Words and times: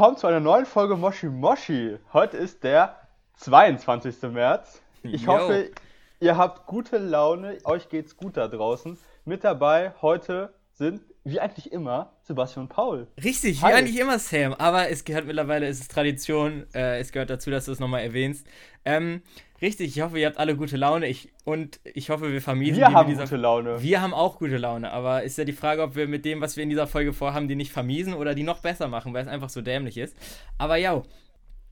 Willkommen 0.00 0.16
zu 0.16 0.28
einer 0.28 0.40
neuen 0.40 0.64
Folge 0.64 0.96
Moshi 0.96 1.26
Moshi. 1.26 1.98
Heute 2.14 2.38
ist 2.38 2.64
der 2.64 2.96
22. 3.36 4.22
März. 4.32 4.80
Ich 5.02 5.24
Yo. 5.24 5.32
hoffe, 5.34 5.72
ihr 6.20 6.38
habt 6.38 6.64
gute 6.66 6.96
Laune, 6.96 7.58
euch 7.64 7.90
geht's 7.90 8.16
gut 8.16 8.38
da 8.38 8.48
draußen. 8.48 8.96
Mit 9.26 9.44
dabei 9.44 9.92
heute 10.00 10.54
sind, 10.80 11.02
wie 11.24 11.38
eigentlich 11.38 11.72
immer, 11.72 12.14
Sebastian 12.22 12.64
und 12.64 12.68
Paul. 12.70 13.06
Richtig, 13.22 13.60
wie 13.60 13.66
Hi. 13.66 13.74
eigentlich 13.74 13.98
immer, 13.98 14.18
Sam. 14.18 14.54
Aber 14.54 14.88
es 14.88 15.04
gehört 15.04 15.26
mittlerweile, 15.26 15.66
es 15.66 15.78
ist 15.78 15.90
Tradition, 15.90 16.66
äh, 16.74 16.98
es 16.98 17.12
gehört 17.12 17.28
dazu, 17.28 17.50
dass 17.50 17.66
du 17.66 17.72
es 17.72 17.80
nochmal 17.80 18.02
erwähnst. 18.02 18.46
Ähm, 18.86 19.20
richtig, 19.60 19.94
ich 19.94 20.02
hoffe, 20.02 20.18
ihr 20.18 20.26
habt 20.26 20.38
alle 20.38 20.56
gute 20.56 20.78
Laune. 20.78 21.06
Ich, 21.06 21.32
und 21.44 21.80
ich 21.84 22.08
hoffe, 22.08 22.32
wir 22.32 22.40
vermiesen 22.40 22.78
Wir 22.78 22.92
haben 22.92 23.10
dieser 23.10 23.24
gute 23.24 23.36
Laune. 23.36 23.82
Wir 23.82 24.00
haben 24.00 24.14
auch 24.14 24.38
gute 24.38 24.56
Laune, 24.56 24.90
aber 24.90 25.22
ist 25.22 25.36
ja 25.36 25.44
die 25.44 25.52
Frage, 25.52 25.82
ob 25.82 25.96
wir 25.96 26.08
mit 26.08 26.24
dem, 26.24 26.40
was 26.40 26.56
wir 26.56 26.62
in 26.62 26.70
dieser 26.70 26.86
Folge 26.86 27.12
vorhaben, 27.12 27.46
die 27.46 27.56
nicht 27.56 27.72
vermiesen 27.72 28.14
oder 28.14 28.34
die 28.34 28.42
noch 28.42 28.60
besser 28.60 28.88
machen, 28.88 29.12
weil 29.12 29.22
es 29.22 29.28
einfach 29.28 29.50
so 29.50 29.60
dämlich 29.60 29.98
ist. 29.98 30.16
Aber 30.56 30.76
ja, 30.76 31.02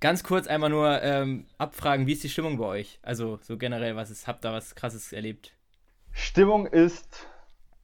ganz 0.00 0.22
kurz 0.22 0.46
einmal 0.46 0.68
nur 0.68 1.02
ähm, 1.02 1.46
abfragen, 1.56 2.06
wie 2.06 2.12
ist 2.12 2.22
die 2.22 2.28
Stimmung 2.28 2.58
bei 2.58 2.66
euch? 2.66 2.98
Also 3.00 3.38
so 3.40 3.56
generell, 3.56 3.96
was 3.96 4.11
ist, 4.11 4.27
habt 4.27 4.44
ihr 4.44 4.52
was 4.52 4.74
krasses 4.74 5.14
erlebt? 5.14 5.55
Stimmung 6.12 6.66
ist 6.66 7.27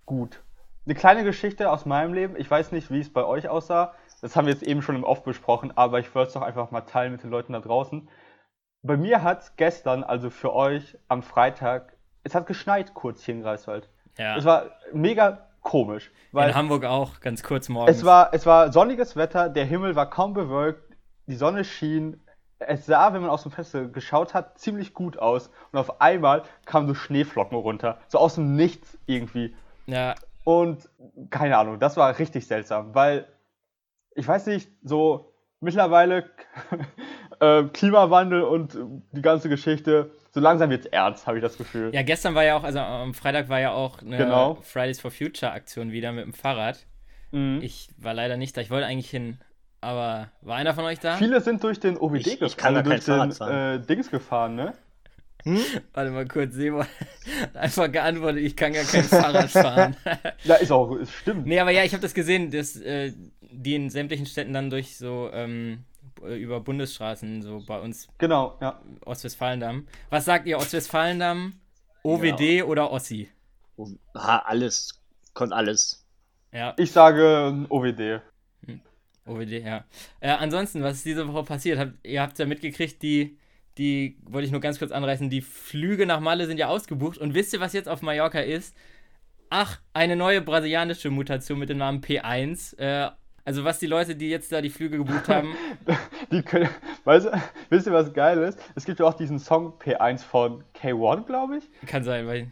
gut. 0.05 0.43
Eine 0.87 0.95
kleine 0.95 1.25
Geschichte 1.25 1.71
aus 1.71 1.87
meinem 1.87 2.13
Leben. 2.13 2.37
Ich 2.37 2.51
weiß 2.51 2.73
nicht, 2.73 2.91
wie 2.91 3.01
es 3.01 3.13
bei 3.13 3.25
euch 3.25 3.49
aussah. 3.49 3.95
Das 4.21 4.37
haben 4.37 4.47
wir 4.47 4.53
jetzt 4.53 4.63
eben 4.63 4.83
schon 4.83 4.97
im 4.97 5.05
Off 5.05 5.23
besprochen, 5.23 5.73
aber 5.77 5.99
ich 5.99 6.15
wollte 6.15 6.29
es 6.29 6.35
doch 6.35 6.43
einfach 6.43 6.71
mal 6.71 6.83
teilen 6.83 7.13
mit 7.13 7.23
den 7.23 7.31
Leuten 7.31 7.55
da 7.55 7.61
draußen. 7.61 8.09
Bei 8.83 8.97
mir 8.99 9.23
hat 9.23 9.57
gestern, 9.57 10.05
also 10.05 10.29
für 10.29 10.53
euch 10.55 10.99
am 11.09 11.23
Freitag, 11.23 11.97
es 12.23 12.35
hat 12.35 12.47
geschneit 12.47 12.93
kurz 12.93 13.23
hier 13.25 13.35
in 13.35 13.43
Greifswald. 13.43 13.89
Ja. 14.19 14.37
Es 14.37 14.45
war 14.45 14.67
mega 14.93 15.47
komisch, 15.63 16.11
weil 16.33 16.51
in 16.51 16.55
Hamburg 16.55 16.85
auch, 16.85 17.21
ganz 17.21 17.43
kurz 17.43 17.71
morgens. 17.71 17.97
es 17.97 18.05
war, 18.05 18.33
es 18.33 18.45
war 18.45 18.71
sonniges 18.73 19.17
Wetter, 19.17 19.49
der 19.49 19.65
Himmel 19.65 19.97
war 19.97 20.11
kaum 20.11 20.35
bewölkt, 20.35 20.83
die 21.27 21.37
Sonne 21.37 21.65
schien. 21.65 22.21
Es 22.59 22.87
sah, 22.87 23.13
wenn 23.15 23.23
man 23.23 23.31
aus 23.31 23.43
dem 23.43 23.53
Fenster 23.53 23.87
geschaut 23.87 24.35
hat, 24.35 24.59
ziemlich 24.59 24.93
gut 24.95 25.19
aus. 25.19 25.51
Und 25.73 25.79
auf 25.79 26.01
einmal 26.01 26.43
kamen 26.67 26.87
so 26.87 26.95
Schneeflocken 26.95 27.57
runter. 27.57 27.99
So 28.09 28.19
aus 28.19 28.37
dem 28.37 28.55
Nichts 28.55 28.97
irgendwie. 29.07 29.55
ja, 29.87 30.15
Und 30.45 30.89
keine 31.31 31.57
Ahnung, 31.57 31.79
das 31.79 31.97
war 31.97 32.19
richtig 32.19 32.47
seltsam, 32.47 32.95
weil 32.95 33.27
ich 34.15 34.29
weiß 34.29 34.47
nicht, 34.47 34.69
so 34.83 35.33
mittlerweile 35.61 36.31
äh, 37.41 37.65
Klimawandel 37.65 38.43
und 38.43 38.77
die 39.13 39.23
ganze 39.23 39.49
Geschichte, 39.49 40.11
so 40.33 40.41
langsam 40.41 40.71
wird's 40.71 40.87
ernst, 40.87 41.27
habe 41.27 41.39
ich 41.39 41.43
das 41.43 41.57
Gefühl. 41.57 41.95
Ja, 41.95 42.03
gestern 42.03 42.35
war 42.35 42.45
ja 42.45 42.57
auch, 42.57 42.65
also 42.65 42.79
am 42.81 43.15
Freitag 43.15 43.49
war 43.49 43.61
ja 43.61 43.73
auch 43.73 44.03
eine 44.03 44.19
Genau. 44.19 44.57
Fridays 44.63 45.01
for 45.01 45.11
Future 45.11 45.53
Aktion 45.53 45.91
wieder 45.93 46.13
mit 46.13 46.25
dem 46.25 46.35
Fahrrad. 46.35 46.85
Mhm. 47.33 47.61
Ich 47.63 47.89
war 47.97 48.15
leider 48.15 48.37
nicht 48.37 48.57
da, 48.57 48.61
ich 48.61 48.71
wollte 48.71 48.87
eigentlich 48.87 49.11
hin, 49.11 49.39
aber 49.81 50.29
war 50.43 50.57
einer 50.57 50.75
von 50.75 50.85
euch 50.85 51.01
da? 51.01 51.17
Viele 51.17 51.41
sind 51.41 51.63
durch 51.65 51.81
den 51.81 51.97
OBD 51.97 52.19
Ich- 52.35 52.43
ich 52.43 52.57
kann 52.57 52.77
also 52.77 52.91
durch 52.91 53.05
kein 53.07 53.31
den 53.31 53.49
äh, 53.49 53.81
Dings 53.81 54.11
gefahren, 54.11 54.55
ne? 54.55 54.75
Warte 55.93 56.11
mal 56.11 56.27
kurz, 56.27 56.55
Sebo 56.55 56.81
hat 56.81 56.89
einfach 57.55 57.91
geantwortet, 57.93 58.43
ich 58.43 58.57
kann 58.57 58.73
gar 58.73 58.85
kein 58.85 59.05
Fahrrad 59.05 59.51
fahren. 59.51 59.97
Ja, 60.45 60.55
ist 60.57 60.71
auch, 60.73 60.91
es 60.97 61.13
stimmt. 61.13 61.47
nee, 61.47 61.59
aber 61.61 61.71
ja, 61.71 61.85
ich 61.85 61.93
habe 61.93 62.03
das 62.03 62.15
gesehen, 62.15 62.51
dass 62.51 62.77
äh, 62.77 63.13
die 63.41 63.75
in 63.75 63.91
sämtlichen 63.91 64.27
Städten 64.27 64.53
dann 64.55 64.71
durch 64.71 64.97
so 64.97 65.31
ähm, 65.33 65.85
b- 66.21 66.37
über 66.37 66.61
Bundesstraßen, 66.61 67.43
so 67.43 67.63
bei 67.67 67.79
uns 67.79 68.09
Genau, 68.19 68.57
ja. 68.61 68.81
Ostwestfalendamm. 69.05 69.87
Was 70.11 70.25
sagt 70.25 70.47
ihr, 70.47 70.57
Ostwestfalendamm, 70.59 71.55
OWD 72.03 72.63
oder 72.65 72.91
Ossi? 72.91 73.29
Ha, 74.17 74.39
alles. 74.47 75.01
Kommt 75.35 75.53
alles. 75.53 76.05
Ja, 76.53 76.75
Ich 76.79 76.93
sage 76.93 77.49
ähm, 77.49 77.67
OWD. 77.69 78.21
OWD, 79.27 79.51
ja. 79.65 79.85
Äh, 80.21 80.31
ansonsten, 80.31 80.83
was 80.83 80.97
ist 80.99 81.07
diese 81.07 81.27
Woche 81.33 81.45
passiert? 81.45 81.79
Habt, 81.79 81.93
ihr 82.07 82.21
habt 82.23 82.39
ja 82.39 82.47
mitgekriegt, 82.47 83.03
die, 83.03 83.39
die, 83.79 84.19
wollte 84.25 84.47
ich 84.47 84.53
nur 84.53 84.61
ganz 84.61 84.79
kurz 84.79 84.93
anreißen, 84.93 85.31
die 85.31 85.43
Flüge 85.43 86.07
nach 86.07 86.21
Malle 86.21 86.47
sind 86.47 86.59
ja 86.59 86.69
ausgebucht. 86.69 87.19
Und 87.19 87.35
wisst 87.35 87.53
ihr, 87.53 87.61
was 87.61 87.73
jetzt 87.73 87.89
auf 87.89 88.03
Mallorca 88.03 88.41
ist? 88.41 88.77
Ach, 89.51 89.81
eine 89.93 90.17
neue 90.17 90.41
brasilianische 90.41 91.11
Mutation 91.11 91.59
mit 91.59 91.69
dem 91.69 91.79
Namen 91.79 92.01
P1. 92.01 92.79
Äh, 92.79 93.11
also 93.45 93.65
was 93.65 93.79
die 93.79 93.87
Leute, 93.87 94.17
die 94.17 94.31
jetzt 94.31 94.51
da 94.53 94.61
die 94.63 94.71
Flüge 94.71 94.99
gebucht 94.99 95.29
haben, 95.29 95.55
Die 96.31 96.43
können, 96.43 96.69
weißt 97.05 97.27
du, 97.27 97.43
wisst 97.69 97.87
ihr, 97.87 97.93
was 97.93 98.13
geil 98.15 98.39
ist? 98.39 98.59
Es 98.75 98.85
gibt 98.85 99.01
ja 99.01 99.07
auch 99.07 99.15
diesen 99.15 99.39
Song 99.39 99.75
P1 99.79 100.25
von 100.25 100.65
K1, 100.75 101.27
glaube 101.27 101.59
ich. 101.59 101.87
kann 101.87 102.05
sein, 102.05 102.27
weil, 102.27 102.51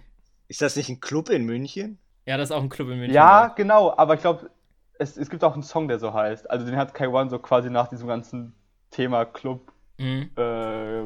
Ist 0.49 0.61
das 0.61 0.77
nicht 0.77 0.89
ein 0.91 1.01
Club 1.01 1.31
in 1.31 1.45
München? 1.45 1.99
ja, 2.27 2.37
das 2.37 2.51
ist 2.51 2.53
auch 2.57 2.63
ein 2.63 2.69
Club 2.69 2.89
in 2.91 2.99
München. 2.99 3.15
Ja, 3.15 3.49
genau, 3.49 3.95
aber 3.97 4.15
ich 4.15 4.21
glaube, 4.21 4.51
es, 4.99 5.17
es 5.17 5.31
gibt 5.31 5.43
auch 5.43 5.55
einen 5.55 5.63
Song, 5.63 5.89
der 5.89 5.99
so 5.99 6.13
heißt. 6.13 6.51
Also 6.51 6.67
den 6.67 6.77
hat 6.77 6.95
K1 6.95 7.31
so 7.31 7.39
quasi 7.39 7.71
nach 7.71 7.89
diesem 7.89 8.07
ganzen 8.07 8.55
Thema 8.91 9.25
Club 9.25 9.72
Mhm. 10.03 10.31
äh, 10.37 11.03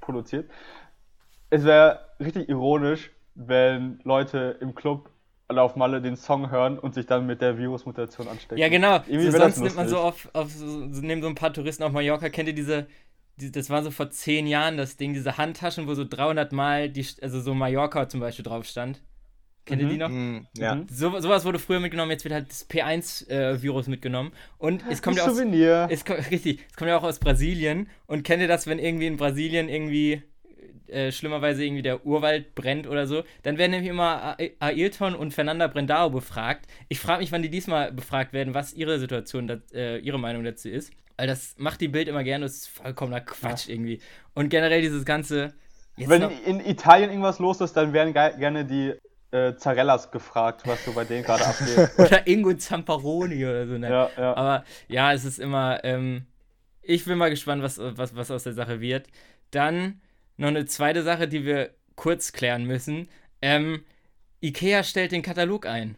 produziert. 0.00 0.50
Es 1.50 1.64
wäre 1.64 2.00
richtig 2.20 2.48
ironisch, 2.48 3.10
wenn 3.34 4.00
Leute 4.04 4.56
im 4.60 4.74
Club 4.74 5.10
alle 5.48 5.62
auf 5.62 5.76
Malle 5.76 6.02
den 6.02 6.16
Song 6.16 6.50
hören 6.50 6.78
und 6.78 6.94
sich 6.94 7.06
dann 7.06 7.26
mit 7.26 7.40
der 7.40 7.56
Virusmutation 7.56 8.28
anstecken. 8.28 8.58
Ja, 8.58 8.68
genau. 8.68 9.00
So, 9.08 9.30
sonst 9.30 9.58
nimmt 9.58 9.76
man 9.76 9.88
so 9.88 9.98
auf, 9.98 10.28
auf 10.34 10.50
so 10.50 10.66
nehmen 10.66 11.22
so 11.22 11.28
ein 11.28 11.34
paar 11.34 11.52
Touristen 11.52 11.82
auf 11.84 11.92
Mallorca. 11.92 12.28
Kennt 12.28 12.48
ihr 12.48 12.54
diese, 12.54 12.86
die, 13.36 13.50
das 13.50 13.70
war 13.70 13.82
so 13.82 13.90
vor 13.90 14.10
zehn 14.10 14.46
Jahren 14.46 14.76
das 14.76 14.96
Ding, 14.96 15.14
diese 15.14 15.38
Handtaschen, 15.38 15.86
wo 15.86 15.94
so 15.94 16.04
300 16.04 16.52
Mal, 16.52 16.90
die, 16.90 17.06
also 17.22 17.40
so 17.40 17.54
Mallorca 17.54 18.08
zum 18.08 18.20
Beispiel 18.20 18.44
drauf 18.44 18.66
stand. 18.66 19.00
Kennt 19.68 19.82
ihr 19.82 19.88
die 19.88 19.96
noch? 19.98 20.08
Hm, 20.08 20.46
ja. 20.56 20.74
Mhm. 20.76 20.86
So, 20.90 21.18
sowas 21.20 21.44
wurde 21.44 21.58
früher 21.58 21.80
mitgenommen, 21.80 22.10
jetzt 22.10 22.24
wird 22.24 22.34
halt 22.34 22.48
das 22.50 22.68
P1-Virus 22.68 23.86
mitgenommen. 23.86 24.32
Und 24.58 24.82
es 24.90 25.02
kommt 25.02 25.16
ja 25.16 25.24
Ein 25.24 25.30
aus. 25.30 25.36
Souvenir. 25.36 25.88
Es 25.90 26.04
kommt, 26.04 26.18
richtig, 26.30 26.60
es 26.70 26.76
kommt 26.76 26.88
ja 26.88 26.98
auch 26.98 27.02
aus 27.04 27.18
Brasilien. 27.18 27.88
Und 28.06 28.22
kennt 28.24 28.42
ihr 28.42 28.48
das, 28.48 28.66
wenn 28.66 28.78
irgendwie 28.78 29.06
in 29.06 29.16
Brasilien 29.16 29.68
irgendwie 29.68 30.22
äh, 30.88 31.12
schlimmerweise 31.12 31.64
irgendwie 31.64 31.82
der 31.82 32.06
Urwald 32.06 32.54
brennt 32.54 32.86
oder 32.86 33.06
so? 33.06 33.22
Dann 33.42 33.58
werden 33.58 33.72
nämlich 33.72 33.90
immer 33.90 34.36
A- 34.36 34.36
Ailton 34.60 35.14
und 35.14 35.34
Fernanda 35.34 35.66
Brendao 35.66 36.10
befragt. 36.10 36.66
Ich 36.88 36.98
frage 37.00 37.20
mich, 37.20 37.30
wann 37.32 37.42
die 37.42 37.50
diesmal 37.50 37.92
befragt 37.92 38.32
werden, 38.32 38.54
was 38.54 38.72
ihre 38.72 38.98
Situation, 38.98 39.46
dat, 39.46 39.72
äh, 39.72 39.98
ihre 39.98 40.18
Meinung 40.18 40.44
dazu 40.44 40.68
ist. 40.68 40.92
Weil 41.16 41.26
das 41.26 41.54
macht 41.58 41.80
die 41.80 41.88
Bild 41.88 42.06
immer 42.08 42.22
gerne, 42.22 42.44
das 42.44 42.54
ist 42.54 42.68
vollkommener 42.68 43.20
Quatsch 43.20 43.68
irgendwie. 43.68 44.00
Und 44.34 44.50
generell 44.50 44.80
dieses 44.82 45.04
ganze. 45.04 45.52
Jetzt 45.96 46.10
Wenn 46.10 46.22
noch, 46.22 46.30
in 46.46 46.60
Italien 46.64 47.10
irgendwas 47.10 47.40
los 47.40 47.60
ist, 47.60 47.72
dann 47.72 47.92
werden 47.92 48.14
ge 48.14 48.30
gerne 48.38 48.64
die 48.64 48.94
äh, 49.30 49.54
Zarellas 49.56 50.10
gefragt, 50.10 50.62
was 50.64 50.84
so 50.84 50.92
bei 50.92 51.04
denen 51.04 51.24
gerade 51.24 51.46
abgeht. 51.46 51.90
oder 51.98 52.26
Ingo 52.26 52.54
Zamparoni 52.54 53.44
oder 53.44 53.66
so. 53.66 53.78
Ne? 53.78 53.90
ja, 53.90 54.10
ja. 54.16 54.36
Aber 54.36 54.64
ja, 54.88 55.12
es 55.12 55.24
ist 55.24 55.38
immer. 55.38 55.84
Ähm, 55.84 56.26
ich 56.82 57.04
bin 57.04 57.18
mal 57.18 57.30
gespannt, 57.30 57.62
was, 57.62 57.78
was, 57.78 58.16
was 58.16 58.30
aus 58.30 58.44
der 58.44 58.54
Sache 58.54 58.80
wird. 58.80 59.08
Dann 59.50 60.00
noch 60.36 60.48
eine 60.48 60.64
zweite 60.64 61.02
Sache, 61.02 61.28
die 61.28 61.44
wir 61.44 61.74
kurz 61.96 62.32
klären 62.32 62.64
müssen. 62.64 63.08
Ähm, 63.42 63.84
IKEA 64.42 64.82
stellt 64.82 65.12
den 65.12 65.22
Katalog 65.22 65.66
ein. 65.66 65.96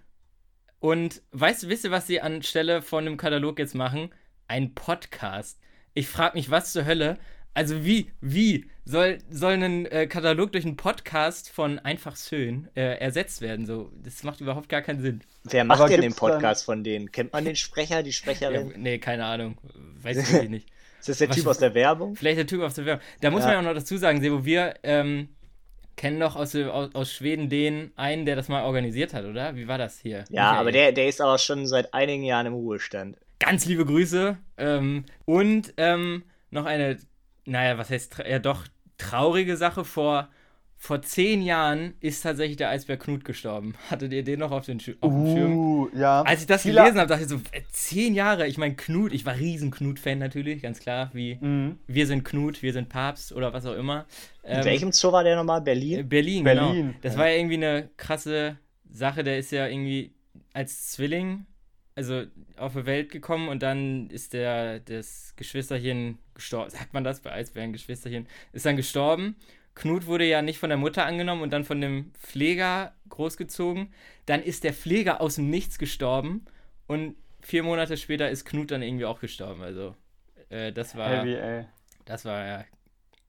Und 0.80 1.22
weißt 1.32 1.62
du, 1.62 1.68
wisst 1.68 1.84
ihr, 1.84 1.90
was 1.90 2.06
sie 2.06 2.20
anstelle 2.20 2.82
von 2.82 3.06
einem 3.06 3.18
Katalog 3.18 3.58
jetzt 3.58 3.74
machen? 3.74 4.10
Ein 4.48 4.74
Podcast. 4.74 5.60
Ich 5.94 6.08
frage 6.08 6.36
mich, 6.36 6.50
was 6.50 6.72
zur 6.72 6.86
Hölle? 6.86 7.18
Also 7.52 7.84
wie, 7.84 8.10
wie 8.20 8.66
soll, 8.84 9.18
soll 9.28 9.54
ein 9.54 9.86
äh, 9.86 10.06
Katalog 10.06 10.52
durch 10.52 10.64
einen 10.64 10.76
Podcast 10.76 11.50
von 11.50 11.78
Einfach 11.80 12.16
Schön 12.16 12.68
äh, 12.76 12.98
ersetzt 12.98 13.40
werden? 13.40 13.66
So, 13.66 13.90
das 14.02 14.22
macht 14.22 14.40
überhaupt 14.40 14.68
gar 14.68 14.82
keinen 14.82 15.00
Sinn. 15.00 15.20
Wer 15.44 15.64
macht 15.64 15.80
Aber 15.80 15.88
denn 15.88 16.00
den 16.00 16.14
Podcast 16.14 16.64
von 16.64 16.84
denen? 16.84 17.10
Kennt 17.10 17.32
man 17.32 17.44
den 17.44 17.56
Sprecher, 17.56 18.02
die 18.02 18.10
Ja, 18.10 18.14
Sprecherin? 18.14 18.72
nee, 18.76 18.98
keine 18.98 19.24
Ahnung. 19.24 19.58
Weiß 20.02 20.16
ich 20.16 20.32
wirklich 20.32 20.50
nicht. 20.50 20.68
Ist 21.00 21.08
das 21.08 21.18
der 21.18 21.28
was- 21.30 21.36
Typ 21.36 21.46
aus 21.46 21.58
der 21.58 21.74
Werbung? 21.74 22.14
Vielleicht 22.14 22.38
der 22.38 22.46
Typ 22.46 22.62
auf 22.62 22.74
der 22.74 22.84
Werbung. 22.86 23.04
Da 23.20 23.30
muss 23.30 23.40
Ja. 23.40 23.46
man 23.46 23.54
ja 23.54 23.60
auch 23.60 23.64
noch 23.64 23.74
dazu 23.80 23.96
sagen, 23.96 24.20
Sebo, 24.20 24.44
wir 24.44 24.74
ähm, 24.82 25.30
kennen 25.96 26.20
doch 26.20 26.36
aus, 26.36 26.54
aus, 26.54 26.94
aus 26.94 27.12
Schweden 27.12 27.48
den 27.48 27.90
einen, 27.96 28.26
der 28.26 28.36
das 28.36 28.48
mal 28.48 28.62
organisiert 28.64 29.12
hat, 29.12 29.24
oder? 29.24 29.56
Wie 29.56 29.66
war 29.66 29.78
das 29.78 29.98
hier? 29.98 30.18
Ja, 30.30 30.44
Michael. 30.50 30.58
aber 30.60 30.72
der, 30.72 30.92
der 30.92 31.08
ist 31.08 31.20
aber 31.20 31.38
schon 31.38 31.66
seit 31.66 31.92
einigen 31.94 32.22
Jahren 32.22 32.46
im 32.46 32.52
Ruhestand. 32.54 33.16
Ganz 33.38 33.64
liebe 33.66 33.84
Grüße. 33.86 34.36
Ähm, 34.58 35.04
und 35.24 35.72
ähm, 35.78 36.22
noch 36.50 36.66
eine, 36.66 36.98
naja, 37.46 37.78
was 37.78 37.90
heißt, 37.90 38.22
ja 38.28 38.38
doch, 38.38 38.64
traurige 38.98 39.56
Sache 39.56 39.84
vor, 39.84 40.28
vor 40.76 41.02
zehn 41.02 41.42
Jahren 41.42 41.94
ist 42.00 42.22
tatsächlich 42.22 42.56
der 42.56 42.70
Eisbär 42.70 42.96
Knut 42.96 43.24
gestorben. 43.24 43.74
Hattet 43.90 44.12
ihr 44.12 44.22
den 44.24 44.40
noch 44.40 44.50
auf, 44.50 44.64
den 44.64 44.80
Schir 44.80 44.96
auf 45.00 45.10
dem 45.12 45.26
Schirm? 45.26 45.56
Uh, 45.56 45.88
ja. 45.94 46.22
Als 46.22 46.40
ich 46.40 46.46
das 46.46 46.62
Viele- 46.62 46.80
gelesen 46.80 46.98
habe, 46.98 47.08
dachte 47.08 47.22
ich 47.24 47.28
so, 47.28 47.36
äh, 47.52 47.60
zehn 47.70 48.14
Jahre. 48.14 48.46
Ich 48.46 48.56
meine, 48.56 48.76
Knut, 48.76 49.12
ich 49.12 49.26
war 49.26 49.36
riesen 49.36 49.70
Knut-Fan 49.70 50.18
natürlich, 50.18 50.62
ganz 50.62 50.80
klar. 50.80 51.10
Wie 51.12 51.36
Mhm. 51.40 51.78
wir 51.86 52.06
sind 52.06 52.24
Knut, 52.24 52.62
wir 52.62 52.72
sind 52.72 52.88
Papst 52.88 53.32
oder 53.32 53.52
was 53.52 53.66
auch 53.66 53.74
immer. 53.76 54.06
In 54.42 54.58
Ähm, 54.58 54.64
welchem 54.64 54.92
Zoo 54.92 55.12
war 55.12 55.22
der 55.24 55.36
nochmal? 55.36 55.60
äh, 55.60 55.64
Berlin? 55.64 56.08
Berlin, 56.08 56.44
Berlin, 56.44 56.74
genau. 56.74 56.94
Das 57.02 57.12
ja. 57.14 57.18
war 57.18 57.28
ja 57.28 57.36
irgendwie 57.36 57.56
eine 57.56 57.90
krasse 57.98 58.56
Sache. 58.90 59.22
Der 59.22 59.38
ist 59.38 59.52
ja 59.52 59.66
irgendwie 59.66 60.12
als 60.54 60.92
Zwilling, 60.92 61.44
also 62.00 62.24
auf 62.56 62.72
die 62.72 62.86
Welt 62.86 63.10
gekommen 63.10 63.48
und 63.48 63.62
dann 63.62 64.08
ist 64.08 64.32
der 64.32 64.80
das 64.80 65.34
Geschwisterchen 65.36 66.18
gestorben. 66.34 66.70
Sagt 66.70 66.94
man 66.94 67.04
das 67.04 67.20
bei 67.20 67.32
Eisbären? 67.32 67.72
Geschwisterchen 67.72 68.26
ist 68.52 68.66
dann 68.66 68.76
gestorben. 68.76 69.36
Knut 69.74 70.06
wurde 70.06 70.24
ja 70.24 70.42
nicht 70.42 70.58
von 70.58 70.70
der 70.70 70.78
Mutter 70.78 71.06
angenommen 71.06 71.42
und 71.42 71.52
dann 71.52 71.64
von 71.64 71.80
dem 71.80 72.12
Pfleger 72.20 72.92
großgezogen. 73.08 73.92
Dann 74.26 74.42
ist 74.42 74.64
der 74.64 74.72
Pfleger 74.72 75.20
aus 75.20 75.36
dem 75.36 75.48
Nichts 75.48 75.78
gestorben 75.78 76.44
und 76.86 77.16
vier 77.40 77.62
Monate 77.62 77.96
später 77.96 78.30
ist 78.30 78.44
Knut 78.44 78.70
dann 78.70 78.82
irgendwie 78.82 79.04
auch 79.04 79.20
gestorben. 79.20 79.62
Also 79.62 79.94
äh, 80.48 80.72
das 80.72 80.96
war 80.96 81.08
Heavy, 81.08 81.34
ey. 81.34 81.64
das 82.04 82.24
war 82.24 82.46
ja. 82.46 82.64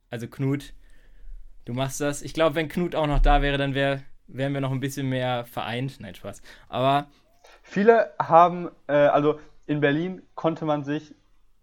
Also 0.10 0.28
Knut, 0.28 0.74
du 1.66 1.74
machst 1.74 2.02
das. 2.02 2.22
Ich 2.22 2.34
glaube, 2.34 2.56
wenn 2.56 2.70
Knut 2.70 2.96
auch 2.96 3.08
noch 3.08 3.20
da 3.20 3.42
wäre, 3.42 3.58
dann 3.58 3.76
wär, 3.76 4.02
wären 4.28 4.54
wir 4.54 4.62
noch 4.62 4.72
ein 4.72 4.80
bisschen 4.80 5.08
mehr 5.08 5.46
vereint. 5.46 6.00
Nein, 6.00 6.16
Spaß. 6.16 6.42
Aber 6.68 7.10
Viele 7.62 8.14
haben, 8.20 8.70
äh, 8.88 8.94
also 8.94 9.40
in 9.68 9.80
Berlin 9.82 10.22
konnte 10.36 10.66
man 10.66 10.84
sich, 10.84 11.14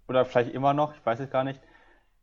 oder 0.08 0.24
vielleicht 0.24 0.52
immer 0.54 0.72
noch, 0.74 0.94
ich 0.94 1.04
weiß 1.04 1.20
es 1.20 1.30
gar 1.30 1.44
nicht, 1.44 1.60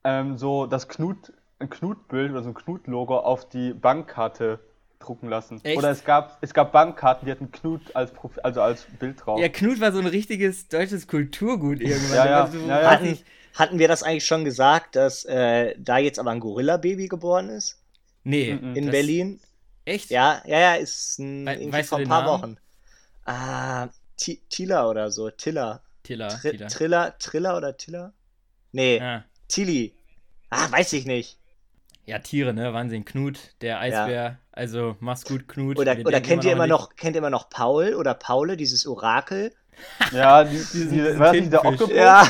ähm, 0.03 0.37
so 0.37 0.65
das 0.65 0.87
Knut, 0.87 1.33
ein 1.59 1.69
Knut-Bild 1.69 2.31
oder 2.31 2.43
so 2.43 2.49
ein 2.49 2.53
Knut-Logo 2.53 3.17
auf 3.19 3.47
die 3.47 3.73
Bankkarte 3.73 4.59
drucken 4.99 5.29
lassen. 5.29 5.59
Echt? 5.63 5.77
Oder 5.77 5.89
es 5.91 6.03
gab, 6.03 6.37
es 6.41 6.53
gab 6.53 6.71
Bankkarten, 6.71 7.25
die 7.25 7.31
hatten 7.31 7.51
Knut 7.51 7.95
als, 7.95 8.11
Profi 8.11 8.39
also 8.43 8.61
als 8.61 8.85
Bild 8.99 9.23
drauf. 9.25 9.39
ja, 9.39 9.49
Knut 9.49 9.79
war 9.79 9.91
so 9.91 9.99
ein 9.99 10.07
richtiges 10.07 10.67
deutsches 10.67 11.07
Kulturgut 11.07 11.79
irgendwann. 11.81 12.15
Ja, 12.15 12.25
ja, 12.25 12.39
war 12.39 12.51
so, 12.51 12.57
ja, 12.67 12.89
Hatten, 12.89 13.19
hatten 13.53 13.79
wir 13.79 13.87
das 13.87 14.03
eigentlich 14.03 14.25
schon 14.25 14.45
gesagt, 14.45 14.95
dass 14.95 15.25
äh, 15.25 15.75
da 15.77 15.97
jetzt 15.97 16.17
aber 16.19 16.31
ein 16.31 16.39
Gorilla-Baby 16.39 17.07
geboren 17.07 17.49
ist? 17.49 17.79
Nee. 18.23 18.53
Mhm. 18.59 18.75
In 18.75 18.85
das- 18.85 18.91
Berlin? 18.93 19.39
Echt? 19.85 20.09
Ja, 20.09 20.41
ja, 20.45 20.59
ja, 20.59 20.75
ist 20.75 21.19
ein, 21.19 21.45
We- 21.45 21.51
irgendwie 21.53 21.73
weißt 21.73 21.89
vor 21.89 21.99
du 21.99 22.05
ein 22.05 22.09
paar 22.09 22.23
Namen? 22.23 22.41
Wochen. 22.41 22.57
Ah, 23.25 23.87
Ti- 24.17 24.41
Tilla 24.49 24.87
oder 24.89 25.11
so. 25.11 25.29
Tilla. 25.29 25.81
Tiller. 26.03 26.27
Tri 26.29 26.51
Tiller. 26.51 26.67
Triller, 26.67 27.17
Triller 27.19 27.57
oder 27.57 27.77
Tiller? 27.77 28.13
Nee, 28.71 28.97
Ja. 28.99 29.23
Tilly. 29.47 29.95
Ah, 30.49 30.71
weiß 30.71 30.93
ich 30.93 31.05
nicht. 31.05 31.39
ja, 32.05 32.19
Tiere, 32.19 32.53
ne? 32.53 32.73
Wahnsinn. 32.73 33.03
Knut, 33.05 33.39
der 33.61 33.79
Eisbär. 33.79 34.37
Also, 34.51 34.95
mach's 34.99 35.25
gut, 35.25 35.47
Knut. 35.47 35.77
Oder, 35.79 35.97
oder 36.05 36.21
kennt 36.21 36.43
ihr 36.45 36.53
immer 36.53 36.67
noch, 36.67 36.95
kennt 36.95 37.15
ihr 37.15 37.19
immer 37.19 37.29
noch 37.31 37.49
Paul 37.49 37.95
oder 37.95 38.13
Paule, 38.13 38.55
dieses 38.57 38.85
Orakel? 38.85 39.51
Ja, 40.11 40.43
die, 40.43 40.63
die, 40.73 40.87
die, 40.87 41.01
das 41.01 41.31
nicht 41.33 41.51
der. 41.51 41.65
Oktopus? 41.65 41.95
Ja, 41.95 42.27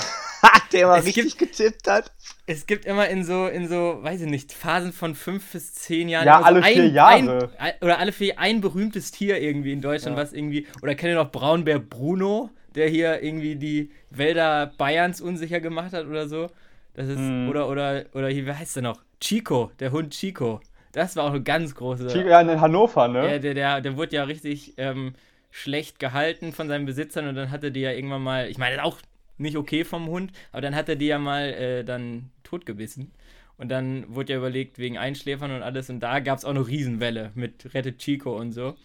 der 0.71 0.89
Es 0.89 1.05
richtig 1.05 1.37
getippt 1.37 1.87
hat. 1.87 2.11
Es 2.47 2.65
gibt 2.67 2.85
immer 2.85 3.07
in 3.07 3.23
so, 3.23 3.47
in 3.47 3.67
so, 3.67 3.99
weiß 4.01 4.21
ich 4.21 4.29
nicht, 4.29 4.53
Phasen 4.53 4.93
von 4.93 5.15
fünf 5.15 5.51
bis 5.51 5.73
zehn 5.73 6.09
Jahren. 6.09 6.25
Ja, 6.27 6.37
immer 6.39 6.47
so 6.47 6.53
alle 6.55 6.63
vier 6.63 6.87
Jahre. 6.89 7.49
Ein, 7.57 7.73
oder 7.81 7.99
alle 7.99 8.11
vier 8.11 8.39
ein 8.39 8.61
berühmtes 8.61 9.11
Tier 9.11 9.41
irgendwie 9.41 9.71
in 9.73 9.81
Deutschland, 9.81 10.17
Ja. 10.17 10.23
was 10.23 10.33
irgendwie. 10.33 10.67
Oder 10.81 10.95
kennt 10.95 11.11
ihr 11.11 11.15
noch 11.15 11.31
Braunbär 11.31 11.79
Bruno, 11.79 12.49
der 12.75 12.89
hier 12.89 13.23
irgendwie 13.23 13.55
die 13.55 13.91
Wälder 14.11 14.71
Bayerns 14.77 15.21
unsicher 15.21 15.59
gemacht 15.59 15.93
hat 15.93 16.05
oder 16.05 16.27
so? 16.27 16.47
Das 16.93 17.07
ist, 17.07 17.17
Mhm. 17.19 17.49
oder, 17.49 17.67
oder, 17.67 18.05
oder 18.13 18.29
hier, 18.29 18.45
wie 18.45 18.53
heißt 18.53 18.75
der 18.77 18.83
noch? 18.83 19.01
Chico, 19.19 19.71
der 19.79 19.91
Hund 19.91 20.13
Chico. 20.13 20.61
Das 20.91 21.15
war 21.15 21.25
auch 21.25 21.31
eine 21.31 21.41
ganz 21.43 21.75
große. 21.75 22.07
Chico, 22.07 22.29
Ja, 22.29 22.39
in 22.41 22.61
Hannover, 22.61 23.07
ne? 23.07 23.33
Ja, 23.33 23.39
der, 23.39 23.53
der, 23.53 23.81
der 23.81 23.97
wurde 23.97 24.15
ja 24.15 24.23
richtig 24.23 24.75
ähm, 24.77 25.13
schlecht 25.51 25.99
gehalten 25.99 26.53
von 26.53 26.67
seinen 26.67 26.85
Besitzern 26.85 27.27
und 27.27 27.35
dann 27.35 27.49
hatte 27.51 27.71
die 27.71 27.81
ja 27.81 27.91
irgendwann 27.91 28.21
mal, 28.23 28.49
ich 28.49 28.57
meine, 28.57 28.83
auch 28.83 28.97
nicht 29.37 29.57
okay 29.57 29.83
vom 29.83 30.07
Hund, 30.07 30.31
aber 30.51 30.61
dann 30.61 30.75
hat 30.75 30.89
er 30.89 30.95
die 30.95 31.07
ja 31.07 31.19
mal 31.19 31.53
äh, 31.53 31.83
dann 31.83 32.31
totgebissen. 32.43 33.11
Und 33.57 33.69
dann 33.69 34.05
wurde 34.13 34.33
ja 34.33 34.39
überlegt, 34.39 34.79
wegen 34.79 34.97
Einschläfern 34.97 35.51
und 35.51 35.61
alles. 35.63 35.89
Und 35.89 36.01
da 36.01 36.19
gab 36.19 36.37
es 36.37 36.45
auch 36.45 36.49
eine 36.49 36.67
Riesenwelle 36.67 37.31
mit 37.35 37.73
Rettet 37.73 37.99
Chico 37.99 38.35
und 38.35 38.51
so. 38.51 38.75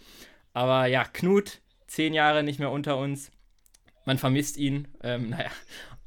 Aber 0.53 0.85
ja, 0.85 1.03
Knut, 1.03 1.59
zehn 1.87 2.13
Jahre 2.13 2.43
nicht 2.43 2.59
mehr 2.59 2.71
unter 2.71 2.97
uns. 2.97 3.31
Man 4.05 4.17
vermisst 4.17 4.57
ihn. 4.57 4.87
Ähm, 5.03 5.29
naja. 5.29 5.49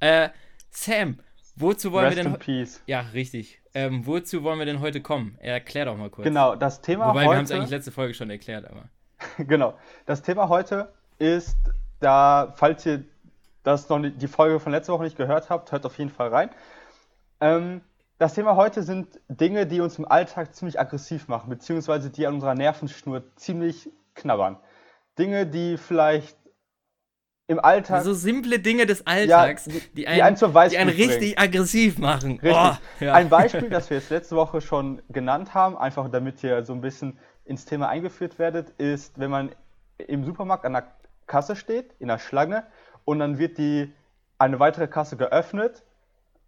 Äh, 0.00 0.30
Sam, 0.70 1.18
wozu 1.56 1.92
wollen 1.92 2.06
Rest 2.06 2.16
wir 2.16 2.24
denn. 2.24 2.32
in 2.34 2.38
Peace. 2.38 2.82
Ja, 2.86 3.00
richtig. 3.12 3.60
Ähm, 3.74 4.06
wozu 4.06 4.42
wollen 4.42 4.58
wir 4.58 4.66
denn 4.66 4.80
heute 4.80 5.00
kommen? 5.00 5.36
Erklär 5.40 5.84
doch 5.84 5.96
mal 5.96 6.08
kurz. 6.10 6.24
Genau, 6.24 6.56
das 6.56 6.80
Thema 6.80 7.08
Wobei, 7.08 7.24
wir 7.24 7.36
haben 7.36 7.44
es 7.44 7.50
heute. 7.50 7.60
eigentlich 7.60 7.70
letzte 7.70 7.92
Folge 7.92 8.14
schon 8.14 8.30
erklärt, 8.30 8.66
aber. 8.66 8.88
Genau. 9.38 9.78
Das 10.06 10.22
Thema 10.22 10.48
heute 10.48 10.92
ist, 11.18 11.56
da, 12.00 12.52
falls 12.56 12.84
ihr 12.86 13.04
das 13.64 13.88
noch 13.88 13.98
die 14.00 14.28
Folge 14.28 14.60
von 14.60 14.70
letzter 14.72 14.92
Woche 14.92 15.02
nicht 15.04 15.16
gehört 15.16 15.50
habt, 15.50 15.72
hört 15.72 15.84
auf 15.84 15.98
jeden 15.98 16.10
Fall 16.10 16.28
rein. 16.28 16.50
Ähm, 17.40 17.80
das 18.18 18.34
Thema 18.34 18.54
heute 18.54 18.84
sind 18.84 19.20
Dinge, 19.28 19.66
die 19.66 19.80
uns 19.80 19.98
im 19.98 20.06
Alltag 20.06 20.54
ziemlich 20.54 20.78
aggressiv 20.78 21.26
machen, 21.26 21.50
beziehungsweise 21.50 22.10
die 22.10 22.26
an 22.26 22.34
unserer 22.34 22.54
Nervenschnur 22.54 23.24
ziemlich 23.36 23.90
knabbern. 24.14 24.56
Dinge, 25.18 25.46
die 25.46 25.76
vielleicht 25.76 26.36
im 27.46 27.58
Alltag. 27.58 28.04
So 28.04 28.14
simple 28.14 28.58
Dinge 28.58 28.86
des 28.86 29.06
Alltags, 29.06 29.64
die- 29.64 29.72
die, 29.72 29.94
die 29.96 30.06
einen, 30.08 30.22
einen 30.22 30.36
zur 30.36 30.48
die 30.48 30.78
einen 30.78 30.90
richtig 30.90 31.38
aggressiv 31.38 31.98
machen. 31.98 32.38
Richtig. 32.42 32.52
Oh, 32.52 33.04
ja. 33.04 33.12
Ein 33.14 33.28
Beispiel, 33.28 33.68
das 33.68 33.90
wir 33.90 33.98
jetzt 33.98 34.10
letzte 34.10 34.36
Woche 34.36 34.60
schon 34.60 35.02
genannt 35.08 35.52
haben, 35.52 35.76
einfach 35.76 36.08
damit 36.10 36.42
ihr 36.42 36.64
so 36.64 36.72
ein 36.72 36.80
bisschen 36.80 37.18
ins 37.44 37.64
Thema 37.66 37.88
eingeführt 37.88 38.38
werdet, 38.38 38.70
ist, 38.78 39.18
wenn 39.18 39.30
man 39.30 39.54
im 39.98 40.24
Supermarkt 40.24 40.64
an 40.64 40.72
der 40.72 40.84
Kasse 41.26 41.56
steht, 41.56 41.92
in 41.98 42.08
der 42.08 42.18
Schlange, 42.18 42.64
und 43.04 43.18
dann 43.18 43.38
wird 43.38 43.58
die 43.58 43.92
eine 44.38 44.58
weitere 44.60 44.86
Kasse 44.88 45.16
geöffnet 45.16 45.82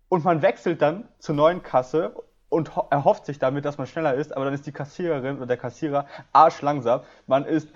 und 0.08 0.24
man 0.24 0.42
wechselt 0.42 0.82
dann 0.82 1.08
zur 1.18 1.34
neuen 1.34 1.62
Kasse 1.62 2.14
und 2.48 2.76
ho- 2.76 2.86
erhofft 2.90 3.26
sich 3.26 3.38
damit, 3.38 3.64
dass 3.64 3.78
man 3.78 3.86
schneller 3.86 4.14
ist, 4.14 4.34
aber 4.34 4.44
dann 4.44 4.54
ist 4.54 4.66
die 4.66 4.72
Kassiererin 4.72 5.36
oder 5.38 5.46
der 5.46 5.56
Kassierer 5.56 6.06
arschlangsam. 6.32 7.00
Man 7.26 7.44
ist 7.44 7.68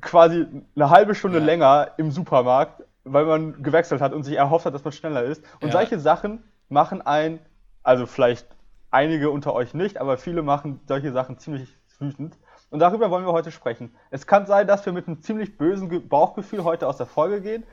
quasi 0.00 0.46
eine 0.76 0.90
halbe 0.90 1.14
Stunde 1.14 1.38
Ja. 1.38 1.44
länger 1.44 1.90
im 1.96 2.10
Supermarkt, 2.10 2.84
weil 3.04 3.24
man 3.24 3.62
gewechselt 3.62 4.00
hat 4.00 4.12
und 4.12 4.22
sich 4.22 4.36
erhofft 4.36 4.66
hat, 4.66 4.74
dass 4.74 4.84
man 4.84 4.92
schneller 4.92 5.22
ist. 5.24 5.42
Und 5.60 5.68
Ja. 5.68 5.72
solche 5.72 5.98
Sachen 5.98 6.44
machen 6.68 7.02
ein, 7.02 7.38
also 7.82 8.06
vielleicht 8.06 8.46
einige 8.90 9.30
unter 9.30 9.52
euch 9.54 9.74
nicht, 9.74 9.98
aber 9.98 10.16
viele 10.16 10.42
machen 10.42 10.80
solche 10.86 11.12
Sachen 11.12 11.38
ziemlich 11.38 11.68
wütend. 11.98 12.36
Und 12.70 12.78
darüber 12.80 13.10
wollen 13.10 13.24
wir 13.24 13.32
heute 13.32 13.50
sprechen. 13.50 13.94
Es 14.10 14.26
kann 14.26 14.46
sein, 14.46 14.66
dass 14.66 14.84
wir 14.86 14.92
mit 14.92 15.06
einem 15.06 15.20
ziemlich 15.22 15.56
bösen 15.58 15.88
Ge- 15.88 15.98
Bauchgefühl 16.00 16.64
heute 16.64 16.86
aus 16.88 16.96
der 16.96 17.06
Folge 17.06 17.40
gehen, 17.40 17.64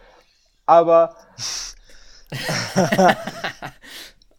aber 0.65 1.15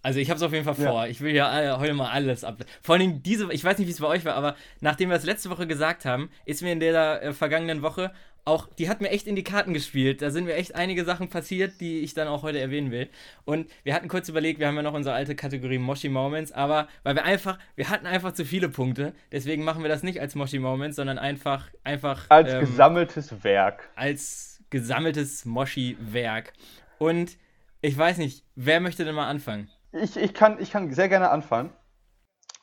Also 0.04 0.18
ich 0.18 0.30
habe 0.30 0.36
es 0.36 0.42
auf 0.42 0.52
jeden 0.52 0.64
Fall 0.64 0.74
Ja. 0.82 0.90
vor. 0.90 1.06
Ich 1.06 1.20
will 1.20 1.32
ja 1.32 1.76
äh, 1.76 1.78
heute 1.78 1.94
mal 1.94 2.10
alles 2.10 2.42
ab. 2.42 2.56
Vor 2.82 2.96
allem 2.96 3.22
diese, 3.22 3.52
ich 3.52 3.62
weiß 3.62 3.78
nicht, 3.78 3.86
wie 3.86 3.92
es 3.92 4.00
bei 4.00 4.08
euch 4.08 4.24
war, 4.24 4.34
aber 4.34 4.56
nachdem 4.80 5.10
wir 5.10 5.16
es 5.16 5.24
letzte 5.24 5.48
Woche 5.48 5.68
gesagt 5.68 6.04
haben, 6.04 6.28
ist 6.44 6.60
mir 6.60 6.72
in 6.72 6.80
der 6.80 7.22
äh, 7.22 7.32
vergangenen 7.32 7.82
Woche 7.82 8.10
auch, 8.44 8.66
die 8.76 8.88
hat 8.88 9.00
mir 9.00 9.10
echt 9.10 9.28
in 9.28 9.36
die 9.36 9.44
Karten 9.44 9.72
gespielt. 9.72 10.20
Da 10.20 10.30
sind 10.30 10.46
mir 10.46 10.54
echt 10.54 10.74
einige 10.74 11.04
Sachen 11.04 11.28
passiert, 11.28 11.80
die 11.80 12.00
ich 12.00 12.14
dann 12.14 12.26
auch 12.26 12.42
heute 12.42 12.58
erwähnen 12.58 12.90
will. 12.90 13.08
Und 13.44 13.70
wir 13.84 13.94
hatten 13.94 14.08
kurz 14.08 14.28
überlegt, 14.28 14.58
wir 14.58 14.66
haben 14.66 14.74
ja 14.74 14.82
noch 14.82 14.94
unsere 14.94 15.14
alte 15.14 15.36
Kategorie 15.36 15.78
Moshi 15.78 16.08
Moments, 16.08 16.50
aber 16.50 16.88
weil 17.04 17.14
wir 17.14 17.22
einfach, 17.24 17.60
wir 17.76 17.88
hatten 17.88 18.06
einfach 18.06 18.32
zu 18.32 18.44
viele 18.44 18.68
Punkte, 18.68 19.12
deswegen 19.30 19.62
machen 19.62 19.82
wir 19.84 19.88
das 19.88 20.02
nicht 20.02 20.20
als 20.20 20.34
Moshi 20.34 20.58
Moments, 20.58 20.96
sondern 20.96 21.20
einfach, 21.20 21.68
einfach 21.84 22.26
als 22.30 22.52
ähm, 22.52 22.58
gesammeltes 22.60 23.44
Werk. 23.44 23.88
als 23.94 24.51
gesammeltes 24.72 25.44
Moshi-Werk. 25.44 26.52
Und 26.98 27.36
ich 27.80 27.96
weiß 27.96 28.16
nicht, 28.16 28.44
wer 28.56 28.80
möchte 28.80 29.04
denn 29.04 29.14
mal 29.14 29.28
anfangen? 29.28 29.70
Ich, 29.92 30.16
ich, 30.16 30.34
kann, 30.34 30.60
ich 30.60 30.72
kann 30.72 30.92
sehr 30.92 31.08
gerne 31.08 31.30
anfangen. 31.30 31.70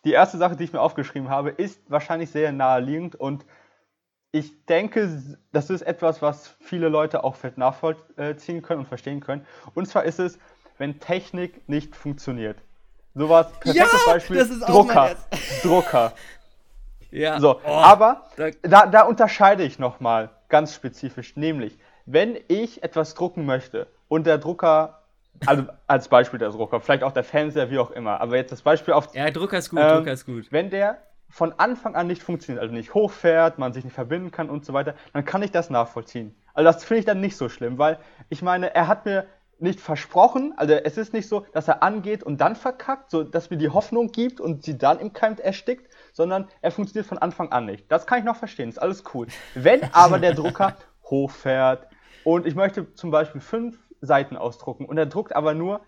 Die 0.04 0.12
erste 0.12 0.38
Sache, 0.38 0.58
die 0.58 0.66
ich 0.66 0.74
mir 0.74 0.82
aufgeschrieben 0.82 1.30
habe, 1.30 1.52
ist 1.52 1.80
wahrscheinlich 1.90 2.32
sehr 2.32 2.52
naheliegend 2.52 3.16
und 3.16 3.46
ich 4.32 4.66
denke, 4.66 5.38
das 5.52 5.70
ist 5.70 5.82
etwas, 5.82 6.22
was 6.22 6.56
viele 6.60 6.88
Leute 6.88 7.24
auch 7.24 7.36
vielleicht 7.36 7.58
nachvollziehen 7.58 8.62
können 8.62 8.82
und 8.82 8.86
verstehen 8.86 9.22
können. 9.22 9.46
Und 9.74 9.88
zwar 9.88 10.04
ist 10.04 10.20
es, 10.20 10.38
wenn 10.78 11.00
Technik 11.00 11.68
nicht 11.68 11.96
funktioniert. 11.96 12.58
Sowas, 13.16 13.52
perfektes 13.60 14.06
Ja, 14.06 14.14
Beispiel, 14.14 14.38
das 14.38 14.50
ist 14.50 14.62
Drucker. 14.62 15.16
Drucker. 15.64 16.14
Ja. 17.12 17.40
So, 17.40 17.60
oh, 17.66 17.68
aber 17.68 18.30
da, 18.62 18.86
da 18.86 19.02
unterscheide 19.02 19.64
ich 19.64 19.80
nochmal 19.80 20.30
ganz 20.48 20.76
spezifisch, 20.76 21.36
nämlich, 21.36 21.78
wenn 22.12 22.38
ich 22.48 22.82
etwas 22.82 23.14
drucken 23.14 23.46
möchte 23.46 23.86
und 24.08 24.26
der 24.26 24.40
Drucker, 24.40 25.04
also 25.46 25.66
als 25.86 26.08
Beispiel 26.08 26.40
der 26.40 26.50
Drucker, 26.50 26.82
vielleicht 26.82 27.04
auch 27.04 27.12
der 27.12 27.24
Fernseher, 27.24 27.70
wie 27.70 27.78
auch 27.78 27.92
immer, 27.92 28.20
aber 28.20 28.36
jetzt 28.36 28.52
das 28.52 28.64
Beispiel 28.64 28.96
auf, 28.96 29.14
Ja, 29.14 29.30
Drucker 29.30 29.60
ist 29.60 29.70
gut, 29.70 29.80
Ähm, 29.80 29.98
Drucker 29.98 30.12
ist 30.12 30.26
gut. 30.26 30.52
wenn 30.52 30.72
der 30.72 30.98
von 31.30 31.54
Anfang 31.58 31.96
an 31.96 32.08
nicht 32.08 32.24
funktioniert, 32.24 32.64
also 32.64 32.74
nicht 32.74 32.96
hochfährt, 32.96 33.60
man 33.60 33.74
sich 33.74 33.84
nicht 33.84 33.94
verbinden 33.94 34.32
kann 34.32 34.50
und 34.50 34.66
so 34.66 34.74
weiter, 34.74 34.96
dann 35.14 35.24
kann 35.24 35.44
ich 35.44 35.52
das 35.52 35.70
nachvollziehen. 35.70 36.36
Also 36.56 36.72
das 36.72 36.84
finde 36.84 37.00
ich 37.02 37.06
dann 37.06 37.22
nicht 37.22 37.38
so 37.38 37.48
schlimm, 37.48 37.78
weil 37.78 38.00
ich 38.30 38.42
meine, 38.42 38.74
er 38.74 38.88
hat 38.88 39.06
mir 39.06 39.28
nicht 39.60 39.80
versprochen, 39.80 40.54
also 40.58 40.74
es 40.74 40.98
ist 40.98 41.14
nicht 41.14 41.28
so, 41.30 41.46
dass 41.54 41.68
er 41.68 41.84
angeht 41.84 42.24
und 42.24 42.42
dann 42.42 42.56
verkackt, 42.56 43.12
so 43.12 43.24
dass 43.24 43.52
mir 43.52 43.58
die 43.58 43.70
Hoffnung 43.70 44.08
gibt 44.12 44.42
und 44.42 44.64
sie 44.64 44.80
dann 44.80 45.00
im 45.00 45.14
Keim 45.14 45.38
erstickt, 45.38 45.94
sondern 46.12 46.48
er 46.62 46.72
funktioniert 46.72 47.06
von 47.06 47.20
Anfang 47.20 47.52
an 47.52 47.68
nicht. 47.68 47.92
Das 47.92 48.08
kann 48.08 48.18
ich 48.18 48.26
noch 48.26 48.38
verstehen, 48.38 48.70
ist 48.70 48.82
alles 48.82 49.04
cool. 49.14 49.28
Wenn 49.54 49.94
aber 49.94 50.18
der 50.18 50.34
Drucker 50.34 50.76
hochfährt 51.04 51.88
und 52.24 52.46
ich 52.46 52.56
möchte 52.56 52.94
zum 52.94 53.12
Beispiel 53.12 53.42
fünf 53.42 53.78
Seiten 54.02 54.38
ausdrucken 54.38 54.86
und 54.86 54.98
er 54.98 55.06
druckt 55.06 55.36
aber 55.36 55.54
nur, 55.54 55.82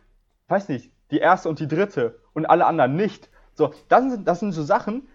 weiß 0.48 0.70
nicht, 0.70 0.92
die 1.12 1.20
erste 1.20 1.50
und 1.50 1.60
die 1.60 1.68
dritte 1.68 2.20
und 2.34 2.46
alle 2.46 2.66
anderen 2.66 2.96
nicht. 2.96 3.30
So, 3.56 3.74
das 3.90 4.04
sind, 4.12 4.28
das 4.28 4.40
sind 4.40 4.52
so 4.54 4.64
Sachen, 4.64 5.08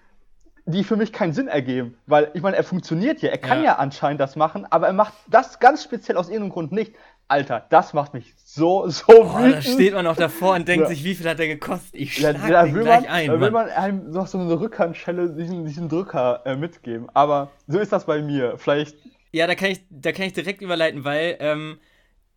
die 0.67 0.83
für 0.85 0.97
mich 0.97 1.13
keinen 1.13 1.33
Sinn 1.33 1.49
ergeben. 1.49 1.97
Weil, 2.07 2.31
ich 2.35 2.43
meine, 2.43 2.57
er 2.57 2.65
funktioniert 2.65 3.23
ja, 3.23 3.31
er 3.31 3.39
kann 3.39 3.59
ja. 3.59 3.65
Ja. 3.65 3.77
anscheinend 3.77 4.21
das 4.21 4.37
machen, 4.37 4.67
aber 4.71 4.87
er 4.89 4.93
macht 4.93 5.15
das 5.29 5.59
ganz 5.59 5.83
speziell 5.85 6.17
aus 6.17 6.29
irgendeinem 6.29 6.53
Grund 6.53 6.73
nicht. 6.73 6.95
Alter, 7.29 7.67
das 7.71 7.93
macht 7.93 8.15
mich 8.15 8.35
so, 8.37 8.89
so 8.89 9.05
Boah, 9.07 9.41
da 9.41 9.45
wütend. 9.47 9.65
steht 9.65 9.95
man 9.95 10.07
auch 10.07 10.17
davor 10.17 10.55
und 10.55 10.69
denkt 10.69 10.85
Ja. 10.85 10.89
sich, 10.89 11.03
wie 11.03 11.15
viel 11.17 11.29
hat 11.29 11.39
der 11.41 11.49
gekostet? 11.49 11.95
Ich 11.95 12.19
Ja, 12.19 12.31
schlag 12.31 12.49
da 12.49 12.63
den 12.65 12.75
will 12.75 12.83
gleich 12.85 13.03
man, 13.03 13.11
ein, 13.11 13.27
da 13.27 13.33
will 13.41 13.51
Mann. 13.51 13.67
man 13.67 13.69
einem 13.71 14.11
noch 14.11 14.27
so 14.29 14.39
eine 14.39 14.61
Rückhandschelle 14.61 15.31
diesen, 15.31 15.65
diesen 15.65 15.89
Drücker 15.89 16.43
äh, 16.45 16.55
mitgeben. 16.57 17.09
Aber 17.15 17.51
so 17.67 17.79
ist 17.81 17.91
das 17.93 18.05
bei 18.07 18.23
mir. 18.23 18.59
Vielleicht, 18.59 18.97
Ja, 19.33 19.47
da 19.47 19.55
kann 19.55 19.71
ich, 19.71 19.81
da 19.91 20.13
kann 20.13 20.27
ich 20.27 20.33
direkt 20.33 20.63
überleiten, 20.63 21.05
weil 21.05 21.37
ähm, 21.41 21.79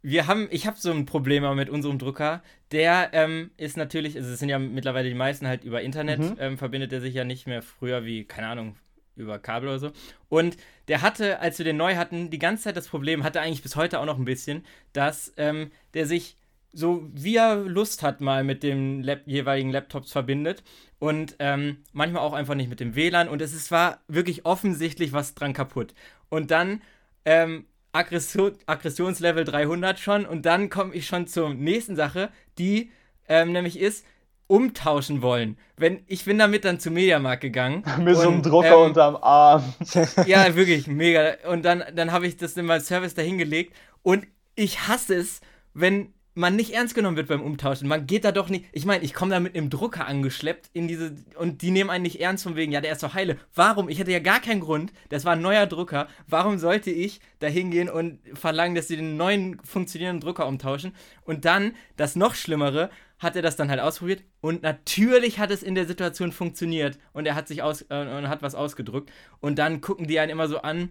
wir 0.01 0.27
haben, 0.27 0.47
ich 0.51 0.65
habe 0.65 0.77
so 0.79 0.91
ein 0.91 1.05
Problem 1.05 1.43
mit 1.55 1.69
unserem 1.69 1.99
Drucker. 1.99 2.41
Der 2.71 3.09
ähm, 3.13 3.51
ist 3.57 3.77
natürlich, 3.77 4.15
also 4.15 4.31
es 4.31 4.39
sind 4.39 4.49
ja 4.49 4.59
mittlerweile 4.59 5.09
die 5.09 5.15
meisten 5.15 5.47
halt 5.47 5.63
über 5.63 5.81
Internet, 5.81 6.19
Mhm. 6.19 6.35
ähm, 6.39 6.57
verbindet 6.57 6.93
er 6.93 7.01
sich 7.01 7.13
ja 7.13 7.23
nicht 7.23 7.47
mehr 7.47 7.61
früher 7.61 8.05
wie, 8.05 8.23
keine 8.25 8.47
Ahnung, 8.47 8.75
über 9.15 9.39
Kabel 9.39 9.69
oder 9.69 9.79
so. 9.79 9.91
Und 10.29 10.55
der 10.87 11.01
hatte, 11.01 11.39
als 11.39 11.57
wir 11.57 11.65
den 11.65 11.77
neu 11.77 11.95
hatten, 11.95 12.29
die 12.29 12.39
ganze 12.39 12.63
Zeit 12.63 12.77
das 12.77 12.87
Problem, 12.87 13.23
hatte 13.23 13.41
eigentlich 13.41 13.61
bis 13.63 13.75
heute 13.75 13.99
auch 13.99 14.05
noch 14.05 14.17
ein 14.17 14.25
bisschen, 14.25 14.65
dass 14.93 15.33
ähm, 15.37 15.71
der 15.93 16.05
sich 16.05 16.37
so 16.71 17.09
wie 17.13 17.35
er 17.35 17.55
Lust 17.55 18.03
hat, 18.03 18.21
mal 18.21 18.43
mit 18.43 18.61
den 18.61 19.01
Lap 19.01 19.23
jeweiligen 19.25 19.71
Laptops 19.71 20.11
verbindet 20.11 20.63
und 20.99 21.35
ähm, 21.39 21.77
manchmal 21.93 22.21
auch 22.21 22.33
einfach 22.33 22.55
nicht 22.55 22.69
mit 22.69 22.79
dem 22.79 22.95
WLAN 22.95 23.29
und 23.29 23.41
es 23.41 23.53
ist, 23.53 23.71
war 23.71 23.99
wirklich 24.07 24.45
offensichtlich 24.45 25.13
was 25.13 25.33
dran 25.33 25.53
kaputt. 25.53 25.93
Und 26.29 26.51
dann 26.51 26.81
ähm, 27.25 27.65
Aggression, 27.91 28.53
Aggressionslevel 28.65 29.45
300 29.45 29.97
schon 29.97 30.25
und 30.25 30.45
dann 30.45 30.69
komme 30.69 30.93
ich 30.93 31.07
schon 31.07 31.27
zur 31.27 31.53
nächsten 31.53 31.95
Sache, 31.95 32.29
die 32.57 32.91
ähm, 33.27 33.51
nämlich 33.51 33.79
ist, 33.79 34.05
umtauschen 34.47 35.21
wollen. 35.21 35.57
Wenn, 35.77 36.03
ich 36.07 36.25
bin 36.25 36.39
damit 36.39 36.65
dann 36.65 36.79
zum 36.79 36.95
Mediamarkt 36.95 37.41
gegangen. 37.41 37.83
mit 37.99 38.15
so 38.15 38.23
einem 38.23 38.37
und, 38.37 38.45
Drucker 38.45 38.77
ähm, 38.77 38.89
unterm 38.89 39.15
Arm. 39.15 39.63
ja, 40.25 40.55
wirklich, 40.55 40.87
mega. 40.87 41.35
Und 41.49 41.63
dann, 41.63 41.83
dann 41.93 42.11
habe 42.11 42.27
ich 42.27 42.35
das 42.35 42.57
in 42.57 42.65
meinem 42.65 42.81
Service 42.81 43.13
dahingelegt 43.13 43.73
und 44.01 44.27
ich 44.55 44.87
hasse 44.87 45.15
es, 45.15 45.41
wenn 45.73 46.13
man 46.39 46.55
nicht 46.55 46.73
ernst 46.73 46.95
genommen 46.95 47.17
wird 47.17 47.27
beim 47.27 47.41
Umtauschen. 47.41 47.87
Man 47.87 48.07
geht 48.07 48.23
da 48.23 48.31
doch 48.31 48.47
nicht. 48.47 48.65
Ich 48.71 48.85
meine, 48.85 49.03
ich 49.03 49.13
komme 49.13 49.31
da 49.31 49.39
mit 49.41 49.55
einem 49.55 49.69
Drucker 49.69 50.07
angeschleppt 50.07 50.69
in 50.71 50.87
diese. 50.87 51.13
Und 51.37 51.61
die 51.61 51.69
nehmen 51.69 51.89
einen 51.89 52.03
nicht 52.03 52.21
ernst 52.21 52.43
von 52.45 52.55
wegen, 52.55 52.71
ja, 52.71 52.79
der 52.79 52.93
ist 52.93 53.03
doch 53.03 53.13
heile. 53.13 53.37
Warum? 53.53 53.89
Ich 53.89 53.99
hätte 53.99 54.11
ja 54.11 54.19
gar 54.19 54.39
keinen 54.39 54.61
Grund. 54.61 54.93
Das 55.09 55.25
war 55.25 55.33
ein 55.33 55.41
neuer 55.41 55.67
Drucker. 55.67 56.07
Warum 56.27 56.57
sollte 56.57 56.91
ich 56.91 57.19
da 57.39 57.47
hingehen 57.47 57.89
und 57.89 58.19
verlangen, 58.33 58.73
dass 58.73 58.87
sie 58.87 58.95
den 58.95 59.17
neuen 59.17 59.59
funktionierenden 59.63 60.21
Drucker 60.21 60.47
umtauschen? 60.47 60.93
Und 61.25 61.43
dann, 61.43 61.73
das 61.97 62.15
noch 62.15 62.35
Schlimmere, 62.35 62.89
hat 63.19 63.35
er 63.35 63.41
das 63.41 63.57
dann 63.57 63.69
halt 63.69 63.81
ausprobiert. 63.81 64.23
Und 64.39 64.63
natürlich 64.63 65.39
hat 65.39 65.51
es 65.51 65.61
in 65.61 65.75
der 65.75 65.87
Situation 65.87 66.31
funktioniert. 66.31 66.97
Und 67.11 67.25
er 67.25 67.35
hat 67.35 67.49
sich 67.49 67.61
aus. 67.61 67.81
Äh, 67.89 67.99
und 67.99 68.29
hat 68.29 68.41
was 68.41 68.55
ausgedrückt. 68.55 69.11
Und 69.41 69.59
dann 69.59 69.81
gucken 69.81 70.07
die 70.07 70.19
einen 70.19 70.31
immer 70.31 70.47
so 70.47 70.61
an 70.61 70.89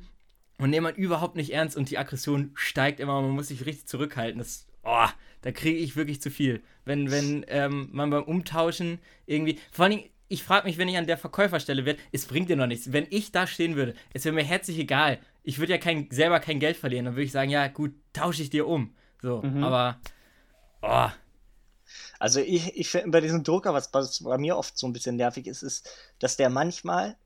und 0.58 0.68
nehmen 0.70 0.84
man 0.84 0.94
überhaupt 0.94 1.36
nicht 1.36 1.54
ernst 1.54 1.76
und 1.76 1.88
die 1.88 1.98
Aggression 1.98 2.50
steigt 2.54 3.00
immer, 3.00 3.22
man 3.22 3.30
muss 3.30 3.48
sich 3.48 3.64
richtig 3.64 3.86
zurückhalten. 3.86 4.38
Das, 4.38 4.66
oh, 4.82 5.06
da 5.42 5.52
kriege 5.52 5.78
ich 5.78 5.96
wirklich 5.96 6.20
zu 6.20 6.30
viel. 6.30 6.62
Wenn, 6.84 7.10
wenn 7.10 7.44
ähm, 7.48 7.88
man 7.92 8.10
beim 8.10 8.24
Umtauschen 8.24 8.98
irgendwie, 9.26 9.58
vor 9.72 9.84
allen 9.84 9.98
Dingen, 9.98 10.10
ich 10.28 10.42
frage 10.42 10.66
mich, 10.66 10.78
wenn 10.78 10.88
ich 10.88 10.96
an 10.98 11.06
der 11.06 11.16
Verkäuferstelle 11.18 11.84
werde, 11.84 12.00
es 12.12 12.26
bringt 12.26 12.50
dir 12.50 12.56
noch 12.56 12.66
nichts. 12.66 12.92
Wenn 12.92 13.06
ich 13.10 13.32
da 13.32 13.46
stehen 13.46 13.76
würde, 13.76 13.94
es 14.12 14.24
wäre 14.24 14.34
mir 14.34 14.44
herzlich 14.44 14.78
egal. 14.78 15.18
Ich 15.42 15.58
würde 15.58 15.72
ja 15.72 15.78
kein, 15.78 16.08
selber 16.10 16.40
kein 16.40 16.60
Geld 16.60 16.76
verlieren, 16.76 17.06
dann 17.06 17.14
würde 17.14 17.24
ich 17.24 17.32
sagen, 17.32 17.50
ja 17.50 17.68
gut, 17.68 17.94
tausche 18.12 18.42
ich 18.42 18.50
dir 18.50 18.66
um. 18.66 18.94
So, 19.22 19.42
aber, 19.62 19.98
oh, 20.82 21.08
Also 22.18 22.40
ich, 22.40 22.76
ich 22.76 22.88
finde 22.88 23.10
bei 23.10 23.20
diesem 23.20 23.42
Drucker, 23.44 23.74
was, 23.74 23.92
was 23.94 24.22
bei 24.22 24.38
mir 24.38 24.56
oft 24.56 24.76
so 24.76 24.86
ein 24.86 24.92
bisschen 24.92 25.16
nervig 25.16 25.46
ist, 25.46 25.62
ist, 25.62 25.88
dass 26.18 26.36
der 26.36 26.50
manchmal 26.50 27.16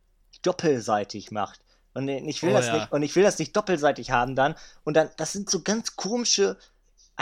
doppelseitig 0.42 1.30
macht. 1.30 1.60
Und 1.94 2.08
ich 2.08 2.42
will 2.42 2.52
Oh 2.52 2.54
das 2.54 2.68
ja. 2.68 2.74
nicht, 2.74 2.92
und 2.92 3.02
ich 3.02 3.14
will 3.16 3.22
das 3.22 3.38
nicht 3.38 3.54
doppelseitig 3.56 4.10
haben 4.10 4.34
dann. 4.34 4.54
Und 4.84 4.94
dann, 4.96 5.10
das 5.16 5.32
sind 5.32 5.50
so 5.50 5.62
ganz 5.62 5.96
komische 5.96 6.56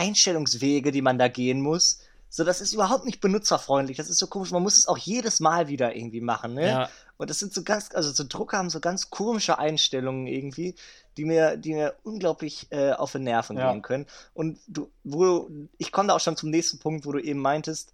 Einstellungswege, 0.00 0.90
die 0.92 1.02
man 1.02 1.18
da 1.18 1.28
gehen 1.28 1.60
muss. 1.60 2.00
So, 2.32 2.44
das 2.44 2.60
ist 2.60 2.72
überhaupt 2.72 3.04
nicht 3.04 3.20
benutzerfreundlich. 3.20 3.96
Das 3.96 4.08
ist 4.08 4.18
so 4.18 4.28
komisch. 4.28 4.52
Man 4.52 4.62
muss 4.62 4.78
es 4.78 4.86
auch 4.86 4.98
jedes 4.98 5.40
Mal 5.40 5.66
wieder 5.68 5.96
irgendwie 5.96 6.20
machen, 6.20 6.54
ne? 6.54 6.68
ja. 6.68 6.88
Und 7.16 7.28
das 7.28 7.38
sind 7.38 7.52
so 7.52 7.62
ganz, 7.64 7.90
also 7.92 8.10
so 8.12 8.24
Drucker 8.26 8.56
haben 8.56 8.70
so 8.70 8.80
ganz 8.80 9.10
komische 9.10 9.58
Einstellungen 9.58 10.26
irgendwie, 10.26 10.74
die 11.18 11.24
mir, 11.26 11.56
die 11.58 11.74
mir 11.74 11.94
unglaublich 12.02 12.68
äh, 12.70 12.92
auf 12.92 13.12
den 13.12 13.24
Nerven 13.24 13.58
Ja. 13.58 13.72
gehen 13.72 13.82
können. 13.82 14.06
Und 14.32 14.58
du, 14.68 14.88
wo 15.04 15.24
du, 15.24 15.68
ich 15.76 15.92
komme 15.92 16.08
da 16.08 16.14
auch 16.14 16.20
schon 16.20 16.36
zum 16.36 16.48
nächsten 16.50 16.78
Punkt, 16.78 17.04
wo 17.04 17.12
du 17.12 17.18
eben 17.18 17.40
meintest, 17.40 17.92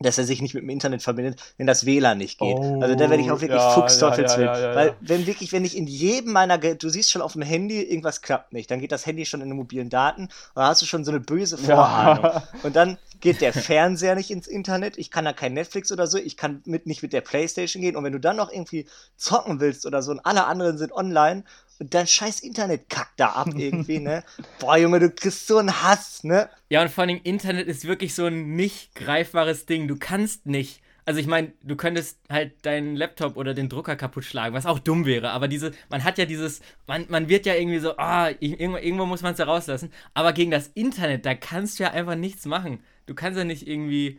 dass 0.00 0.18
er 0.18 0.24
sich 0.24 0.42
nicht 0.42 0.54
mit 0.54 0.62
dem 0.64 0.70
Internet 0.70 1.02
verbindet, 1.02 1.40
wenn 1.56 1.66
das 1.66 1.86
WLAN 1.86 2.18
nicht 2.18 2.38
geht. 2.38 2.56
Oh, 2.56 2.80
also 2.80 2.94
da 2.96 3.10
werde 3.10 3.22
ich 3.22 3.30
auch 3.30 3.40
wirklich 3.40 3.60
ja, 3.60 3.70
Fuchsteufelswild. 3.70 4.46
ja, 4.46 4.58
ja. 4.58 4.74
Weil 4.74 4.96
wenn 5.00 5.26
wirklich, 5.26 5.52
wenn 5.52 5.64
ich 5.64 5.76
in 5.76 5.86
jedem 5.86 6.32
meiner, 6.32 6.58
du 6.58 6.88
siehst 6.88 7.12
schon 7.12 7.22
auf 7.22 7.34
dem 7.34 7.42
Handy, 7.42 7.80
irgendwas 7.80 8.20
klappt 8.20 8.52
nicht, 8.52 8.70
dann 8.70 8.80
geht 8.80 8.90
das 8.90 9.06
Handy 9.06 9.24
schon 9.24 9.40
in 9.40 9.48
den 9.48 9.56
mobilen 9.56 9.90
Daten 9.90 10.22
und 10.22 10.30
dann 10.56 10.66
hast 10.66 10.82
du 10.82 10.86
schon 10.86 11.04
so 11.04 11.12
eine 11.12 11.20
böse 11.20 11.56
Vorahnung. 11.56 12.42
Und 12.62 12.76
dann 12.76 12.98
geht 13.20 13.40
der 13.40 13.52
Fernseher 13.52 14.14
nicht 14.14 14.30
ins 14.30 14.46
Internet, 14.46 14.98
ich 14.98 15.10
kann 15.10 15.24
da 15.24 15.32
kein 15.32 15.54
Netflix 15.54 15.90
oder 15.90 16.06
so, 16.06 16.18
ich 16.18 16.36
kann 16.36 16.62
mit, 16.66 16.86
nicht 16.86 17.02
mit 17.02 17.12
der 17.12 17.20
Playstation 17.20 17.80
gehen 17.80 17.96
und 17.96 18.04
wenn 18.04 18.12
du 18.12 18.20
dann 18.20 18.36
noch 18.36 18.52
irgendwie 18.52 18.86
zocken 19.16 19.60
willst 19.60 19.86
oder 19.86 20.02
so 20.02 20.10
und 20.10 20.20
alle 20.20 20.46
anderen 20.46 20.76
sind 20.76 20.92
online 20.92 21.44
und 21.80 21.92
dein 21.94 22.06
scheiß 22.06 22.40
Internet 22.40 22.88
kackt 22.88 23.18
da 23.18 23.30
ab 23.30 23.48
irgendwie, 23.56 23.98
ne? 23.98 24.22
Boah, 24.60 24.76
Junge, 24.76 25.00
du 25.00 25.10
kriegst 25.10 25.46
so 25.46 25.58
einen 25.58 25.82
Hass, 25.82 26.24
ne? 26.24 26.48
Ja, 26.70 26.82
und 26.82 26.90
vor 26.90 27.04
allem 27.04 27.20
Internet 27.22 27.66
ist 27.66 27.86
wirklich 27.86 28.14
so 28.14 28.26
ein 28.26 28.54
nicht 28.56 28.94
greifbares 28.94 29.66
Ding. 29.66 29.88
Du 29.88 29.96
kannst 29.96 30.46
nicht. 30.46 30.80
Also 31.06 31.20
ich 31.20 31.26
meine, 31.26 31.52
du 31.62 31.76
könntest 31.76 32.18
halt 32.30 32.64
deinen 32.64 32.96
Laptop 32.96 33.36
oder 33.36 33.52
den 33.52 33.68
Drucker 33.68 33.94
kaputt 33.94 34.24
schlagen, 34.24 34.54
was 34.54 34.64
auch 34.64 34.78
dumm 34.78 35.04
wäre. 35.04 35.30
Aber 35.32 35.48
diese, 35.48 35.72
man 35.90 36.02
hat 36.02 36.16
ja 36.16 36.24
dieses, 36.24 36.60
man, 36.86 37.04
man 37.10 37.28
wird 37.28 37.44
ja 37.44 37.54
irgendwie 37.54 37.78
so, 37.80 37.96
ah, 37.98 38.30
ich- 38.40 38.58
irgendwo, 38.58 38.78
irgendwo 38.78 39.04
muss 39.04 39.20
man 39.20 39.32
es 39.32 39.38
ja 39.38 39.44
rauslassen. 39.44 39.92
Aber 40.14 40.32
gegen 40.32 40.50
das 40.50 40.68
Internet, 40.68 41.26
da 41.26 41.34
kannst 41.34 41.78
du 41.78 41.82
ja 41.82 41.90
einfach 41.90 42.14
nichts 42.14 42.46
machen. 42.46 42.82
Du 43.04 43.14
kannst 43.14 43.36
ja 43.36 43.44
nicht 43.44 43.68
irgendwie, 43.68 44.18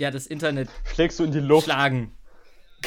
ja, 0.00 0.10
das 0.10 0.26
Internet 0.26 0.70
Schlägst 0.94 1.18
du 1.20 1.24
in 1.24 1.32
die 1.32 1.40
Luft. 1.40 1.64
schlagen. 1.66 2.12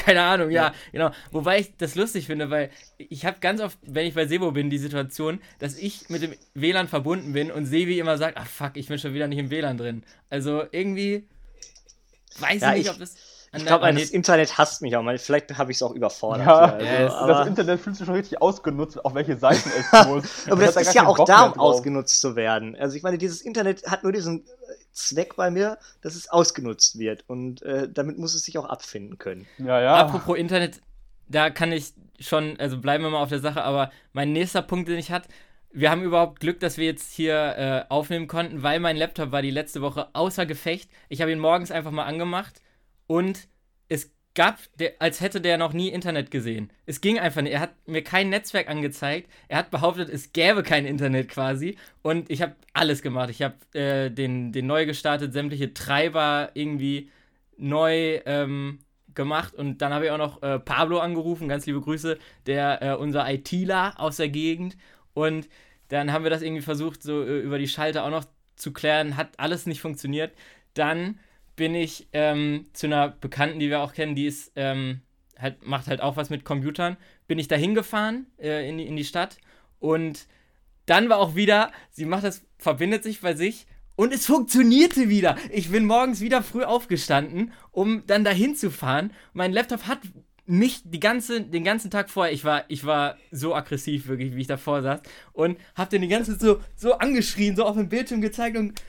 Keine 0.05 0.21
Ahnung, 0.23 0.49
ja, 0.51 0.73
genau. 0.91 1.11
Wobei 1.31 1.59
ich 1.59 1.75
das 1.77 1.95
lustig 1.95 2.25
finde, 2.27 2.49
weil 2.49 2.69
ich 2.97 3.25
habe 3.25 3.37
ganz 3.39 3.61
oft, 3.61 3.77
wenn 3.83 4.05
ich 4.07 4.13
bei 4.15 4.25
Sebo 4.27 4.51
bin, 4.51 4.69
die 4.69 4.77
Situation, 4.77 5.39
dass 5.59 5.75
ich 5.77 6.09
mit 6.09 6.21
dem 6.21 6.33
WLAN 6.53 6.87
verbunden 6.87 7.33
bin 7.33 7.51
und 7.51 7.65
Sevi 7.65 7.99
immer 7.99 8.17
sagt, 8.17 8.37
ach 8.37 8.47
fuck, 8.47 8.71
ich 8.75 8.87
bin 8.87 8.97
schon 8.99 9.13
wieder 9.13 9.27
nicht 9.27 9.39
im 9.39 9.49
WLAN 9.49 9.77
drin. 9.77 10.03
Also 10.29 10.63
irgendwie 10.71 11.27
weiß 12.39 12.61
Ja, 12.61 12.69
ich 12.71 12.77
nicht, 12.77 12.85
ich- 12.87 12.91
ob 12.91 12.99
das 12.99 13.15
Ich 13.51 13.65
glaube, 13.65 13.91
das 13.91 14.11
Internet 14.11 14.57
hasst 14.59 14.81
mich 14.83 14.95
auch 14.95 15.01
mal. 15.01 15.17
Vielleicht 15.17 15.57
habe 15.57 15.71
ich 15.71 15.77
es 15.77 15.83
auch 15.83 15.93
überfordert. 15.95 16.45
Ja, 16.45 16.67
Ja, 16.67 16.73
also, 16.75 17.05
Das 17.05 17.13
aber, 17.15 17.47
Internet 17.47 17.79
fühlt 17.81 17.95
sich 17.95 18.05
schon 18.05 18.13
richtig 18.15 18.41
ausgenutzt, 18.41 19.03
auf 19.03 19.15
welche 19.15 19.37
Seiten 19.37 19.71
es 19.75 19.91
muss. 20.07 20.47
aber 20.47 20.61
das 20.61 20.75
hat 20.75 20.75
da 20.85 20.89
ist 20.89 20.93
ja 20.93 21.07
auch 21.07 21.25
da, 21.25 21.45
um 21.47 21.59
ausgenutzt 21.59 22.21
zu 22.21 22.35
werden. 22.35 22.75
Also 22.75 22.95
ich 22.95 23.01
meine, 23.01 23.17
dieses 23.17 23.41
Internet 23.41 23.87
hat 23.89 24.03
nur 24.03 24.11
diesen 24.11 24.45
Zweck 25.07 25.35
bei 25.35 25.51
mir, 25.51 25.77
dass 26.01 26.15
es 26.15 26.29
ausgenutzt 26.29 26.99
wird. 26.99 27.23
Und 27.27 27.61
äh, 27.61 27.89
damit 27.91 28.17
muss 28.17 28.35
es 28.35 28.43
sich 28.43 28.57
auch 28.57 28.65
abfinden 28.65 29.17
können. 29.17 29.47
Ja, 29.57 29.81
ja. 29.81 29.95
Apropos 29.95 30.37
Internet, 30.37 30.81
da 31.27 31.49
kann 31.49 31.71
ich 31.71 31.93
schon, 32.19 32.59
also 32.59 32.79
bleiben 32.79 33.03
wir 33.03 33.11
mal 33.11 33.21
auf 33.21 33.29
der 33.29 33.39
Sache, 33.39 33.63
aber 33.63 33.91
mein 34.13 34.33
nächster 34.33 34.61
Punkt, 34.61 34.89
den 34.89 34.97
ich 34.97 35.11
hatte, 35.11 35.29
wir 35.71 35.91
haben 35.91 36.03
überhaupt 36.03 36.39
Glück, 36.39 36.59
dass 36.59 36.77
wir 36.77 36.85
jetzt 36.85 37.13
hier 37.13 37.35
äh, 37.35 37.85
aufnehmen 37.89 38.27
konnten, 38.27 38.63
weil 38.63 38.79
mein 38.79 38.97
Laptop 38.97 39.31
war 39.31 39.41
die 39.41 39.51
letzte 39.51 39.81
Woche 39.81 40.09
außer 40.13 40.45
Gefecht. 40.45 40.89
Ich 41.09 41.21
habe 41.21 41.31
ihn 41.31 41.39
morgens 41.39 41.71
einfach 41.71 41.91
mal 41.91 42.05
angemacht 42.05 42.61
und 43.07 43.47
gab, 44.35 44.59
der, 44.77 44.93
als 44.99 45.21
hätte 45.21 45.41
der 45.41 45.57
noch 45.57 45.73
nie 45.73 45.89
Internet 45.89 46.31
gesehen. 46.31 46.71
Es 46.85 47.01
ging 47.01 47.19
einfach 47.19 47.41
nicht. 47.41 47.53
Er 47.53 47.59
hat 47.61 47.73
mir 47.87 48.03
kein 48.03 48.29
Netzwerk 48.29 48.69
angezeigt. 48.69 49.29
Er 49.47 49.57
hat 49.57 49.71
behauptet, 49.71 50.09
es 50.09 50.33
gäbe 50.33 50.63
kein 50.63 50.85
Internet 50.85 51.29
quasi. 51.29 51.77
Und 52.01 52.29
ich 52.29 52.41
habe 52.41 52.55
alles 52.73 53.01
gemacht. 53.01 53.29
Ich 53.29 53.41
habe 53.41 53.55
äh, 53.73 54.09
den, 54.09 54.51
den 54.51 54.67
neu 54.67 54.85
gestartet, 54.85 55.33
sämtliche 55.33 55.73
Treiber 55.73 56.51
irgendwie 56.53 57.09
neu 57.57 58.21
ähm, 58.25 58.79
gemacht. 59.13 59.55
Und 59.55 59.81
dann 59.81 59.93
habe 59.93 60.05
ich 60.05 60.11
auch 60.11 60.17
noch 60.17 60.41
äh, 60.43 60.59
Pablo 60.59 60.99
angerufen, 60.99 61.49
ganz 61.49 61.65
liebe 61.65 61.81
Grüße, 61.81 62.17
der 62.45 62.81
äh, 62.81 62.95
unser 62.95 63.29
ITler 63.29 63.99
aus 63.99 64.17
der 64.17 64.29
Gegend. 64.29 64.77
Und 65.13 65.49
dann 65.89 66.13
haben 66.13 66.23
wir 66.23 66.29
das 66.29 66.41
irgendwie 66.41 66.61
versucht, 66.61 67.03
so 67.03 67.23
äh, 67.23 67.39
über 67.39 67.57
die 67.57 67.67
Schalter 67.67 68.05
auch 68.05 68.11
noch 68.11 68.25
zu 68.55 68.71
klären. 68.71 69.17
Hat 69.17 69.37
alles 69.37 69.65
nicht 69.65 69.81
funktioniert. 69.81 70.33
Dann 70.73 71.19
bin 71.59 71.75
ich 71.75 72.07
ähm, 72.13 72.67
zu 72.71 72.87
einer 72.87 73.09
Bekannten, 73.09 73.59
die 73.59 73.69
wir 73.69 73.81
auch 73.81 73.91
kennen, 73.91 74.15
die 74.15 74.27
ist, 74.27 74.53
ähm, 74.55 75.01
halt, 75.37 75.67
macht 75.67 75.87
halt 75.87 75.99
auch 75.99 76.15
was 76.15 76.29
mit 76.29 76.45
Computern. 76.45 76.95
Bin 77.27 77.37
ich 77.37 77.49
da 77.49 77.57
hingefahren 77.57 78.27
äh, 78.39 78.67
in, 78.69 78.77
die, 78.77 78.87
in 78.87 78.95
die 78.95 79.03
Stadt 79.03 79.39
und 79.79 80.25
dann 80.85 81.09
war 81.09 81.17
auch 81.19 81.35
wieder, 81.35 81.73
sie 81.91 82.05
macht 82.05 82.23
das, 82.23 82.45
verbindet 82.57 83.03
sich 83.03 83.19
bei 83.19 83.35
sich 83.35 83.67
und 83.97 84.13
es 84.13 84.25
funktionierte 84.25 85.09
wieder. 85.09 85.35
Ich 85.51 85.69
bin 85.69 85.85
morgens 85.85 86.21
wieder 86.21 86.43
früh 86.43 86.63
aufgestanden, 86.63 87.51
um 87.71 88.03
dann 88.07 88.23
dahin 88.23 88.55
zu 88.55 88.71
fahren. 88.71 89.11
Mein 89.33 89.51
Laptop 89.51 89.85
hat 89.85 89.99
nicht 90.45 90.83
die 90.85 91.01
ganze, 91.01 91.41
den 91.41 91.65
ganzen 91.65 91.91
Tag 91.91 92.09
vorher, 92.09 92.33
ich 92.33 92.45
war, 92.45 92.63
ich 92.69 92.85
war 92.85 93.17
so 93.31 93.53
aggressiv 93.53 94.07
wirklich, 94.07 94.33
wie 94.33 94.41
ich 94.41 94.47
davor 94.47 94.81
saß 94.81 95.01
und 95.33 95.57
hab 95.75 95.89
den 95.89 96.03
die 96.03 96.07
ganze 96.07 96.37
Zeit 96.37 96.41
so, 96.41 96.61
so 96.77 96.93
angeschrien, 96.93 97.57
so 97.57 97.65
auf 97.65 97.75
dem 97.75 97.89
Bildschirm 97.89 98.21
gezeigt 98.21 98.55
und 98.55 98.81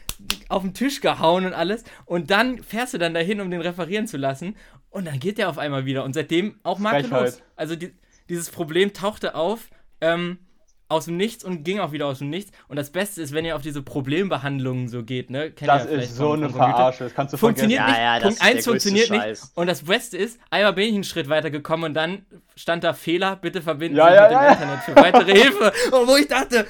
auf 0.48 0.62
den 0.62 0.74
Tisch 0.74 1.00
gehauen 1.00 1.46
und 1.46 1.54
alles 1.54 1.84
und 2.06 2.30
dann 2.30 2.62
fährst 2.62 2.94
du 2.94 2.98
dann 2.98 3.14
dahin, 3.14 3.40
um 3.40 3.50
den 3.50 3.60
referieren 3.60 4.06
zu 4.06 4.16
lassen 4.16 4.56
und 4.90 5.06
dann 5.06 5.18
geht 5.20 5.38
der 5.38 5.48
auf 5.48 5.58
einmal 5.58 5.84
wieder 5.84 6.04
und 6.04 6.14
seitdem 6.14 6.58
auch 6.62 6.78
makellos. 6.78 7.42
Also 7.56 7.76
die, 7.76 7.92
dieses 8.28 8.50
Problem 8.50 8.92
tauchte 8.92 9.34
auf, 9.34 9.68
ähm, 10.00 10.38
aus 10.90 11.04
dem 11.04 11.16
Nichts 11.16 11.44
und 11.44 11.62
ging 11.62 11.78
auch 11.78 11.92
wieder 11.92 12.06
aus 12.06 12.18
dem 12.18 12.30
Nichts. 12.30 12.50
Und 12.66 12.76
das 12.76 12.90
Beste 12.90 13.22
ist, 13.22 13.32
wenn 13.32 13.44
ihr 13.44 13.54
auf 13.54 13.62
diese 13.62 13.80
Problembehandlungen 13.80 14.88
so 14.88 15.04
geht, 15.04 15.30
ne? 15.30 15.52
Kennt 15.52 15.68
Das 15.68 15.84
ihr 15.84 15.90
vielleicht 15.90 16.10
ist 16.10 16.16
so 16.16 16.32
eine. 16.32 16.50
Verarsche. 16.50 17.04
Das 17.04 17.14
kannst 17.14 17.32
du 17.32 17.38
Funktioniert 17.38 17.80
vergessen. 17.80 18.02
Ja, 18.02 18.14
nicht. 18.14 18.22
ja, 18.24 18.28
das 18.28 18.38
Punkt 18.38 18.42
ist 18.42 18.42
der 18.42 18.56
1 18.56 18.64
funktioniert 18.66 19.08
größte 19.08 19.28
nicht. 19.28 19.38
Scheiß. 19.38 19.52
Und 19.54 19.66
das 19.68 19.84
Beste 19.84 20.16
ist, 20.16 20.40
einmal 20.50 20.72
bin 20.72 20.88
ich 20.88 20.94
einen 20.94 21.04
Schritt 21.04 21.28
weiter 21.28 21.50
gekommen 21.50 21.84
und 21.84 21.94
dann 21.94 22.26
stand 22.56 22.82
da 22.82 22.92
Fehler, 22.92 23.36
bitte 23.36 23.62
verbinden 23.62 23.98
Ja, 23.98 24.08
Sie 24.08 24.14
ja, 24.14 24.22
mit 24.22 24.30
dem 24.30 24.34
ja, 24.34 24.44
ja. 24.44 24.52
Internet 24.52 24.80
für 24.80 24.96
weitere 24.96 25.32
Hilfe. 25.32 25.72
Und 25.96 26.08
wo 26.08 26.16
ich 26.16 26.26
dachte, 26.26 26.66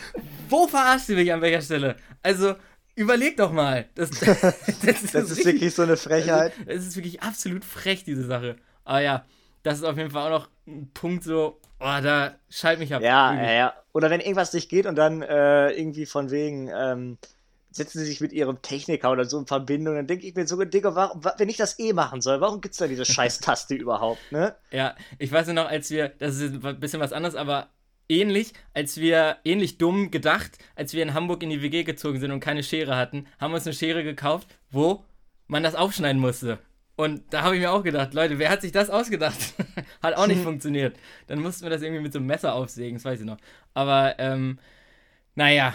wo 0.51 0.67
verarscht 0.67 1.07
sie 1.07 1.15
mich 1.15 1.33
an 1.33 1.41
welcher 1.41 1.63
Stelle? 1.63 1.97
Also, 2.23 2.55
überleg 3.01 3.37
doch 3.37 3.53
mal. 3.53 3.87
Das, 3.95 4.11
das, 4.21 5.03
ist, 5.03 5.15
Das 5.15 5.31
ist 5.31 5.45
wirklich 5.45 5.75
so 5.75 5.83
eine 5.83 5.97
Frechheit. 5.97 6.53
es 6.67 6.87
ist 6.87 6.97
wirklich 6.97 7.23
absolut 7.23 7.65
frech, 7.65 8.05
diese 8.05 8.25
Sache. 8.27 8.57
Aber 8.85 9.01
ja, 9.01 9.25
das 9.63 9.79
ist 9.79 9.85
auf 9.85 9.97
jeden 9.97 10.11
Fall 10.11 10.33
auch 10.33 10.41
noch 10.41 10.49
ein 10.67 10.91
Punkt 10.95 11.25
so, 11.25 11.59
oh, 11.81 11.99
da 12.03 12.35
schalt 12.49 12.79
mich 12.79 12.95
ab. 12.95 13.03
Ja, 13.03 13.35
ja, 13.35 13.53
ja. 13.53 13.75
Oder 13.93 14.11
wenn 14.11 14.21
irgendwas 14.21 14.53
nicht 14.53 14.69
geht 14.69 14.87
und 14.87 14.97
dann 14.97 15.23
äh, 15.23 15.71
irgendwie 15.73 16.07
von 16.07 16.31
wegen, 16.31 16.69
ähm, 16.73 17.19
setzen 17.73 17.99
sie 18.01 18.05
sich 18.07 18.21
mit 18.21 18.33
ihrem 18.33 18.63
Techniker 18.63 19.11
oder 19.13 19.25
so 19.25 19.39
in 19.39 19.47
Verbindung, 19.47 19.95
dann 19.97 20.07
denke 20.07 20.27
ich 20.27 20.35
mir 20.35 20.47
so, 20.47 20.63
Digga, 20.65 20.95
warum, 20.95 21.23
wa- 21.25 21.35
wenn 21.39 21.49
ich 21.49 21.57
das 21.57 21.79
eh 21.79 21.93
machen 21.93 22.21
soll, 22.21 22.41
warum 22.41 22.61
gibt's 22.61 22.79
da 22.79 22.87
diese 22.89 23.05
scheiß 23.07 23.41
Taste 23.41 23.75
überhaupt, 23.75 24.33
ne? 24.33 24.55
Ja, 24.73 24.95
ich 25.19 25.31
weiß 25.31 25.47
nur 25.47 25.55
noch, 25.55 25.69
als 25.69 25.91
wir, 25.91 26.09
das 26.09 26.37
ist 26.37 26.65
ein 26.65 26.81
bisschen 26.81 27.01
was 27.01 27.13
anderes, 27.13 27.35
aber 27.37 27.69
ähnlich, 28.11 28.53
als 28.75 28.99
wir, 28.99 29.39
ähnlich 29.45 29.79
dumm 29.79 30.11
gedacht, 30.11 30.59
als 30.75 30.93
wir 30.93 31.03
in 31.03 31.15
Hamburg 31.15 31.43
in 31.43 31.51
die 31.51 31.63
WG 31.63 31.85
gezogen 31.85 32.21
sind 32.21 32.33
und 32.33 32.41
keine 32.41 32.63
Schere 32.63 32.97
hatten, 32.97 33.27
haben 33.39 33.53
wir 33.53 33.57
uns 33.57 33.67
eine 33.67 33.75
Schere 33.75 34.05
gekauft, 34.05 34.49
wo 34.71 35.05
man 35.47 35.63
das 35.63 35.75
aufschneiden 35.75 36.21
musste. 36.21 36.59
Und 36.97 37.23
da 37.33 37.43
habe 37.43 37.55
ich 37.55 37.63
mir 37.63 37.73
auch 37.73 37.83
gedacht, 37.83 38.13
Leute, 38.13 38.39
wer 38.39 38.51
hat 38.51 38.61
sich 38.61 38.73
das 38.73 38.91
ausgedacht? 38.91 39.39
hat 40.03 40.15
auch 40.15 40.27
nicht 40.27 40.43
funktioniert. 40.43 40.99
Dann 41.29 41.41
mussten 41.41 41.63
wir 41.63 41.71
das 41.71 41.81
irgendwie 41.81 42.03
mit 42.03 42.13
so 42.13 42.19
einem 42.19 42.27
Messer 42.27 42.55
aufsägen, 42.55 42.97
das 42.97 43.05
weiß 43.05 43.21
ich 43.21 43.27
noch. 43.27 43.39
Aber, 43.73 44.17
ähm, 44.19 44.59
naja. 45.35 45.75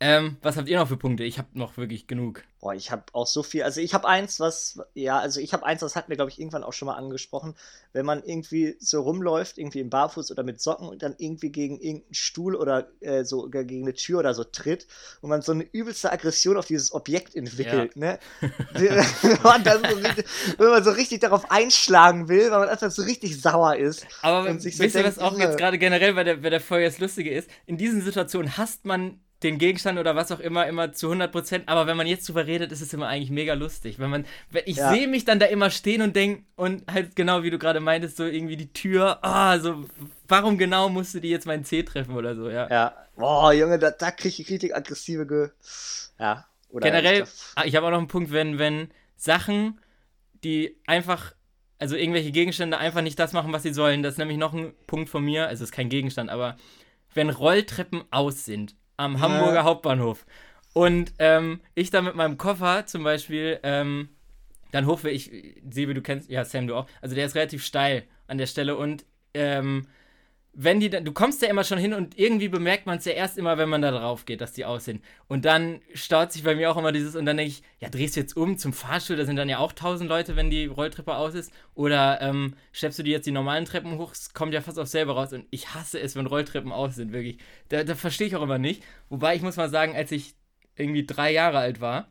Ähm, 0.00 0.36
was 0.42 0.56
habt 0.56 0.68
ihr 0.68 0.78
noch 0.78 0.88
für 0.88 0.96
Punkte? 0.96 1.22
Ich 1.24 1.38
habe 1.38 1.48
noch 1.52 1.76
wirklich 1.76 2.06
genug. 2.06 2.42
Boah, 2.60 2.74
ich 2.74 2.90
habe 2.90 3.04
auch 3.12 3.26
so 3.26 3.42
viel. 3.42 3.62
Also 3.62 3.80
ich 3.80 3.94
habe 3.94 4.08
eins, 4.08 4.40
was, 4.40 4.80
ja, 4.94 5.18
also 5.18 5.38
ich 5.38 5.52
habe 5.52 5.64
eins, 5.64 5.80
das 5.80 5.94
hatten 5.94 6.08
wir, 6.08 6.16
glaube 6.16 6.30
ich, 6.30 6.40
irgendwann 6.40 6.64
auch 6.64 6.72
schon 6.72 6.86
mal 6.86 6.96
angesprochen. 6.96 7.54
Wenn 7.92 8.04
man 8.04 8.22
irgendwie 8.24 8.74
so 8.80 9.02
rumläuft, 9.02 9.56
irgendwie 9.56 9.80
im 9.80 9.90
Barfuß 9.90 10.32
oder 10.32 10.42
mit 10.42 10.60
Socken 10.60 10.88
und 10.88 11.02
dann 11.02 11.14
irgendwie 11.18 11.52
gegen 11.52 11.78
irgendeinen 11.78 12.14
Stuhl 12.14 12.56
oder 12.56 12.88
äh, 13.00 13.22
so 13.24 13.44
oder 13.44 13.62
gegen 13.64 13.84
eine 13.84 13.94
Tür 13.94 14.18
oder 14.18 14.34
so 14.34 14.42
tritt 14.42 14.86
und 15.20 15.30
man 15.30 15.42
so 15.42 15.52
eine 15.52 15.62
übelste 15.62 16.10
Aggression 16.10 16.56
auf 16.56 16.66
dieses 16.66 16.92
Objekt 16.92 17.36
entwickelt, 17.36 17.96
ne? 17.96 18.18
wenn, 18.72 18.96
man 19.42 19.62
so 19.64 19.96
richtig, 19.96 20.26
wenn 20.58 20.68
man 20.68 20.84
so 20.84 20.90
richtig 20.90 21.20
darauf 21.20 21.50
einschlagen 21.50 22.28
will, 22.28 22.50
weil 22.50 22.60
man 22.60 22.68
einfach 22.68 22.90
so 22.90 23.02
richtig 23.02 23.40
sauer 23.40 23.76
ist. 23.76 24.06
Aber 24.22 24.48
Und 24.50 24.60
sich 24.60 24.78
wisst 24.78 24.94
so 24.94 24.98
ihr, 24.98 25.04
was 25.04 25.18
auch 25.18 25.38
jetzt 25.38 25.56
gerade 25.56 25.78
generell 25.78 26.14
bei 26.14 26.24
der, 26.24 26.36
bei 26.38 26.50
der 26.50 26.60
Folge 26.60 26.86
das 26.86 26.98
Lustige 26.98 27.30
ist? 27.30 27.48
In 27.66 27.76
diesen 27.76 28.02
Situationen 28.02 28.56
hasst 28.56 28.84
man 28.84 29.20
den 29.44 29.58
Gegenstand 29.58 29.98
oder 29.98 30.16
was 30.16 30.32
auch 30.32 30.40
immer 30.40 30.66
immer 30.66 30.92
zu 30.92 31.12
100%, 31.12 31.62
aber 31.66 31.86
wenn 31.86 31.96
man 31.96 32.06
jetzt 32.06 32.28
drüber 32.28 32.46
redet, 32.46 32.72
ist 32.72 32.80
es 32.80 32.92
immer 32.92 33.06
eigentlich 33.06 33.30
mega 33.30 33.54
lustig. 33.54 33.98
Wenn 33.98 34.10
man, 34.10 34.24
wenn, 34.50 34.62
ich 34.66 34.76
Ja. 34.78 34.92
sehe 34.92 35.06
mich 35.06 35.24
dann 35.24 35.38
da 35.38 35.46
immer 35.46 35.70
stehen 35.70 36.02
und 36.02 36.16
denke, 36.16 36.44
und 36.56 36.90
halt 36.90 37.14
genau 37.14 37.42
wie 37.42 37.50
du 37.50 37.58
gerade 37.58 37.80
meintest, 37.80 38.16
so 38.16 38.24
irgendwie 38.24 38.56
die 38.56 38.72
Tür, 38.72 39.18
ah, 39.22 39.58
so, 39.58 39.84
warum 40.26 40.58
genau 40.58 40.88
musste 40.88 41.20
die 41.20 41.28
jetzt 41.30 41.46
meinen 41.46 41.64
Zeh 41.64 41.82
treffen 41.84 42.16
oder 42.16 42.34
so, 42.34 42.48
ja. 42.48 42.68
Ja. 42.70 42.94
Boah, 43.16 43.52
Junge, 43.52 43.78
da, 43.78 43.90
da 43.92 44.10
kriege 44.10 44.42
ich 44.42 44.50
richtig 44.50 44.74
aggressive 44.74 45.26
Ge 45.26 45.50
Ja. 46.18 46.46
Oder 46.70 46.90
Generell, 46.90 47.22
ich 47.22 47.28
ah, 47.54 47.64
ich 47.64 47.76
habe 47.76 47.86
auch 47.86 47.90
noch 47.90 47.98
einen 47.98 48.08
Punkt, 48.08 48.32
wenn, 48.32 48.58
wenn 48.58 48.88
Sachen, 49.16 49.80
die 50.42 50.76
einfach, 50.86 51.34
also 51.78 51.94
irgendwelche 51.94 52.32
Gegenstände 52.32 52.78
einfach 52.78 53.02
nicht 53.02 53.18
das 53.18 53.32
machen, 53.32 53.52
was 53.52 53.62
sie 53.62 53.72
sollen, 53.72 54.02
das 54.02 54.14
ist 54.14 54.18
nämlich 54.18 54.38
noch 54.38 54.52
ein 54.54 54.74
Punkt 54.86 55.08
von 55.08 55.24
mir, 55.24 55.46
also 55.46 55.62
es 55.62 55.70
ist 55.70 55.76
kein 55.76 55.88
Gegenstand, 55.88 56.30
aber 56.30 56.56
wenn 57.14 57.30
Rolltreppen 57.30 58.02
aus 58.10 58.44
sind 58.44 58.74
am 58.96 59.20
Hamburger 59.20 59.64
Hauptbahnhof. 59.64 60.26
Und 60.72 61.12
ähm, 61.18 61.60
ich 61.74 61.90
da 61.90 62.02
mit 62.02 62.16
meinem 62.16 62.36
Koffer 62.36 62.86
zum 62.86 63.04
Beispiel 63.04 63.60
ähm, 63.62 64.08
dann 64.72 64.86
hoch 64.86 65.04
will, 65.04 65.12
ich, 65.12 65.30
Sebe, 65.70 65.94
du 65.94 66.02
kennst, 66.02 66.28
ja, 66.28 66.44
Sam, 66.44 66.66
du 66.66 66.74
auch, 66.74 66.86
also 67.00 67.14
der 67.14 67.26
ist 67.26 67.36
relativ 67.36 67.64
steil 67.64 68.02
an 68.26 68.38
der 68.38 68.46
Stelle 68.46 68.76
und 68.76 69.04
ähm, 69.32 69.86
wenn 70.56 70.78
die 70.78 70.88
dann, 70.88 71.04
du 71.04 71.12
kommst 71.12 71.42
ja 71.42 71.48
immer 71.48 71.64
schon 71.64 71.78
hin 71.78 71.92
und 71.92 72.18
irgendwie 72.18 72.48
bemerkt 72.48 72.86
man 72.86 72.98
es 72.98 73.04
ja 73.04 73.12
erst 73.12 73.38
immer, 73.38 73.58
wenn 73.58 73.68
man 73.68 73.82
da 73.82 73.90
drauf 73.90 74.24
geht, 74.24 74.40
dass 74.40 74.52
die 74.52 74.64
aus 74.64 74.84
sind. 74.84 75.02
Und 75.26 75.44
dann 75.44 75.80
staut 75.94 76.32
sich 76.32 76.44
bei 76.44 76.54
mir 76.54 76.70
auch 76.70 76.76
immer 76.76 76.92
dieses, 76.92 77.16
und 77.16 77.26
dann 77.26 77.36
denke 77.36 77.50
ich, 77.50 77.62
ja, 77.80 77.88
drehst 77.88 78.14
du 78.14 78.20
jetzt 78.20 78.36
um 78.36 78.56
zum 78.56 78.72
Fahrstuhl, 78.72 79.16
da 79.16 79.24
sind 79.24 79.36
dann 79.36 79.48
ja 79.48 79.58
auch 79.58 79.72
tausend 79.72 80.08
Leute, 80.08 80.36
wenn 80.36 80.50
die 80.50 80.66
Rolltreppe 80.66 81.16
aus 81.16 81.34
ist. 81.34 81.52
Oder 81.74 82.20
ähm, 82.22 82.54
schleppst 82.72 82.98
du 82.98 83.02
die 83.02 83.10
jetzt 83.10 83.26
die 83.26 83.32
normalen 83.32 83.64
Treppen 83.64 83.98
hoch, 83.98 84.12
es 84.12 84.32
kommt 84.32 84.54
ja 84.54 84.60
fast 84.60 84.78
auf 84.78 84.86
selber 84.86 85.14
raus. 85.14 85.32
Und 85.32 85.46
ich 85.50 85.74
hasse 85.74 85.98
es, 85.98 86.14
wenn 86.14 86.26
Rolltreppen 86.26 86.70
aus 86.72 86.94
sind, 86.94 87.12
wirklich. 87.12 87.38
Da, 87.68 87.82
da 87.82 87.96
verstehe 87.96 88.28
ich 88.28 88.36
auch 88.36 88.42
immer 88.42 88.58
nicht. 88.58 88.84
Wobei 89.08 89.34
ich 89.34 89.42
muss 89.42 89.56
mal 89.56 89.68
sagen, 89.68 89.96
als 89.96 90.12
ich 90.12 90.34
irgendwie 90.76 91.04
drei 91.04 91.32
Jahre 91.32 91.58
alt 91.58 91.80
war, 91.80 92.08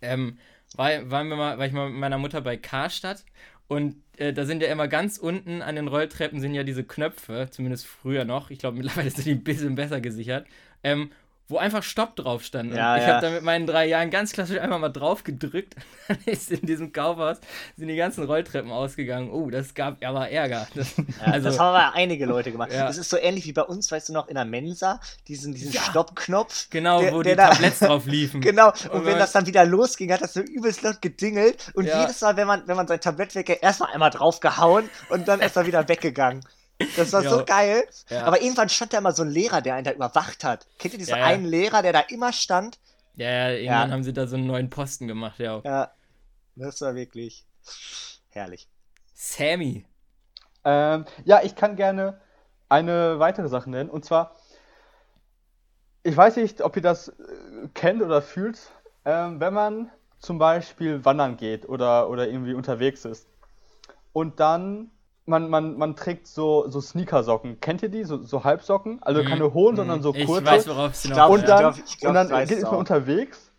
ähm, 0.00 0.38
war, 0.74 1.10
waren 1.10 1.28
wir 1.28 1.36
mal, 1.36 1.58
war 1.58 1.66
ich 1.66 1.72
mal 1.72 1.90
mit 1.90 1.98
meiner 1.98 2.18
Mutter 2.18 2.40
bei 2.40 2.56
Karstadt 2.56 3.24
und 3.68 3.96
äh, 4.16 4.32
da 4.32 4.44
sind 4.44 4.62
ja 4.62 4.68
immer 4.72 4.88
ganz 4.88 5.18
unten 5.18 5.62
an 5.62 5.76
den 5.76 5.88
Rolltreppen 5.88 6.40
sind 6.40 6.54
ja 6.54 6.64
diese 6.64 6.84
Knöpfe, 6.84 7.48
zumindest 7.50 7.86
früher 7.86 8.24
noch. 8.24 8.50
Ich 8.50 8.58
glaube, 8.58 8.78
mittlerweile 8.78 9.10
sind 9.10 9.26
die 9.26 9.32
ein 9.32 9.44
bisschen 9.44 9.74
besser 9.74 10.00
gesichert. 10.00 10.46
Ähm, 10.82 11.10
wo 11.48 11.56
einfach 11.58 11.82
Stopp 11.82 12.14
drauf 12.16 12.42
stand. 12.44 12.74
Ja, 12.74 12.96
ich 12.96 13.02
ja. 13.04 13.14
habe 13.14 13.26
da 13.26 13.32
mit 13.32 13.42
meinen 13.42 13.66
drei 13.66 13.86
Jahren 13.86 14.10
ganz 14.10 14.32
klassisch 14.32 14.58
einfach 14.58 14.78
mal 14.78 14.90
drauf 14.90 15.24
gedrückt. 15.24 15.74
Dann 16.08 16.18
ist 16.26 16.50
in 16.50 16.60
diesem 16.66 16.92
Kaufhaus 16.92 17.38
sind 17.76 17.88
die 17.88 17.96
ganzen 17.96 18.24
Rolltreppen 18.24 18.70
ausgegangen. 18.70 19.30
Oh, 19.30 19.48
das 19.50 19.74
gab 19.74 20.04
aber 20.04 20.28
Ärger. 20.30 20.66
Das, 20.74 20.94
Ja, 20.96 21.32
also, 21.32 21.48
das 21.48 21.58
haben 21.58 21.74
aber 21.74 21.94
einige 21.94 22.26
Leute 22.26 22.52
gemacht. 22.52 22.70
Das 22.72 22.98
ist 22.98 23.08
so 23.10 23.16
ähnlich 23.16 23.46
wie 23.46 23.52
bei 23.52 23.62
uns, 23.62 23.90
weißt 23.90 24.08
du 24.10 24.12
noch, 24.12 24.28
in 24.28 24.34
der 24.34 24.44
Mensa, 24.44 25.00
diesen, 25.26 25.54
diesen. 25.54 25.72
Stoppknopf. 25.72 26.68
genau, 26.70 27.00
der- 27.00 27.12
wo 27.14 27.22
der 27.22 27.32
die 27.34 27.36
da- 27.38 27.48
Tabletts 27.50 27.78
drauf 27.80 28.04
liefen. 28.06 28.40
Genau, 28.40 28.68
Und 28.68 28.90
und 28.90 29.06
wenn 29.06 29.18
das 29.18 29.32
dann 29.32 29.46
wieder 29.46 29.64
losging, 29.64 30.12
hat 30.12 30.20
das 30.22 30.34
so 30.34 30.40
übelst 30.40 30.82
laut 30.82 31.00
gedingelt. 31.02 31.70
Und 31.74 31.86
jedes 31.86 32.20
Mal, 32.20 32.36
wenn 32.36 32.46
man, 32.46 32.62
wenn 32.66 32.76
man 32.76 32.86
sein 32.86 33.00
Tablett 33.00 33.34
weggeht, 33.34 33.62
erstmal 33.62 33.92
einmal 33.92 34.10
draufgehauen 34.10 34.88
und 35.10 35.26
dann 35.28 35.40
ist 35.40 35.56
er 35.56 35.66
wieder 35.66 35.88
weggegangen. 35.88 36.40
Das 36.96 37.12
war 37.12 37.22
so 37.22 37.44
geil. 37.44 37.84
Ja. 38.08 38.24
Aber 38.24 38.40
irgendwann 38.40 38.68
stand 38.68 38.92
da 38.92 38.98
immer 38.98 39.12
so 39.12 39.22
ein 39.22 39.30
Lehrer, 39.30 39.60
der 39.62 39.74
einen 39.74 39.84
da 39.84 39.92
überwacht 39.92 40.44
hat. 40.44 40.66
Kennt 40.78 40.94
ihr 40.94 40.98
diesen 40.98 41.10
Ja, 41.12 41.18
ja. 41.18 41.24
einen 41.26 41.44
Lehrer, 41.44 41.82
der 41.82 41.92
da 41.92 42.00
immer 42.00 42.32
stand? 42.32 42.78
Ja, 43.16 43.28
ja, 43.28 43.48
irgendwann 43.50 43.88
Ja. 43.88 43.94
haben 43.94 44.04
sie 44.04 44.12
da 44.12 44.26
so 44.26 44.36
einen 44.36 44.46
neuen 44.46 44.70
Posten 44.70 45.08
gemacht, 45.08 45.38
ja. 45.40 45.60
Ja, 45.64 45.90
das 46.54 46.80
war 46.80 46.94
wirklich 46.94 47.44
herrlich. 48.30 48.68
Sammy. 49.14 49.84
Ähm, 50.64 51.04
ja, 51.24 51.42
ich 51.42 51.56
kann 51.56 51.74
gerne 51.76 52.20
eine 52.68 53.18
weitere 53.18 53.48
Sache 53.48 53.70
nennen. 53.70 53.90
Und 53.90 54.04
zwar, 54.04 54.36
ich 56.04 56.16
weiß 56.16 56.36
nicht, 56.36 56.60
ob 56.62 56.76
ihr 56.76 56.82
das 56.82 57.08
äh, 57.08 57.14
kennt 57.74 58.02
oder 58.02 58.22
fühlt, 58.22 58.58
ähm, 59.04 59.40
wenn 59.40 59.54
man 59.54 59.90
zum 60.20 60.38
Beispiel 60.38 61.04
wandern 61.04 61.36
geht 61.36 61.68
oder, 61.68 62.08
oder 62.10 62.28
irgendwie 62.28 62.54
unterwegs 62.54 63.04
ist. 63.04 63.26
Und 64.12 64.40
dann, 64.40 64.90
man, 65.28 65.48
man, 65.50 65.76
man 65.78 65.94
trägt 65.96 66.26
so, 66.26 66.68
so 66.68 66.80
Sneakersocken. 66.80 67.60
Kennt 67.60 67.82
ihr 67.82 67.88
die? 67.88 68.04
So, 68.04 68.22
so 68.22 68.44
Halbsocken? 68.44 68.98
Also 69.02 69.22
keine 69.22 69.52
hohen, 69.54 69.76
sondern 69.76 70.02
so 70.02 70.12
Mhm. 70.12 70.18
ich 70.18 70.26
kurze. 70.26 70.46
weiß, 70.46 70.68
worauf 70.68 70.92
es 70.92 71.02
hinaus 71.02 71.30
und 71.30 71.40
ja. 71.42 71.46
dann, 71.46 71.58
glaub- 71.58 71.74
ich 71.86 71.98
glaub, 71.98 72.08
und 72.10 72.14
dann 72.30 72.46
geht 72.48 72.62
man 72.62 72.74
unterwegs 72.76 73.50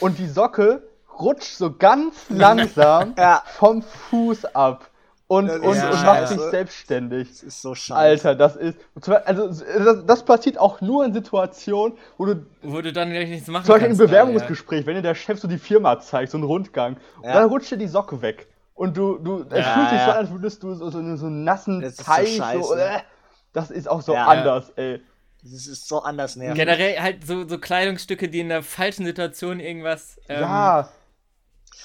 und 0.00 0.18
die 0.18 0.28
Socke 0.28 0.82
rutscht 1.18 1.56
so 1.56 1.72
ganz 1.72 2.14
langsam 2.28 3.14
Ja. 3.18 3.42
vom 3.46 3.82
Fuß 3.82 4.44
ab 4.54 4.90
und, 5.26 5.48
und, 5.50 5.60
und 5.62 5.76
macht 6.04 6.28
sich 6.28 6.38
selbstständig. 6.40 7.28
Das 7.30 7.42
ist 7.42 7.62
so 7.62 7.74
scheiße. 7.74 8.28
Alter, 8.28 8.34
das 8.34 8.56
ist. 8.56 8.76
und 8.94 9.08
Also, 9.08 9.48
das, 9.48 10.04
das 10.06 10.22
passiert 10.24 10.58
auch 10.58 10.82
nur 10.82 11.04
in 11.06 11.14
Situationen, 11.14 11.96
wo 12.18 12.26
du. 12.26 12.44
Wo 12.62 12.82
du 12.82 12.92
dann 12.92 13.10
gleich 13.10 13.30
nichts 13.30 13.48
machen 13.48 13.64
Zum 13.64 13.72
Beispiel 13.72 13.90
im 13.92 13.96
kannst. 13.96 14.10
Bewerbungsgespräch, 14.10 14.84
wenn 14.86 14.96
dir 14.96 15.02
der 15.02 15.14
Chef 15.14 15.40
so 15.40 15.48
die 15.48 15.56
Firma 15.58 15.98
zeigt, 15.98 16.30
so 16.30 16.36
einen 16.36 16.44
Rundgang, 16.46 16.98
und 17.18 17.24
Ja. 17.24 17.32
dann 17.34 17.48
rutscht 17.48 17.70
dir 17.70 17.78
die 17.78 17.86
Socke 17.88 18.20
weg. 18.20 18.48
Und 18.74 18.96
du, 18.96 19.18
du, 19.18 19.42
es 19.50 19.64
Ja, 19.64 19.74
fühlt 19.74 19.90
sich 19.90 19.98
so 20.00 20.06
ja. 20.06 20.12
an, 20.12 20.16
als 20.18 20.30
würdest 20.30 20.62
du 20.62 20.74
so, 20.74 20.90
so, 20.90 20.98
einen- 20.98 21.16
so 21.16 21.26
einen 21.26 21.44
nassen 21.44 21.80
Das 21.80 21.92
ist 21.92 21.98
so 21.98 22.04
Teich, 22.04 22.36
so, 22.36 22.42
scheiße. 22.42 22.80
äh, 22.82 23.00
das 23.52 23.70
ist 23.70 23.88
auch 23.88 24.02
so 24.02 24.14
Ja. 24.14 24.26
anders, 24.26 24.70
ey. 24.76 25.00
Das 25.42 25.52
ist 25.66 25.86
so 25.86 26.02
anders 26.02 26.36
nervig. 26.36 26.56
Generell 26.58 26.98
halt 27.00 27.26
so, 27.26 27.46
so 27.46 27.58
Kleidungsstücke, 27.58 28.28
die 28.28 28.40
in 28.40 28.48
der 28.48 28.62
falschen 28.62 29.04
Situation 29.04 29.60
irgendwas, 29.60 30.18
ähm, 30.28 30.40
ja, 30.40 30.88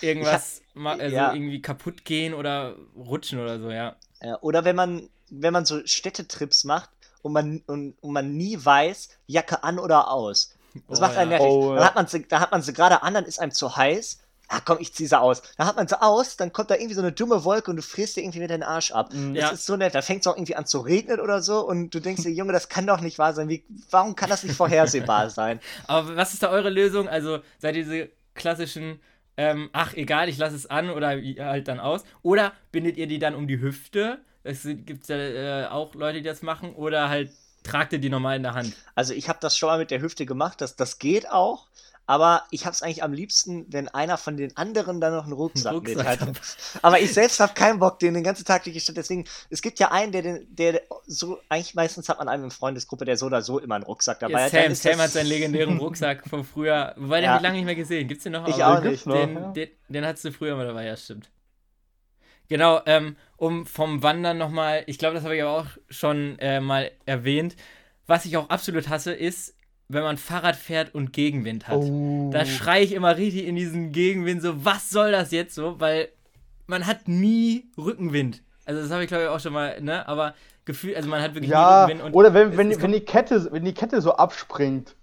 irgendwas 0.02 0.62
ma- 0.74 0.94
also 0.94 1.16
ja. 1.16 1.34
irgendwie 1.34 1.62
kaputt 1.62 2.06
gehen 2.06 2.34
oder 2.34 2.76
rutschen 2.96 3.40
oder 3.40 3.60
so, 3.60 3.70
ja. 3.70 3.96
Ja, 4.22 4.38
oder 4.42 4.66
wenn 4.66 4.76
man, 4.76 5.10
wenn 5.30 5.54
man 5.54 5.66
so 5.66 5.86
Städtetrips 5.86 6.64
macht 6.64 6.90
und 7.22 7.34
man, 7.34 7.62
und, 7.68 7.96
und 8.02 8.14
man 8.14 8.34
nie 8.36 8.58
weiß, 8.64 9.10
Jacke 9.28 9.64
an 9.64 9.78
oder 9.80 10.10
aus. 10.12 10.56
Das 10.88 11.00
Oh, 11.00 11.02
macht 11.02 11.18
einen 11.18 11.32
ja. 11.32 11.38
nervig. 11.38 11.52
Oh, 11.54 11.76
Dann 11.76 11.84
hat 11.84 11.96
man 11.96 12.08
sie, 12.08 12.28
da 12.28 12.40
hat 12.40 12.52
man 12.52 12.62
sie 12.62 12.74
gerade 12.74 13.04
an, 13.04 13.14
dann 13.14 13.26
ist 13.26 13.40
einem 13.40 13.52
zu 13.52 13.76
heiß. 13.76 14.20
Ah 14.50 14.60
komm, 14.66 14.78
ich 14.80 14.94
zieh 14.94 15.06
sie 15.08 15.20
aus. 15.20 15.42
Dann 15.58 15.68
hat 15.68 15.76
man 15.76 15.88
sie 15.88 16.02
aus, 16.02 16.36
dann 16.38 16.52
kommt 16.52 16.72
da 16.72 16.76
irgendwie 16.76 16.96
so 16.96 17.02
eine 17.02 17.12
dumme 17.12 17.44
Wolke 17.44 17.70
und 17.72 17.78
du 17.78 17.84
frisst 17.84 18.18
dir 18.18 18.22
irgendwie 18.22 18.40
wieder 18.40 18.58
den 18.58 18.64
Arsch 18.64 18.92
ab. 18.92 19.14
Mhm. 19.14 19.36
Das 19.36 19.44
Ja. 19.44 19.50
ist 19.52 19.66
so 19.66 19.76
nett. 19.78 19.96
Da 19.96 20.02
fängt 20.02 20.22
es 20.22 20.28
auch 20.28 20.36
irgendwie 20.36 20.56
an 20.56 20.66
zu 20.66 20.80
regnen 20.80 21.20
oder 21.20 21.42
so 21.42 21.66
und 21.66 21.92
du 21.94 22.00
denkst 22.00 22.24
dir, 22.24 22.32
Junge, 22.32 22.52
das 22.54 22.68
kann 22.70 22.86
doch 22.88 23.00
nicht 23.02 23.20
wahr 23.20 23.34
sein. 23.34 23.48
Wie, 23.50 23.64
warum 23.92 24.16
kann 24.16 24.30
das 24.30 24.44
nicht 24.44 24.56
vorhersehbar 24.56 25.30
sein? 25.30 25.60
Aber 25.88 26.16
was 26.16 26.34
ist 26.34 26.44
da 26.44 26.50
eure 26.50 26.70
Lösung? 26.70 27.08
Also 27.08 27.40
seid 27.60 27.76
ihr 27.76 27.84
diese 27.84 28.10
klassischen, 28.34 29.00
ähm, 29.38 29.70
ach 29.74 29.94
egal, 29.94 30.30
ich 30.30 30.38
lasse 30.38 30.56
es 30.56 30.66
an 30.66 30.90
oder 30.90 31.10
halt 31.10 31.68
dann 31.68 31.80
aus? 31.80 32.04
Oder 32.22 32.54
bindet 32.72 32.98
ihr 32.98 33.08
die 33.08 33.20
dann 33.20 33.36
um 33.36 33.48
die 33.48 33.60
Hüfte? 33.62 34.20
Es 34.44 34.64
gibt 34.64 35.08
ja 35.10 35.18
äh, 35.18 35.68
auch 35.68 35.94
Leute, 35.96 36.20
die 36.20 36.24
das 36.28 36.42
machen. 36.42 36.74
Oder 36.74 37.10
halt 37.10 37.30
tragt 37.64 37.94
ihr 37.94 38.00
die 38.00 38.10
normal 38.10 38.38
in 38.38 38.44
der 38.44 38.54
Hand? 38.54 38.74
Also 38.96 39.14
ich 39.14 39.30
habe 39.30 39.38
das 39.42 39.58
schon 39.58 39.68
mal 39.68 39.78
mit 39.78 39.92
der 39.92 40.02
Hüfte 40.02 40.26
gemacht, 40.26 40.62
das, 40.62 40.76
das 40.76 40.98
geht 40.98 41.30
auch. 41.30 41.68
Aber 42.10 42.42
ich 42.50 42.66
habe 42.66 42.74
es 42.74 42.82
eigentlich 42.82 43.04
am 43.04 43.14
liebsten, 43.14 43.68
wenn 43.72 43.88
einer 43.88 44.18
von 44.18 44.36
den 44.36 44.58
anderen 44.58 45.00
dann 45.00 45.14
noch 45.14 45.26
einen 45.26 45.34
Rucksack, 45.34 45.74
Rucksack 45.74 45.96
mit 45.98 46.06
hat. 46.08 46.22
hat. 46.22 46.38
Aber 46.82 47.00
ich 47.00 47.14
selbst 47.14 47.40
habe 47.40 47.54
keinen 47.54 47.78
Bock, 47.78 48.00
den 48.00 48.16
den 48.16 48.24
ganzen 48.24 48.46
Tag 48.46 48.64
durch 48.64 48.74
die 48.74 48.80
Stadt. 48.80 48.98
Deswegen, 48.98 49.26
es 49.52 49.62
gibt 49.62 49.78
ja 49.78 49.92
einen, 49.92 50.12
der, 50.12 50.24
den, 50.24 50.48
der 50.50 50.82
so, 51.06 51.40
eigentlich 51.50 51.76
meistens 51.76 52.10
hat 52.10 52.18
man 52.18 52.28
einen 52.28 52.46
in 52.46 52.50
Freundesgruppe, 52.50 53.06
der 53.06 53.16
so 53.16 53.28
oder 53.28 53.44
so 53.44 53.60
immer 53.60 53.76
einen 53.76 53.84
Rucksack 53.84 54.22
dabei 54.22 54.40
Ja, 54.40 54.46
hat. 54.46 54.52
Sam, 54.52 54.72
ist 54.72 54.82
Sam 54.82 54.98
hat 54.98 55.12
seinen 55.12 55.28
legendären 55.28 55.78
Rucksack 55.80 56.28
von 56.28 56.44
früher. 56.44 56.96
Wobei, 56.98 57.18
den 57.18 57.26
Ja. 57.26 57.30
habe 57.34 57.38
ich 57.42 57.44
lange 57.44 57.58
nicht 57.58 57.66
mehr 57.66 57.76
gesehen. 57.76 58.08
Gibt's 58.08 58.24
den 58.24 58.32
noch? 58.34 58.48
Ich 58.48 58.64
auch 58.64 58.82
nicht. 58.82 59.06
noch, 59.06 59.14
Den, 59.14 59.36
ja. 59.36 59.52
den, 59.52 59.70
den 59.90 60.06
hattest 60.08 60.26
du 60.26 60.32
früher 60.32 60.56
mal 60.56 60.66
dabei, 60.66 60.88
ja, 60.88 60.98
stimmt. 60.98 61.30
Genau, 62.48 62.82
ähm, 62.88 63.18
um 63.38 63.68
vom 63.68 64.02
Wandern 64.02 64.40
nochmal, 64.40 64.84
ich 64.88 64.98
glaube, 64.98 65.14
das 65.14 65.24
habe 65.24 65.36
ich 65.36 65.44
aber 65.44 65.52
auch 65.60 65.68
schon 65.92 66.40
äh, 66.40 66.60
mal 66.60 66.90
erwähnt. 67.06 67.56
Was 68.08 68.26
ich 68.26 68.36
auch 68.38 68.50
absolut 68.50 68.90
hasse, 68.90 69.14
ist, 69.14 69.54
wenn 69.90 70.04
man 70.04 70.18
Fahrrad 70.18 70.56
fährt 70.56 70.94
und 70.94 71.12
Gegenwind 71.14 71.68
hat. 71.68 71.78
Oh. 71.78 72.30
Da 72.32 72.46
schreie 72.46 72.84
ich 72.84 72.94
immer 72.94 73.18
richtig 73.18 73.46
in 73.46 73.56
diesen 73.56 73.92
Gegenwind 73.92 74.42
so, 74.42 74.64
was 74.64 74.90
soll 74.92 75.12
das 75.12 75.32
jetzt 75.32 75.56
so? 75.56 75.80
Weil 75.80 76.10
man 76.68 76.86
hat 76.86 77.08
nie 77.08 77.66
Rückenwind. 77.78 78.44
Also 78.66 78.82
das 78.82 78.92
habe 78.92 79.02
ich 79.04 79.08
glaube 79.08 79.24
ich 79.24 79.30
auch 79.30 79.40
schon 79.40 79.52
mal, 79.54 79.82
ne? 79.82 80.08
Aber 80.08 80.36
Gefühl, 80.66 80.96
also 80.96 81.10
man 81.10 81.22
hat 81.24 81.34
wirklich 81.34 81.50
Ja, 81.50 81.88
nie 81.88 81.94
Rückenwind. 81.94 82.08
Und 82.08 82.14
oder 82.14 82.34
wenn, 82.36 82.52
es- 82.52 82.58
wenn, 82.58 82.72
es 82.72 82.82
wenn, 82.82 82.92
die 82.92 83.00
Kette, 83.00 83.50
wenn 83.52 83.66
die 83.66 83.74
Kette 83.74 84.00
so 84.02 84.14
abspringt. 84.14 84.96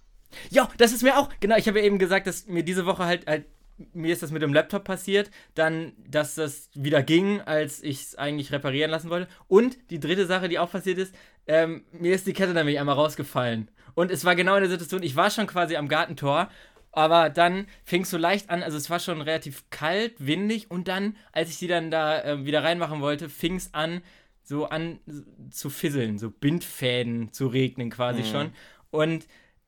Ja, 0.49 0.69
das 0.77 0.93
ist 0.93 1.03
mir 1.03 1.17
auch, 1.17 1.29
genau, 1.41 1.57
ich 1.57 1.67
habe 1.67 1.79
ja 1.79 1.85
eben 1.85 1.99
gesagt, 1.99 2.25
dass 2.27 2.47
mir 2.47 2.63
diese 2.63 2.85
Woche 2.85 3.05
halt, 3.05 3.27
halt 3.27 3.45
mir 3.93 4.11
ist 4.13 4.23
das 4.23 4.31
mit 4.31 4.41
dem 4.41 4.53
Laptop 4.53 4.85
passiert, 4.85 5.29
dann, 5.53 5.91
dass 6.09 6.35
das 6.35 6.69
wieder 6.73 7.03
ging, 7.03 7.41
als 7.41 7.83
ich 7.83 8.01
es 8.03 8.15
eigentlich 8.15 8.51
reparieren 8.53 8.89
lassen 8.89 9.09
wollte. 9.09 9.27
Und 9.49 9.77
die 9.89 9.99
dritte 9.99 10.25
Sache, 10.25 10.47
die 10.47 10.59
auch 10.59 10.71
passiert 10.71 10.97
ist, 10.97 11.13
ähm, 11.45 11.83
mir 11.91 12.15
ist 12.15 12.25
die 12.25 12.33
Kette 12.33 12.53
nämlich 12.53 12.79
einmal 12.79 12.95
rausgefallen. 12.95 13.69
Und 13.97 14.11
es 14.11 14.25
war 14.25 14.35
genau 14.35 14.53
in 14.57 14.61
der 14.61 14.69
Situation, 14.69 15.01
ich 15.01 15.15
war 15.15 15.31
schon 15.31 15.47
quasi 15.47 15.75
am 15.75 15.87
Gartentor, 15.87 16.49
aber 16.91 17.31
dann 17.31 17.65
fing 17.83 18.03
es 18.03 18.11
so 18.11 18.17
leicht 18.17 18.51
an, 18.51 18.61
also 18.61 18.77
es 18.77 18.91
war 18.91 18.99
schon 18.99 19.21
relativ 19.21 19.67
kalt, 19.71 20.13
windig 20.19 20.69
und 20.69 20.87
dann, 20.87 21.15
als 21.31 21.49
ich 21.49 21.57
die 21.57 21.65
dann 21.67 21.89
da 21.89 22.21
äh, 22.23 22.45
wieder 22.45 22.63
reinmachen 22.63 23.01
wollte, 23.01 23.27
fing 23.27 23.55
es 23.55 23.73
an, 23.73 24.01
so 24.43 24.67
an 24.69 24.99
zu 25.49 25.71
fisseln, 25.71 26.19
so 26.19 26.29
Bindfäden 26.29 27.33
zu 27.33 27.47
regnen 27.47 27.89
quasi 27.89 28.21
schon. 28.23 28.51
Und 28.91 29.25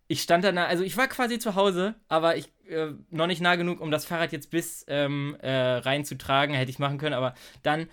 ich 0.07 0.21
stand 0.21 0.43
dann, 0.43 0.57
da- 0.57 0.65
also 0.65 0.83
ich 0.83 0.95
war 0.95 1.07
quasi 1.07 1.39
zu 1.39 1.55
Hause, 1.55 1.95
aber 2.07 2.37
ich 2.37 2.51
äh, 2.69 2.91
noch 3.09 3.25
nicht 3.25 3.41
nah 3.41 3.55
genug, 3.55 3.81
um 3.81 3.89
das 3.89 4.05
Fahrrad 4.05 4.31
jetzt 4.31 4.51
bis 4.51 4.85
ähm, 4.87 5.37
äh, 5.41 5.49
reinzutragen, 5.51 6.53
hätte 6.53 6.69
ich 6.69 6.77
machen 6.77 6.99
können, 6.99 7.15
aber 7.15 7.33
dann 7.63 7.87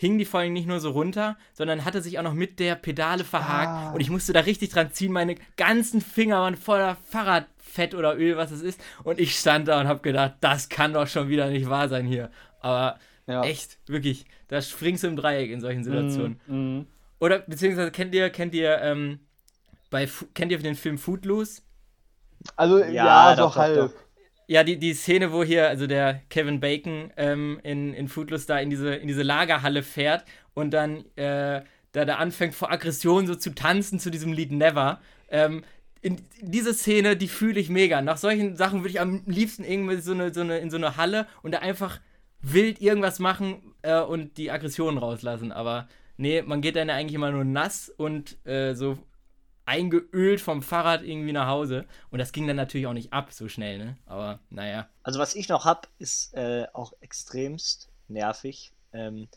hing 0.00 0.16
die 0.16 0.24
vor 0.24 0.40
allem 0.40 0.52
nicht 0.52 0.68
nur 0.68 0.78
so 0.78 0.90
runter, 0.90 1.36
sondern 1.52 1.84
hatte 1.84 2.00
sich 2.02 2.18
auch 2.18 2.22
noch 2.22 2.32
mit 2.34 2.60
der 2.60 2.76
Pedale 2.76 3.24
verhakt 3.24 3.68
Ah. 3.68 3.90
und 3.92 4.00
ich 4.00 4.10
musste 4.10 4.32
da 4.32 4.40
richtig 4.40 4.70
dran 4.70 4.92
ziehen. 4.92 5.12
Meine 5.12 5.34
ganzen 5.56 6.00
Finger 6.00 6.40
waren 6.40 6.56
voller 6.56 6.96
Fahrradfett 7.10 7.94
oder 7.96 8.16
Öl, 8.16 8.36
was 8.36 8.52
es 8.52 8.62
ist. 8.62 8.80
Und 9.02 9.18
ich 9.18 9.36
stand 9.36 9.66
da 9.66 9.80
und 9.80 9.88
habe 9.88 10.00
gedacht, 10.00 10.34
das 10.40 10.68
kann 10.68 10.92
doch 10.92 11.08
schon 11.08 11.28
wieder 11.28 11.48
nicht 11.50 11.68
wahr 11.68 11.88
sein 11.88 12.06
hier. 12.06 12.30
Aber 12.60 12.98
Ja. 13.26 13.42
echt, 13.42 13.78
wirklich, 13.88 14.24
da 14.46 14.62
springst 14.62 15.02
du 15.02 15.08
im 15.08 15.16
Dreieck 15.16 15.50
in 15.50 15.60
solchen 15.60 15.82
Situationen. 15.84 16.40
Mm, 16.46 16.54
mm. 16.78 16.86
Oder 17.18 17.40
beziehungsweise 17.40 17.90
kennt 17.90 18.14
ihr, 18.14 18.30
kennt 18.30 18.54
ihr, 18.54 18.80
ähm, 18.80 19.18
bei 19.90 20.08
kennt 20.34 20.52
ihr 20.52 20.58
den 20.58 20.76
Film 20.76 20.96
Footloose? 20.96 21.62
Also, 22.56 22.78
Ja, 22.78 22.86
ja, 22.92 23.34
doch, 23.34 23.36
so 23.36 23.42
doch, 23.48 23.56
halb. 23.56 23.76
doch. 23.76 23.90
Ja, 24.50 24.64
die, 24.64 24.78
die 24.78 24.94
Szene, 24.94 25.30
wo 25.30 25.44
hier, 25.44 25.68
also 25.68 25.86
der 25.86 26.22
Kevin 26.30 26.58
Bacon 26.58 27.12
ähm, 27.18 27.60
in, 27.64 27.92
in 27.92 28.08
Footloose 28.08 28.46
da 28.46 28.58
in 28.58 28.70
diese, 28.70 28.94
in 28.94 29.06
diese 29.06 29.22
Lagerhalle 29.22 29.82
fährt 29.82 30.24
und 30.54 30.70
dann 30.72 31.04
äh, 31.16 31.62
da, 31.92 32.04
da 32.06 32.16
anfängt 32.16 32.54
vor 32.54 32.72
Aggression 32.72 33.26
so 33.26 33.34
zu 33.34 33.54
tanzen 33.54 34.00
zu 34.00 34.10
diesem 34.10 34.32
Lied 34.32 34.50
Never. 34.50 35.00
Ähm, 35.28 35.64
in 36.00 36.22
diese 36.40 36.72
Szene, 36.72 37.14
die 37.14 37.28
fühle 37.28 37.60
ich 37.60 37.68
mega. 37.68 38.00
Nach 38.00 38.16
solchen 38.16 38.56
Sachen 38.56 38.80
würde 38.80 38.90
ich 38.90 39.00
am 39.00 39.22
liebsten 39.26 39.64
irgendwie 39.64 39.96
so 39.96 40.12
eine, 40.12 40.32
so 40.32 40.40
eine, 40.40 40.58
in 40.58 40.70
so 40.70 40.78
eine 40.78 40.96
Halle 40.96 41.26
und 41.42 41.52
da 41.52 41.58
einfach 41.58 42.00
wild 42.40 42.80
irgendwas 42.80 43.18
machen 43.18 43.74
äh, 43.82 44.00
und 44.00 44.38
die 44.38 44.50
Aggressionen 44.50 44.96
rauslassen. 44.96 45.52
Aber 45.52 45.88
nee, 46.16 46.40
man 46.40 46.62
geht 46.62 46.76
dann 46.76 46.88
ja 46.88 46.94
eigentlich 46.94 47.14
immer 47.14 47.32
nur 47.32 47.44
nass 47.44 47.92
und 47.94 48.38
äh, 48.46 48.74
so 48.74 48.96
eingeölt 49.68 50.40
vom 50.40 50.62
Fahrrad 50.62 51.02
irgendwie 51.02 51.32
nach 51.32 51.46
Hause. 51.46 51.84
Und 52.10 52.18
das 52.18 52.32
ging 52.32 52.46
dann 52.46 52.56
natürlich 52.56 52.86
auch 52.86 52.94
nicht 52.94 53.12
ab 53.12 53.32
so 53.32 53.48
schnell, 53.48 53.78
ne? 53.78 53.98
Aber 54.06 54.40
naja. 54.50 54.88
Also 55.02 55.20
was 55.20 55.34
ich 55.34 55.48
noch 55.48 55.66
hab, 55.66 55.88
ist 55.98 56.34
äh, 56.34 56.66
auch 56.72 56.94
extremst 57.00 57.88
nervig. 58.08 58.72
Ähm, 58.92 59.28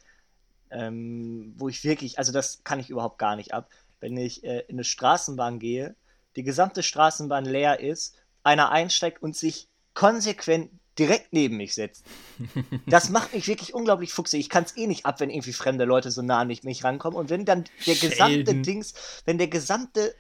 ähm, 0.71 1.53
wo 1.57 1.67
ich 1.67 1.83
wirklich, 1.83 2.17
also 2.17 2.31
das 2.31 2.63
kann 2.63 2.79
ich 2.79 2.89
überhaupt 2.89 3.19
gar 3.19 3.35
nicht 3.35 3.53
ab. 3.53 3.69
Wenn 3.99 4.15
ich 4.15 4.43
äh, 4.45 4.61
in 4.69 4.75
eine 4.75 4.85
Straßenbahn 4.85 5.59
gehe, 5.59 5.95
die 6.37 6.43
gesamte 6.43 6.81
Straßenbahn 6.81 7.43
leer 7.43 7.81
ist, 7.81 8.15
einer 8.41 8.71
einsteigt 8.71 9.21
und 9.21 9.35
sich 9.35 9.67
konsequent 9.93 10.71
direkt 10.97 11.33
neben 11.33 11.57
mich 11.57 11.73
setzt. 11.73 12.05
Das 12.85 13.09
macht 13.09 13.33
mich 13.33 13.47
wirklich 13.47 13.73
unglaublich 13.73 14.11
fuchsig. 14.13 14.39
Ich 14.39 14.49
kann 14.49 14.63
es 14.63 14.75
eh 14.75 14.87
nicht 14.87 15.05
ab, 15.05 15.19
wenn 15.19 15.29
irgendwie 15.29 15.53
fremde 15.53 15.85
Leute 15.85 16.11
so 16.11 16.21
nah 16.21 16.39
an 16.39 16.47
mich, 16.47 16.63
mich 16.63 16.83
rankommen. 16.83 17.17
Und 17.17 17.29
wenn 17.29 17.45
dann 17.45 17.65
der 17.85 17.95
gesamte 17.95 18.33
Schelden. 18.33 18.63
Dings, 18.63 18.93
wenn 19.25 19.37
der 19.37 19.47
gesamte 19.47 20.13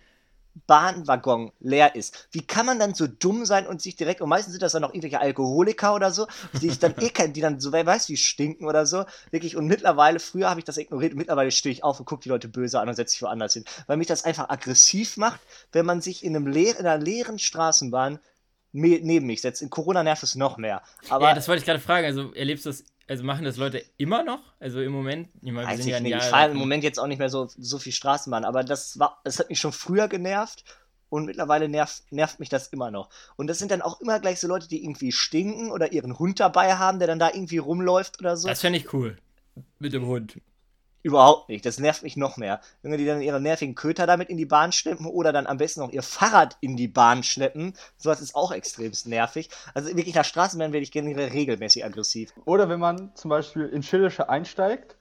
Bahnwaggon 0.67 1.51
leer 1.59 1.95
ist. 1.95 2.27
Wie 2.31 2.45
kann 2.45 2.65
man 2.65 2.79
dann 2.79 2.93
so 2.93 3.07
dumm 3.07 3.45
sein 3.45 3.67
und 3.67 3.81
sich 3.81 3.95
direkt, 3.95 4.21
und 4.21 4.29
meistens 4.29 4.53
sind 4.53 4.61
das 4.61 4.73
dann 4.73 4.81
noch 4.81 4.89
irgendwelche 4.93 5.19
Alkoholiker 5.19 5.95
oder 5.95 6.11
so, 6.11 6.27
die 6.61 6.67
ich 6.67 6.79
dann 6.79 6.95
eh 6.99 7.09
kenne, 7.09 7.33
die 7.33 7.41
dann 7.41 7.59
so, 7.59 7.71
wer 7.71 7.85
weiß 7.85 8.09
wie 8.09 8.17
stinken 8.17 8.65
oder 8.65 8.85
so, 8.85 9.05
wirklich, 9.31 9.55
und 9.55 9.67
mittlerweile, 9.67 10.19
früher 10.19 10.49
habe 10.49 10.59
ich 10.59 10.65
das 10.65 10.77
ignoriert, 10.77 11.13
mittlerweile 11.15 11.51
stehe 11.51 11.73
ich 11.73 11.83
auf 11.83 11.99
und 11.99 12.05
gucke 12.05 12.23
die 12.23 12.29
Leute 12.29 12.47
böse 12.47 12.79
an 12.79 12.89
und 12.89 12.95
setze 12.95 13.15
mich 13.15 13.21
woanders 13.21 13.53
hin, 13.53 13.65
weil 13.87 13.97
mich 13.97 14.07
das 14.07 14.23
einfach 14.23 14.49
aggressiv 14.49 15.17
macht, 15.17 15.39
wenn 15.71 15.85
man 15.85 16.01
sich 16.01 16.23
in, 16.23 16.35
einem 16.35 16.47
leer, 16.47 16.77
in 16.77 16.85
einer 16.85 17.03
leeren 17.03 17.39
Straßenbahn 17.39 18.19
neben 18.73 19.25
mich 19.25 19.41
setzt. 19.41 19.61
In 19.61 19.69
Corona 19.69 20.03
nervt 20.03 20.23
es 20.23 20.35
noch 20.35 20.57
mehr. 20.57 20.81
Aber 21.09 21.27
ja, 21.29 21.35
das 21.35 21.47
wollte 21.47 21.59
ich 21.59 21.65
gerade 21.65 21.79
fragen. 21.79 22.05
Also 22.05 22.33
erlebst 22.33 22.65
du 22.65 22.69
das, 22.69 22.85
also 23.11 23.25
machen 23.25 23.43
das 23.43 23.57
Leute 23.57 23.83
immer 23.97 24.23
noch? 24.23 24.39
Also 24.61 24.79
im 24.79 24.93
Moment? 24.93 25.27
Ich, 25.41 25.51
meine, 25.51 25.67
wir 25.67 25.73
Weiß 25.73 25.77
sind 25.79 25.87
ich 25.87 25.91
ja 25.91 25.99
nicht. 25.99 26.11
Jahr 26.11 26.21
Ich 26.21 26.27
fahre 26.27 26.51
im 26.51 26.57
Moment 26.57 26.81
jetzt 26.81 26.97
auch 26.97 27.07
nicht 27.07 27.19
mehr 27.19 27.27
so, 27.27 27.49
so 27.57 27.77
viel 27.77 27.91
Straßenbahn, 27.91 28.45
aber 28.45 28.63
das 28.63 28.99
war, 28.99 29.19
das 29.25 29.37
hat 29.37 29.49
mich 29.49 29.59
schon 29.59 29.73
früher 29.73 30.07
genervt 30.07 30.63
und 31.09 31.25
mittlerweile 31.25 31.67
nervt, 31.67 32.09
nervt 32.09 32.39
mich 32.39 32.47
das 32.47 32.69
immer 32.69 32.89
noch. 32.89 33.09
Und 33.35 33.47
das 33.47 33.59
sind 33.59 33.69
dann 33.69 33.81
auch 33.81 33.99
immer 33.99 34.21
gleich 34.21 34.39
so 34.39 34.47
Leute, 34.47 34.69
die 34.69 34.81
irgendwie 34.81 35.11
stinken 35.11 35.71
oder 35.71 35.91
ihren 35.91 36.19
Hund 36.19 36.39
dabei 36.39 36.75
haben, 36.75 36.99
der 36.99 37.09
dann 37.09 37.19
da 37.19 37.27
irgendwie 37.33 37.57
rumläuft 37.57 38.17
oder 38.21 38.37
so. 38.37 38.47
Das 38.47 38.61
fände 38.61 38.79
ich 38.79 38.93
cool. 38.93 39.17
Mit 39.77 39.91
dem 39.91 40.05
Hund. 40.05 40.39
Überhaupt 41.03 41.49
nicht. 41.49 41.65
Das 41.65 41.79
nervt 41.79 42.03
mich 42.03 42.17
noch 42.17 42.37
mehr. 42.37 42.61
Wenn 42.81 42.97
die 42.97 43.05
dann 43.05 43.21
ihre 43.21 43.41
nervigen 43.41 43.75
Köter 43.75 44.05
damit 44.05 44.29
in 44.29 44.37
die 44.37 44.45
Bahn 44.45 44.71
schleppen 44.71 45.05
oder 45.05 45.33
dann 45.33 45.47
am 45.47 45.57
besten 45.57 45.81
noch 45.81 45.91
ihr 45.91 46.03
Fahrrad 46.03 46.57
in 46.61 46.77
die 46.77 46.87
Bahn 46.87 47.23
schleppen, 47.23 47.73
sowas 47.97 48.21
ist 48.21 48.35
auch 48.35 48.51
extremst 48.51 49.07
nervig. 49.07 49.49
Also 49.73 49.95
wirklich 49.95 50.15
nach 50.15 50.25
Straßenbahn 50.25 50.73
werde 50.73 50.83
ich 50.83 50.91
generell 50.91 51.29
regelmäßig 51.29 51.83
aggressiv. 51.83 52.33
Oder 52.45 52.69
wenn 52.69 52.79
man 52.79 53.15
zum 53.15 53.29
Beispiel 53.29 53.67
in 53.67 53.83
Schillische 53.83 54.29
einsteigt 54.29 54.95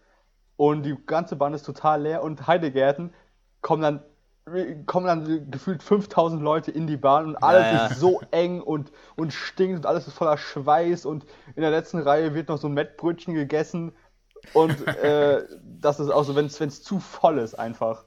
und 0.56 0.84
die 0.84 0.96
ganze 1.06 1.36
Bahn 1.36 1.54
ist 1.54 1.64
total 1.64 2.02
leer 2.02 2.22
und 2.22 2.46
Heidegärten 2.46 3.12
kommen 3.60 3.82
dann 3.82 4.02
kommen 4.86 5.06
dann 5.06 5.50
gefühlt 5.50 5.82
5000 5.82 6.42
Leute 6.42 6.70
in 6.70 6.86
die 6.86 6.96
Bahn 6.96 7.26
und 7.26 7.36
alles 7.36 7.66
Ja, 7.66 7.72
ja. 7.72 7.86
ist 7.86 8.00
so 8.00 8.20
eng 8.32 8.60
und, 8.60 8.90
und 9.16 9.32
stinkt 9.32 9.76
und 9.78 9.86
alles 9.86 10.08
ist 10.08 10.14
voller 10.14 10.38
Schweiß 10.38 11.06
und 11.06 11.24
in 11.54 11.62
der 11.62 11.70
letzten 11.70 11.98
Reihe 11.98 12.34
wird 12.34 12.48
noch 12.48 12.58
so 12.58 12.66
ein 12.66 12.74
Mettbrötchen 12.74 13.34
gegessen 13.34 13.92
und 14.54 14.86
äh, 14.86 15.44
das 15.80 16.00
ist 16.00 16.10
auch 16.10 16.24
so, 16.24 16.34
wenn 16.36 16.46
es 16.46 16.82
zu 16.82 17.00
voll 17.00 17.38
ist 17.38 17.54
einfach. 17.54 18.04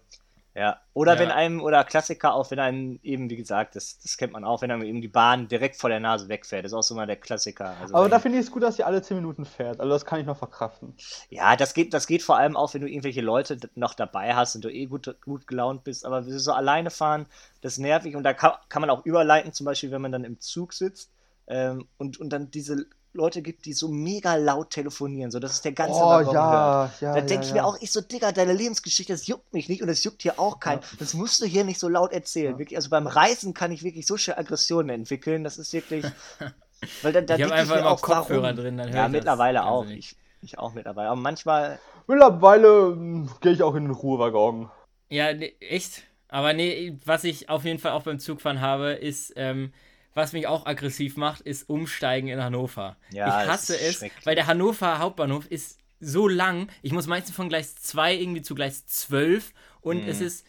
Ja. 0.56 0.80
Oder 0.94 1.14
Ja. 1.16 1.20
wenn 1.20 1.32
einem, 1.32 1.62
oder 1.62 1.84
Klassiker 1.84 2.36
auch, 2.36 2.52
wenn 2.52 2.60
einem 2.60 3.00
eben, 3.02 3.28
wie 3.32 3.36
gesagt, 3.36 3.76
das, 3.76 3.98
das 4.04 4.18
kennt 4.18 4.34
man 4.34 4.46
auch, 4.46 4.62
wenn 4.62 4.70
einem 4.70 4.84
eben 4.84 5.02
die 5.02 5.08
Bahn 5.08 5.48
direkt 5.48 5.78
vor 5.78 5.90
der 5.90 6.00
Nase 6.00 6.30
wegfährt. 6.30 6.64
Das 6.64 6.72
ist 6.74 6.78
auch 6.78 6.84
so 6.84 6.94
mal 6.94 7.08
der 7.08 7.16
Klassiker. 7.16 7.76
Also 7.82 7.96
Aber 7.96 8.08
da 8.08 8.20
finde 8.20 8.38
ich 8.38 8.46
es 8.46 8.52
gut, 8.52 8.62
dass 8.62 8.76
sie 8.76 8.84
alle 8.84 9.02
10 9.02 9.18
Minuten 9.18 9.46
fährt. 9.46 9.80
Also 9.80 9.92
das 9.92 10.06
kann 10.06 10.20
ich 10.20 10.28
noch 10.28 10.38
verkraften. 10.38 10.94
Ja, 11.30 11.56
das 11.56 11.74
geht, 11.74 11.92
das 11.96 12.06
geht 12.06 12.22
vor 12.22 12.38
allem 12.38 12.56
auch, 12.56 12.72
wenn 12.76 12.82
du 12.82 12.88
irgendwelche 12.88 13.22
Leute 13.22 13.58
noch 13.74 13.96
dabei 13.96 14.36
hast 14.36 14.56
und 14.56 14.64
du 14.64 14.70
eh 14.72 14.86
gut, 14.86 15.16
gut 15.26 15.48
gelaunt 15.48 15.84
bist. 15.86 16.06
Aber 16.06 16.22
so 16.22 16.52
alleine 16.54 16.92
fahren, 16.92 17.26
das 17.62 17.74
ist 17.74 17.80
nervig. 17.80 18.16
Und 18.16 18.22
da 18.22 18.36
kann, 18.36 18.52
kann 18.70 18.82
man 18.82 18.92
auch 18.92 19.04
überleiten, 19.06 19.54
zum 19.54 19.66
Beispiel, 19.66 19.90
wenn 19.90 20.04
man 20.04 20.12
dann 20.12 20.24
im 20.24 20.40
Zug 20.40 20.74
sitzt 20.74 21.10
ähm, 21.48 21.88
und, 21.98 22.20
und 22.20 22.30
dann 22.30 22.52
diese 22.52 22.86
Leute 23.14 23.42
gibt, 23.42 23.66
die 23.66 23.74
so 23.74 23.88
mega 23.90 24.36
laut 24.36 24.72
telefonieren, 24.72 25.32
so 25.32 25.40
dass 25.40 25.54
es 25.54 25.62
der 25.62 25.74
ganze 25.74 26.06
Oh, 26.06 26.10
Waggon 26.10 26.34
ja, 26.34 26.50
hört. 26.50 27.02
ja, 27.02 27.14
Da 27.14 27.22
ja, 27.22 27.22
denke 27.22 27.46
ich 27.46 27.52
ja. 27.52 27.54
mir 27.54 27.66
auch, 27.66 27.78
ich 27.82 27.92
so, 27.92 28.02
Digga, 28.02 28.32
deine 28.32 28.54
Lebensgeschichte, 28.54 29.14
das 29.14 29.28
juckt 29.28 29.54
mich 29.54 29.70
nicht 29.70 29.82
und 29.82 29.88
das 29.88 30.04
juckt 30.04 30.22
hier 30.24 30.40
auch 30.40 30.60
keinen. 30.60 30.82
Das 31.00 31.14
musst 31.14 31.42
du 31.42 31.46
hier 31.46 31.64
nicht 31.64 31.80
so 31.80 31.90
laut 31.90 32.12
erzählen. 32.12 32.58
Wirklich, 32.58 32.78
also 32.78 32.90
beim 32.90 33.08
Reisen 33.08 33.54
kann 33.54 33.72
ich 33.72 33.84
wirklich 33.84 34.08
so 34.08 34.18
schnell 34.18 34.38
Aggressionen 34.40 34.90
entwickeln. 34.90 35.44
Das 35.44 35.58
ist 35.58 35.74
wirklich. 35.74 36.16
Weil 37.02 37.14
da, 37.14 37.22
da 37.22 37.38
Ich 37.38 37.44
habe 37.44 37.54
einfach 37.54 37.78
immer 37.78 37.92
auch, 37.92 38.02
Kopfhörer 38.02 38.42
warum? 38.42 38.56
drin, 38.56 38.78
dann 38.78 38.92
höre 38.92 38.96
Ja, 38.96 39.06
ich 39.06 39.12
das 39.12 39.12
mittlerweile 39.12 39.66
auch. 39.66 39.90
Ich, 39.90 40.16
ich 40.42 40.58
auch 40.60 40.74
mittlerweile. 40.74 41.10
Aber 41.10 41.20
manchmal, 41.22 41.80
Mittlerweile 42.08 42.94
ähm, 42.94 43.30
gehe 43.42 43.52
ich 43.52 43.62
auch 43.64 43.76
in 43.76 43.84
den 43.86 43.92
Ruhewaggon. 43.92 44.70
Ja, 45.10 45.34
nee, 45.34 45.56
echt. 45.60 46.04
Aber 46.28 46.54
nee, 46.54 46.98
was 47.06 47.24
ich 47.24 47.50
auf 47.50 47.66
jeden 47.66 47.80
Fall 47.80 47.92
auch 47.92 48.04
beim 48.04 48.20
Zugfahren 48.20 48.62
habe, 48.62 48.94
ist, 48.94 49.34
ähm, 49.36 49.74
was 50.14 50.34
mich 50.34 50.48
auch 50.48 50.66
aggressiv 50.66 51.18
macht, 51.18 51.42
ist 51.42 51.70
Umsteigen 51.70 52.30
in 52.30 52.42
Hannover. 52.44 52.98
Ja, 53.10 53.28
ich 53.28 53.48
hasse 53.48 53.78
es, 53.80 54.04
weil 54.24 54.36
der 54.36 54.48
Hannover 54.48 55.00
Hauptbahnhof 55.00 55.46
ist 55.48 55.80
so 56.00 56.28
lang. 56.28 56.68
Ich 56.82 56.92
muss 56.92 57.08
meistens 57.08 57.36
von 57.36 57.50
Gleis 57.50 57.76
2 57.76 58.16
irgendwie 58.16 58.42
zu 58.42 58.56
Gleis 58.56 58.86
12 58.86 59.54
und 59.82 60.04
Mhm. 60.04 60.10
es 60.10 60.22
ist 60.22 60.46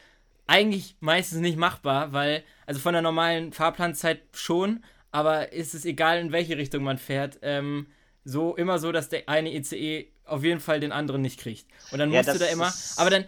eigentlich 0.47 0.97
meistens 1.01 1.39
nicht 1.41 1.57
machbar, 1.57 2.13
weil, 2.13 2.45
also 2.67 2.81
von 2.81 2.93
der 2.93 3.03
normalen 3.03 3.53
Fahrplanzeit 3.53 4.21
schon, 4.35 4.85
aber 5.11 5.53
ist 5.53 5.75
es 5.75 5.85
egal, 5.85 6.19
in 6.19 6.33
welche 6.33 6.59
Richtung 6.59 6.83
man 6.83 6.99
fährt, 6.99 7.39
ähm, 7.43 7.87
so 8.25 8.55
immer 8.57 8.79
so, 8.79 8.93
dass 8.93 9.09
der 9.09 9.29
eine 9.29 9.55
ICE 9.55 10.09
auf 10.25 10.43
jeden 10.43 10.61
Fall 10.61 10.81
den 10.81 10.93
anderen 10.93 11.23
nicht 11.23 11.39
kriegt. 11.41 11.67
Und 11.91 11.99
dann 11.99 12.11
Ja, 12.11 12.19
musst 12.19 12.35
du 12.35 12.39
da 12.39 12.47
immer, 12.47 12.75
aber 12.97 13.11
dann, 13.11 13.25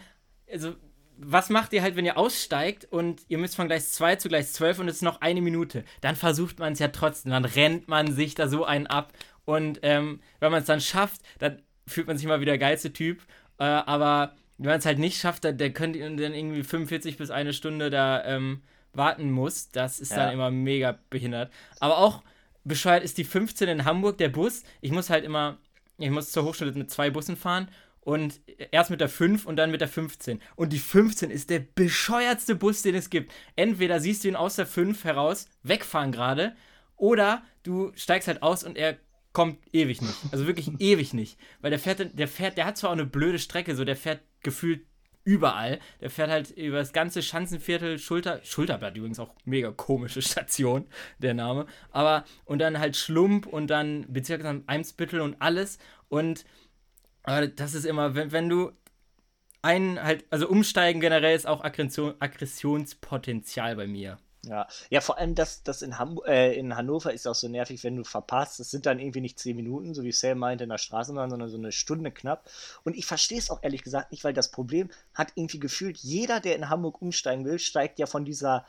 also, 0.50 0.74
was 1.18 1.48
macht 1.50 1.72
ihr 1.72 1.82
halt, 1.82 1.96
wenn 1.96 2.04
ihr 2.04 2.18
aussteigt 2.18 2.86
und 2.90 3.22
ihr 3.28 3.38
müsst 3.38 3.56
von 3.56 3.66
Gleis 3.68 3.92
2 3.92 4.16
zu 4.16 4.28
Gleis 4.28 4.52
12 4.52 4.80
und 4.80 4.88
es 4.88 4.96
ist 4.96 5.02
noch 5.02 5.20
eine 5.20 5.40
Minute? 5.40 5.84
Dann 6.00 6.16
versucht 6.16 6.58
man 6.58 6.72
es 6.74 6.78
ja 6.78 6.88
trotzdem, 6.88 7.32
dann 7.32 7.44
rennt 7.44 7.88
man 7.88 8.12
sich 8.12 8.34
da 8.34 8.48
so 8.48 8.64
einen 8.64 8.86
ab 8.86 9.12
und 9.44 9.80
ähm, 9.82 10.20
wenn 10.40 10.50
man 10.52 10.60
es 10.60 10.66
dann 10.66 10.80
schafft, 10.80 11.20
dann 11.38 11.62
fühlt 11.86 12.06
man 12.06 12.18
sich 12.18 12.26
mal 12.26 12.40
wie 12.40 12.44
der 12.46 12.58
geilste 12.58 12.92
Typ, 12.92 13.22
äh, 13.58 13.64
aber 13.64 14.34
wenn 14.58 14.70
man 14.70 14.78
es 14.78 14.86
halt 14.86 14.98
nicht 14.98 15.18
schafft, 15.20 15.44
dann, 15.44 15.58
dann 15.58 15.72
könnt 15.74 15.96
ihr 15.96 16.04
dann 16.08 16.34
irgendwie 16.34 16.62
45 16.64 17.16
bis 17.18 17.30
eine 17.30 17.52
Stunde 17.52 17.90
da 17.90 18.24
ähm, 18.24 18.62
warten 18.92 19.30
muss, 19.30 19.70
das 19.70 20.00
ist 20.00 20.10
Ja. 20.10 20.16
dann 20.24 20.32
immer 20.34 20.50
mega 20.50 20.98
behindert. 21.10 21.52
Aber 21.80 21.98
auch 21.98 22.22
bescheuert 22.64 23.04
ist 23.04 23.18
die 23.18 23.24
15 23.24 23.68
in 23.68 23.84
Hamburg, 23.84 24.18
der 24.18 24.30
Bus. 24.30 24.64
Ich 24.80 24.90
muss 24.90 25.10
halt 25.10 25.24
immer, 25.24 25.58
ich 25.98 26.10
muss 26.10 26.32
zur 26.32 26.44
Hochschule 26.44 26.72
mit 26.72 26.90
zwei 26.90 27.10
Bussen 27.10 27.36
fahren 27.36 27.68
und 28.06 28.40
erst 28.70 28.90
mit 28.90 29.00
der 29.00 29.08
5 29.08 29.46
und 29.46 29.56
dann 29.56 29.72
mit 29.72 29.80
der 29.80 29.88
15. 29.88 30.40
Und 30.54 30.72
die 30.72 30.78
15 30.78 31.28
ist 31.28 31.50
der 31.50 31.58
bescheuertste 31.58 32.54
Bus, 32.54 32.82
den 32.82 32.94
es 32.94 33.10
gibt. 33.10 33.32
Entweder 33.56 33.98
siehst 33.98 34.22
du 34.22 34.28
ihn 34.28 34.36
aus 34.36 34.54
der 34.54 34.66
5 34.66 35.02
heraus, 35.02 35.48
wegfahren 35.64 36.12
gerade, 36.12 36.54
oder 36.94 37.42
du 37.64 37.90
steigst 37.96 38.28
halt 38.28 38.44
aus 38.44 38.62
und 38.62 38.78
er 38.78 38.96
kommt 39.32 39.58
ewig 39.72 40.02
nicht. 40.02 40.14
Also 40.30 40.46
wirklich 40.46 40.70
ewig 40.78 41.14
nicht. 41.14 41.36
Weil 41.60 41.70
der 41.70 41.80
fährt, 41.80 42.16
der 42.16 42.28
fährt, 42.28 42.56
der 42.56 42.66
hat 42.66 42.76
zwar 42.76 42.90
auch 42.90 42.94
eine 42.94 43.06
blöde 43.06 43.40
Strecke, 43.40 43.74
so 43.74 43.84
der 43.84 43.96
fährt 43.96 44.20
gefühlt 44.40 44.86
überall. 45.24 45.80
Der 46.00 46.08
fährt 46.08 46.30
halt 46.30 46.52
über 46.52 46.78
das 46.78 46.92
ganze 46.92 47.24
Schanzenviertel, 47.24 47.98
Schulter, 47.98 48.40
Schulterblatt 48.44 48.96
übrigens 48.96 49.18
auch 49.18 49.34
mega 49.44 49.72
komische 49.72 50.22
Station, 50.22 50.86
der 51.18 51.34
Name. 51.34 51.66
Aber, 51.90 52.24
und 52.44 52.60
dann 52.60 52.78
halt 52.78 52.96
Schlump 52.96 53.48
und 53.48 53.66
dann 53.66 54.06
Bezirksamt 54.08 54.68
Eimsbüttel 54.68 55.20
und 55.20 55.42
alles. 55.42 55.78
Und 56.08 56.44
aber 57.26 57.48
das 57.48 57.74
ist 57.74 57.84
immer, 57.84 58.14
wenn, 58.14 58.32
wenn 58.32 58.48
du 58.48 58.72
einen 59.62 60.02
halt, 60.02 60.24
also 60.30 60.48
umsteigen 60.48 61.00
generell 61.00 61.34
ist 61.34 61.46
auch 61.46 61.64
Aggression, 61.64 62.14
Aggressionspotenzial 62.20 63.76
bei 63.76 63.86
mir. 63.86 64.18
ja. 64.44 64.66
Ja, 64.90 65.00
vor 65.00 65.18
allem 65.18 65.34
das, 65.34 65.62
das 65.64 65.82
in, 65.82 65.98
Hamburg, 65.98 66.28
äh, 66.28 66.54
in 66.54 66.76
Hannover 66.76 67.12
ist 67.12 67.26
auch 67.26 67.34
so 67.34 67.48
nervig, 67.48 67.82
wenn 67.82 67.96
du 67.96 68.04
verpasst. 68.04 68.60
Es 68.60 68.70
sind 68.70 68.86
dann 68.86 69.00
irgendwie 69.00 69.20
nicht 69.20 69.38
zehn 69.38 69.56
Minuten, 69.56 69.92
so 69.92 70.04
wie 70.04 70.12
Sam 70.12 70.38
meinte 70.38 70.64
in 70.64 70.70
der 70.70 70.78
Straßenbahn, 70.78 71.30
sondern 71.30 71.48
so 71.48 71.58
eine 71.58 71.72
Stunde 71.72 72.12
knapp. 72.12 72.48
Und 72.84 72.96
ich 72.96 73.06
verstehe 73.06 73.38
es 73.38 73.50
auch 73.50 73.62
ehrlich 73.62 73.82
gesagt 73.82 74.12
nicht, 74.12 74.22
weil 74.22 74.34
das 74.34 74.50
Problem 74.50 74.88
hat 75.14 75.32
irgendwie 75.34 75.58
gefühlt, 75.58 75.98
jeder, 75.98 76.40
der 76.40 76.56
in 76.56 76.68
Hamburg 76.68 77.02
umsteigen 77.02 77.44
will, 77.44 77.58
steigt 77.58 77.98
ja 77.98 78.06
von 78.06 78.24
dieser 78.24 78.64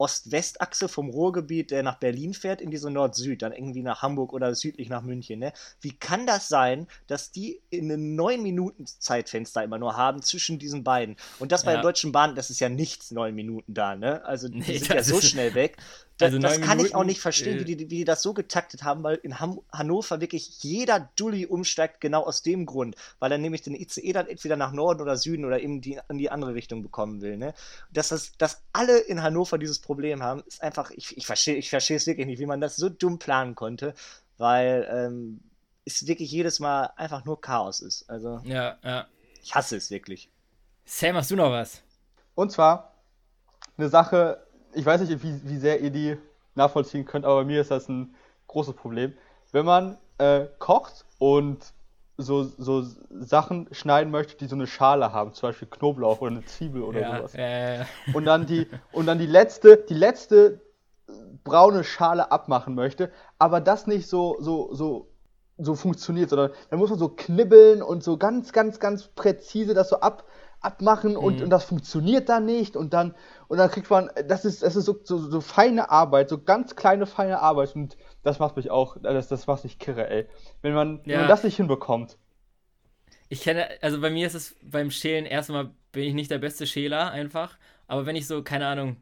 Ost-West-Achse 0.00 0.88
vom 0.88 1.10
Ruhrgebiet, 1.10 1.70
der 1.70 1.82
nach 1.82 1.96
Berlin 1.96 2.32
fährt, 2.32 2.60
in 2.62 2.70
diese 2.70 2.90
Nord-Süd, 2.90 3.42
dann 3.42 3.52
irgendwie 3.52 3.82
nach 3.82 4.00
Hamburg 4.00 4.32
oder 4.32 4.54
südlich 4.54 4.88
nach 4.88 5.02
München. 5.02 5.38
Ne? 5.38 5.52
Wie 5.82 5.92
kann 5.92 6.26
das 6.26 6.48
sein, 6.48 6.86
dass 7.06 7.32
die 7.32 7.60
in 7.68 7.92
einem 7.92 8.16
neun 8.16 8.42
Minuten 8.42 8.86
Zeitfenster 8.86 9.62
immer 9.62 9.78
nur 9.78 9.96
haben 9.96 10.22
zwischen 10.22 10.58
diesen 10.58 10.84
beiden? 10.84 11.16
Und 11.38 11.52
das 11.52 11.64
bei 11.64 11.72
Ja. 11.72 11.76
der 11.76 11.82
Deutschen 11.82 12.12
Bahn, 12.12 12.34
das 12.34 12.48
ist 12.48 12.60
ja 12.60 12.70
nichts 12.70 13.10
neun 13.10 13.34
Minuten 13.34 13.74
da, 13.74 13.94
ne? 13.94 14.24
Also 14.24 14.48
die 14.48 14.58
Nee, 14.58 14.78
sind 14.78 14.88
ja 14.94 15.02
so 15.02 15.20
schnell 15.20 15.54
weg. 15.54 15.76
Also 16.22 16.38
das 16.38 16.60
kann 16.60 16.78
ich 16.78 16.86
auch 16.86 17.00
Minuten, 17.00 17.06
nicht 17.06 17.20
verstehen, 17.20 17.58
äh, 17.58 17.60
wie, 17.60 17.76
die, 17.76 17.90
wie 17.90 17.96
die 17.98 18.04
das 18.04 18.22
so 18.22 18.34
getaktet 18.34 18.82
haben, 18.82 19.02
weil 19.02 19.16
in 19.16 19.40
Ham 19.40 19.60
Hannover 19.72 20.20
wirklich 20.20 20.62
jeder 20.62 21.10
Dulli 21.16 21.46
umsteigt, 21.46 22.00
genau 22.00 22.24
aus 22.24 22.42
dem 22.42 22.66
Grund, 22.66 22.96
weil 23.18 23.32
er 23.32 23.38
nämlich 23.38 23.62
den 23.62 23.74
ICE 23.74 24.12
dann 24.12 24.26
entweder 24.26 24.56
nach 24.56 24.72
Norden 24.72 25.00
oder 25.00 25.16
Süden 25.16 25.44
oder 25.44 25.60
eben 25.60 25.80
die, 25.80 25.98
in 26.08 26.18
die 26.18 26.30
andere 26.30 26.54
Richtung 26.54 26.82
bekommen 26.82 27.20
will. 27.20 27.36
Ne? 27.36 27.54
Dass, 27.90 28.08
das, 28.08 28.32
dass 28.38 28.62
alle 28.72 28.98
in 28.98 29.22
Hannover 29.22 29.58
dieses 29.58 29.78
Problem 29.78 30.22
haben, 30.22 30.42
ist 30.46 30.62
einfach, 30.62 30.90
ich, 30.90 31.16
ich 31.16 31.26
verstehe 31.26 31.56
ich 31.56 31.70
verstehe 31.70 31.96
es 31.96 32.06
wirklich 32.06 32.26
nicht, 32.26 32.38
wie 32.38 32.46
man 32.46 32.60
das 32.60 32.76
so 32.76 32.88
dumm 32.88 33.18
planen 33.18 33.54
konnte, 33.54 33.94
weil 34.38 34.88
ähm, 34.90 35.40
es 35.84 36.06
wirklich 36.06 36.30
jedes 36.30 36.60
Mal 36.60 36.90
einfach 36.96 37.24
nur 37.24 37.40
Chaos 37.40 37.80
ist. 37.80 38.08
Also 38.08 38.40
Ja, 38.44 38.78
ja. 38.82 39.06
ich 39.42 39.54
hasse 39.54 39.76
es 39.76 39.90
wirklich. 39.90 40.30
Sam, 40.84 41.16
hast 41.16 41.30
du 41.30 41.36
noch 41.36 41.50
was? 41.50 41.82
Und 42.34 42.52
zwar 42.52 42.94
eine 43.76 43.88
Sache, 43.88 44.46
ich 44.74 44.84
weiß 44.84 45.00
nicht, 45.02 45.22
wie, 45.22 45.40
wie 45.44 45.58
sehr 45.58 45.80
ihr 45.80 45.90
die 45.90 46.16
nachvollziehen 46.54 47.04
könnt, 47.04 47.24
aber 47.24 47.36
bei 47.36 47.44
mir 47.44 47.60
ist 47.60 47.70
das 47.70 47.88
ein 47.88 48.14
großes 48.48 48.74
Problem. 48.74 49.14
Wenn 49.52 49.64
man 49.64 49.98
äh, 50.18 50.46
kocht 50.58 51.04
und 51.18 51.58
so, 52.16 52.42
so 52.44 52.84
Sachen 53.10 53.68
schneiden 53.72 54.10
möchte, 54.10 54.36
die 54.36 54.46
so 54.46 54.54
eine 54.54 54.66
Schale 54.66 55.12
haben, 55.12 55.32
zum 55.32 55.48
Beispiel 55.48 55.68
Knoblauch 55.68 56.20
oder 56.20 56.32
eine 56.32 56.44
Zwiebel 56.44 56.82
oder 56.82 57.00
ja, 57.00 57.16
sowas. 57.16 57.34
äh, 57.34 57.84
Und 58.12 58.26
dann 58.26 58.46
die, 58.46 58.66
und 58.92 59.06
dann 59.06 59.18
die 59.18 59.26
letzte, 59.26 59.78
die 59.78 59.94
letzte 59.94 60.60
braune 61.44 61.84
Schale 61.84 62.30
abmachen 62.30 62.74
möchte, 62.74 63.10
aber 63.38 63.60
das 63.60 63.86
nicht 63.86 64.06
so, 64.06 64.36
so, 64.40 64.74
so, 64.74 65.08
so 65.58 65.74
funktioniert, 65.74 66.30
sondern 66.30 66.50
dann 66.68 66.78
muss 66.78 66.90
man 66.90 66.98
so 66.98 67.08
knibbeln 67.08 67.82
und 67.82 68.04
so 68.04 68.16
ganz, 68.16 68.52
ganz, 68.52 68.78
ganz 68.78 69.08
präzise 69.08 69.74
das 69.74 69.88
so 69.88 70.00
ab, 70.00 70.24
abmachen 70.60 71.16
und, 71.16 71.38
Mhm. 71.38 71.44
und 71.44 71.50
das 71.50 71.64
funktioniert 71.64 72.28
dann 72.28 72.44
nicht 72.46 72.76
und 72.76 72.92
dann, 72.92 73.14
und 73.48 73.58
dann 73.58 73.70
kriegt 73.70 73.90
man, 73.90 74.10
das 74.28 74.44
ist, 74.44 74.62
das 74.62 74.76
ist 74.76 74.84
so, 74.84 74.98
so, 75.04 75.18
so 75.18 75.40
feine 75.40 75.90
Arbeit, 75.90 76.28
so 76.28 76.38
ganz 76.42 76.76
kleine, 76.76 77.06
feine 77.06 77.40
Arbeit 77.40 77.74
und 77.74 77.96
das 78.22 78.38
macht 78.38 78.56
mich 78.56 78.70
auch, 78.70 78.96
das, 79.02 79.28
das 79.28 79.46
macht 79.46 79.64
mich 79.64 79.78
kirre, 79.78 80.08
ey. 80.08 80.26
Wenn 80.62 80.74
man, 80.74 81.00
wenn 81.04 81.12
Ja. 81.12 81.18
man 81.20 81.28
das 81.28 81.42
nicht 81.44 81.56
hinbekommt. 81.56 82.18
Ich 83.28 83.42
kenne, 83.42 83.68
also 83.80 84.00
bei 84.00 84.10
mir 84.10 84.26
ist 84.26 84.34
es 84.34 84.56
beim 84.62 84.90
Schälen 84.90 85.24
erstmal 85.26 85.70
bin 85.92 86.04
ich 86.04 86.14
nicht 86.14 86.30
der 86.30 86.38
beste 86.38 86.66
Schäler 86.66 87.10
einfach, 87.10 87.58
aber 87.86 88.06
wenn 88.06 88.16
ich 88.16 88.26
so, 88.26 88.42
keine 88.42 88.66
Ahnung, 88.66 88.96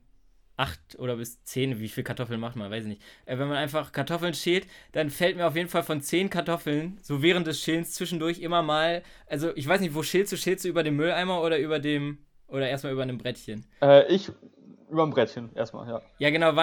acht 0.58 0.98
oder 0.98 1.16
bis 1.16 1.42
zehn, 1.44 1.78
wie 1.80 1.88
viel 1.88 2.04
Kartoffeln 2.04 2.40
macht 2.40 2.56
man, 2.56 2.70
weiß 2.70 2.84
ich 2.84 2.88
nicht. 2.88 3.02
Äh, 3.24 3.38
wenn 3.38 3.48
man 3.48 3.56
einfach 3.56 3.92
Kartoffeln 3.92 4.34
schält, 4.34 4.66
dann 4.92 5.08
fällt 5.10 5.36
mir 5.36 5.46
auf 5.46 5.56
jeden 5.56 5.68
Fall 5.68 5.82
von 5.82 6.02
zehn 6.02 6.28
Kartoffeln, 6.30 6.98
so 7.00 7.22
während 7.22 7.46
des 7.46 7.60
Schälens 7.60 7.94
zwischendurch 7.94 8.40
immer 8.40 8.62
mal, 8.62 9.02
also 9.26 9.54
ich 9.56 9.66
weiß 9.66 9.80
nicht, 9.80 9.94
wo 9.94 10.02
schälst 10.02 10.32
du? 10.32 10.36
Schälst 10.36 10.64
du 10.64 10.68
über 10.68 10.82
dem 10.82 10.96
Mülleimer 10.96 11.42
oder 11.42 11.58
über 11.58 11.78
dem, 11.78 12.18
oder 12.48 12.68
erstmal 12.68 12.92
über 12.92 13.02
einem 13.02 13.18
Brettchen? 13.18 13.66
Äh, 13.80 14.12
ich 14.12 14.30
über 14.90 15.04
ein 15.04 15.10
Brettchen 15.10 15.54
erstmal, 15.54 15.88
ja. 15.88 16.02
Ja, 16.18 16.30
genau, 16.30 16.56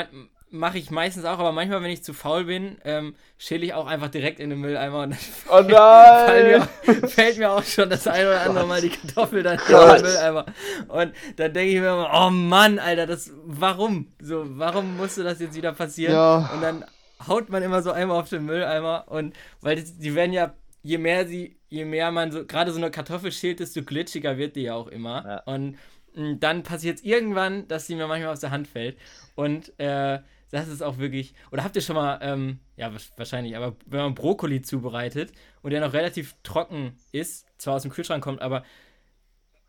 mache 0.55 0.77
ich 0.77 0.89
meistens 0.91 1.25
auch, 1.25 1.39
aber 1.39 1.51
manchmal, 1.51 1.83
wenn 1.83 1.91
ich 1.91 2.03
zu 2.03 2.13
faul 2.13 2.45
bin, 2.45 2.77
ähm, 2.83 3.15
schäle 3.37 3.65
ich 3.65 3.73
auch 3.73 3.87
einfach 3.87 4.09
direkt 4.09 4.39
in 4.39 4.49
den 4.49 4.59
Mülleimer 4.59 5.03
und 5.03 5.11
dann 5.11 5.19
Oh 5.49 5.61
nein! 5.67 6.67
mir, 6.85 7.07
fällt 7.09 7.37
mir 7.37 7.51
auch 7.51 7.63
schon 7.63 7.89
das 7.89 8.07
ein 8.07 8.25
oder 8.25 8.41
andere 8.41 8.65
Mal 8.65 8.81
die 8.81 8.89
Kartoffel 8.89 9.43
dann 9.43 9.59
in 9.59 9.65
Gott. 9.67 9.97
den 9.99 10.05
Mülleimer. 10.05 10.45
Und 10.87 11.13
dann 11.35 11.53
denke 11.53 11.73
ich 11.73 11.79
mir 11.79 11.87
immer, 11.93 12.09
oh 12.13 12.29
Mann, 12.29 12.79
Alter, 12.79 13.05
das, 13.05 13.31
warum? 13.45 14.11
So, 14.21 14.45
warum 14.57 14.97
musste 14.97 15.23
das 15.23 15.39
jetzt 15.39 15.55
wieder 15.55 15.73
passieren? 15.73 16.13
Ja. 16.13 16.49
Und 16.53 16.61
dann 16.61 16.85
haut 17.27 17.49
man 17.49 17.61
immer 17.63 17.81
so 17.81 17.91
einmal 17.91 18.19
auf 18.19 18.29
den 18.29 18.45
Mülleimer 18.45 19.05
und, 19.07 19.35
weil 19.61 19.75
die, 19.75 19.83
die 19.83 20.15
werden 20.15 20.33
ja, 20.33 20.53
je 20.83 20.97
mehr 20.97 21.27
sie, 21.27 21.57
je 21.69 21.85
mehr 21.85 22.11
man 22.11 22.31
so, 22.31 22.45
gerade 22.45 22.71
so 22.71 22.77
eine 22.77 22.91
Kartoffel 22.91 23.31
schält, 23.31 23.59
desto 23.59 23.83
glitschiger 23.83 24.37
wird 24.37 24.55
die 24.55 24.63
ja 24.63 24.75
auch 24.75 24.87
immer. 24.87 25.23
Ja. 25.25 25.53
Und 25.53 25.77
mh, 26.13 26.37
dann 26.39 26.63
passiert 26.63 26.97
es 26.99 27.03
irgendwann, 27.03 27.67
dass 27.67 27.87
die 27.87 27.95
mir 27.95 28.07
manchmal 28.07 28.33
aus 28.33 28.39
der 28.39 28.51
Hand 28.51 28.67
fällt. 28.67 28.97
Und, 29.35 29.77
äh, 29.79 30.19
das 30.55 30.67
ist 30.67 30.81
auch 30.81 30.97
wirklich. 30.97 31.33
Oder 31.51 31.63
habt 31.63 31.75
ihr 31.75 31.81
schon 31.81 31.95
mal, 31.95 32.19
ähm, 32.21 32.59
ja, 32.77 32.91
wahrscheinlich, 33.17 33.55
aber 33.55 33.75
wenn 33.85 33.99
man 33.99 34.15
Brokkoli 34.15 34.61
zubereitet 34.61 35.31
und 35.61 35.71
der 35.71 35.81
noch 35.81 35.93
relativ 35.93 36.35
trocken 36.43 36.97
ist, 37.11 37.45
zwar 37.57 37.75
aus 37.75 37.81
dem 37.83 37.91
Kühlschrank 37.91 38.23
kommt, 38.23 38.41
aber 38.41 38.63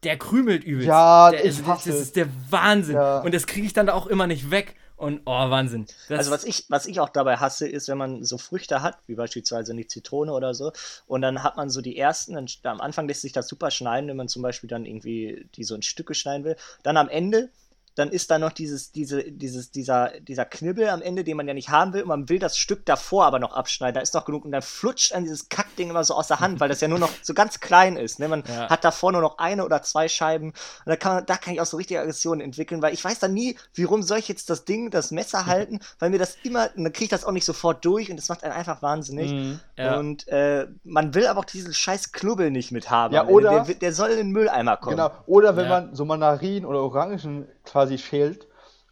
der 0.02 0.16
krümelt 0.16 0.64
übelst. 0.64 0.88
Ja, 0.88 1.30
der, 1.30 1.44
ich 1.44 1.58
das, 1.58 1.66
hasse 1.66 1.90
das 1.90 2.00
ist 2.00 2.16
der 2.16 2.28
Wahnsinn. 2.50 2.94
Ja. 2.96 3.20
Und 3.20 3.34
das 3.34 3.46
kriege 3.46 3.66
ich 3.66 3.72
dann 3.72 3.86
da 3.86 3.94
auch 3.94 4.06
immer 4.06 4.26
nicht 4.26 4.50
weg. 4.50 4.76
Und 4.96 5.20
oh, 5.26 5.50
Wahnsinn. 5.50 5.86
Das, 6.08 6.20
Also 6.20 6.30
was 6.30 6.44
ich, 6.44 6.64
was 6.70 6.86
ich 6.86 7.00
auch 7.00 7.10
dabei 7.10 7.36
hasse, 7.36 7.68
ist, 7.68 7.88
wenn 7.88 7.98
man 7.98 8.24
so 8.24 8.38
Früchte 8.38 8.80
hat, 8.80 8.96
wie 9.06 9.14
beispielsweise 9.14 9.72
eine 9.72 9.86
Zitrone 9.86 10.32
oder 10.32 10.54
so, 10.54 10.72
und 11.06 11.20
dann 11.20 11.42
hat 11.42 11.58
man 11.58 11.68
so 11.68 11.82
die 11.82 11.98
ersten, 11.98 12.32
dann, 12.32 12.46
da 12.62 12.72
am 12.72 12.80
Anfang 12.80 13.06
lässt 13.06 13.20
sich 13.20 13.32
das 13.32 13.46
super 13.46 13.70
schneiden, 13.70 14.08
wenn 14.08 14.16
man 14.16 14.28
zum 14.28 14.40
Beispiel 14.40 14.70
dann 14.70 14.86
irgendwie 14.86 15.48
die 15.54 15.64
so 15.64 15.74
in 15.74 15.82
Stücke 15.82 16.14
schneiden 16.14 16.44
will. 16.44 16.56
Dann 16.82 16.96
am 16.96 17.10
Ende 17.10 17.50
dann 17.96 18.10
ist 18.10 18.30
da 18.30 18.38
noch 18.38 18.52
dieses, 18.52 18.92
diese, 18.92 19.24
dieses, 19.24 19.70
dieser, 19.72 20.12
dieser 20.20 20.44
Knibbel 20.44 20.88
am 20.88 21.02
Ende, 21.02 21.24
den 21.24 21.36
man 21.36 21.48
ja 21.48 21.54
nicht 21.54 21.70
haben 21.70 21.92
will, 21.92 22.02
und 22.02 22.08
man 22.08 22.28
will 22.28 22.38
das 22.38 22.56
Stück 22.56 22.86
davor 22.86 23.26
aber 23.26 23.38
noch 23.38 23.52
abschneiden, 23.54 23.94
da 23.94 24.00
ist 24.00 24.14
noch 24.14 24.24
genug, 24.24 24.44
und 24.44 24.52
dann 24.52 24.62
flutscht 24.62 25.12
an 25.12 25.24
dieses 25.24 25.48
Kackding 25.48 25.90
immer 25.90 26.04
so 26.04 26.14
aus 26.14 26.28
der 26.28 26.40
Hand, 26.40 26.60
weil 26.60 26.68
das 26.68 26.80
ja 26.80 26.88
nur 26.88 26.98
noch 26.98 27.10
so 27.22 27.34
ganz 27.34 27.58
klein 27.60 27.96
ist. 27.96 28.18
Ne? 28.20 28.28
Man 28.28 28.44
Ja. 28.48 28.68
hat 28.70 28.84
davor 28.84 29.12
nur 29.12 29.20
noch 29.22 29.38
eine 29.38 29.64
oder 29.64 29.82
zwei 29.82 30.08
Scheiben, 30.08 30.50
und 30.50 30.54
da 30.86 30.96
kann, 30.96 31.14
man, 31.16 31.26
da 31.26 31.36
kann 31.36 31.54
ich 31.54 31.60
auch 31.60 31.66
so 31.66 31.76
richtige 31.76 32.00
Aggressionen 32.00 32.40
entwickeln, 32.40 32.82
weil 32.82 32.94
ich 32.94 33.04
weiß 33.04 33.18
dann 33.18 33.34
nie, 33.34 33.56
warum 33.76 34.02
soll 34.02 34.18
ich 34.18 34.28
jetzt 34.28 34.50
das 34.50 34.64
Ding, 34.64 34.90
das 34.90 35.10
Messer 35.10 35.46
halten, 35.46 35.80
weil 35.98 36.10
mir 36.10 36.18
das 36.18 36.36
immer, 36.44 36.68
dann 36.68 36.92
kriege 36.92 37.04
ich 37.04 37.10
das 37.10 37.24
auch 37.24 37.32
nicht 37.32 37.44
sofort 37.44 37.84
durch, 37.84 38.10
und 38.10 38.16
das 38.16 38.28
macht 38.28 38.44
einen 38.44 38.52
einfach 38.52 38.82
wahnsinnig. 38.82 39.32
Mhm. 39.32 39.60
Ja. 39.76 39.98
Und 39.98 40.28
äh, 40.28 40.66
man 40.84 41.14
will 41.14 41.26
aber 41.26 41.40
auch 41.40 41.44
diesen 41.44 41.72
scheiß 41.74 42.12
Knubbel 42.12 42.50
nicht 42.50 42.72
mit 42.72 42.90
haben. 42.90 43.14
Ja, 43.14 43.26
oder- 43.26 43.64
der, 43.64 43.74
der 43.74 43.92
soll 43.92 44.10
in 44.10 44.16
den 44.18 44.30
Mülleimer 44.30 44.76
kommen. 44.76 44.96
Genau. 44.96 45.10
Oder 45.26 45.56
wenn 45.56 45.68
man 45.68 45.94
so 45.94 46.04
Mandarinen 46.04 46.64
oder 46.66 46.80
Orangen 46.82 47.46
quasi 47.66 47.98
schält 47.98 48.46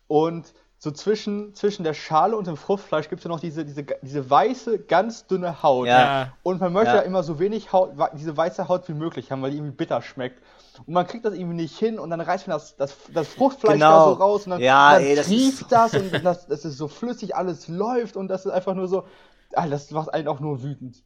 und 0.07 0.53
so 0.79 0.91
zwischen, 0.91 1.55
zwischen 1.55 1.83
der 1.83 1.95
Schale 1.95 2.37
und 2.37 2.47
dem 2.47 2.59
Fruchtfleisch 2.59 3.09
gibt 3.09 3.21
es 3.21 3.25
ja 3.25 3.31
noch 3.31 3.41
diese, 3.41 3.65
diese, 3.65 3.87
diese 4.03 4.29
weiße, 4.29 4.81
ganz 4.81 5.27
dünne 5.27 5.63
Haut. 5.63 5.87
Ja. 5.87 5.99
Ja. 6.25 6.33
Und 6.43 6.61
man 6.61 6.75
möchte 6.75 6.91
Ja. 6.91 6.97
ja. 6.97 7.03
immer 7.03 7.23
so 7.23 7.39
wenig 7.39 7.73
Haut, 7.73 7.93
diese 8.19 8.37
weiße 8.37 8.69
Haut 8.69 8.87
wie 8.89 8.93
möglich 8.93 9.31
haben, 9.33 9.41
weil 9.41 9.51
die 9.53 9.57
irgendwie 9.57 9.75
bitter 9.77 10.03
schmeckt. 10.03 10.43
Und 10.85 10.93
man 10.93 11.07
kriegt 11.07 11.25
das 11.25 11.33
irgendwie 11.33 11.55
nicht 11.57 11.79
hin 11.79 11.99
und 11.99 12.11
dann 12.11 12.21
reißt 12.21 12.49
man 12.49 12.57
das, 12.57 12.77
das, 12.77 12.95
das 13.15 13.29
Fruchtfleisch 13.29 13.75
Genau. 13.75 13.91
da 13.91 14.05
so 14.05 14.13
raus 14.23 14.45
und 14.45 14.51
dann, 14.51 14.61
Ja, 14.61 14.95
dann 14.95 15.05
ey, 15.05 15.17
das 15.17 15.31
ist 15.31 15.65
das 15.73 15.95
und 15.95 16.13
das, 16.25 16.49
das 16.49 16.67
ist 16.67 16.77
so 16.77 16.89
flüssig, 16.89 17.35
alles 17.35 17.67
läuft 17.69 18.17
und 18.17 18.29
das 18.29 18.45
ist 18.45 18.53
einfach 18.53 18.75
nur 18.75 18.89
so, 18.89 19.07
ah, 19.55 19.67
das 19.67 19.91
macht 19.91 20.13
einen 20.13 20.29
auch 20.29 20.41
nur 20.41 20.63
wütend. 20.63 21.03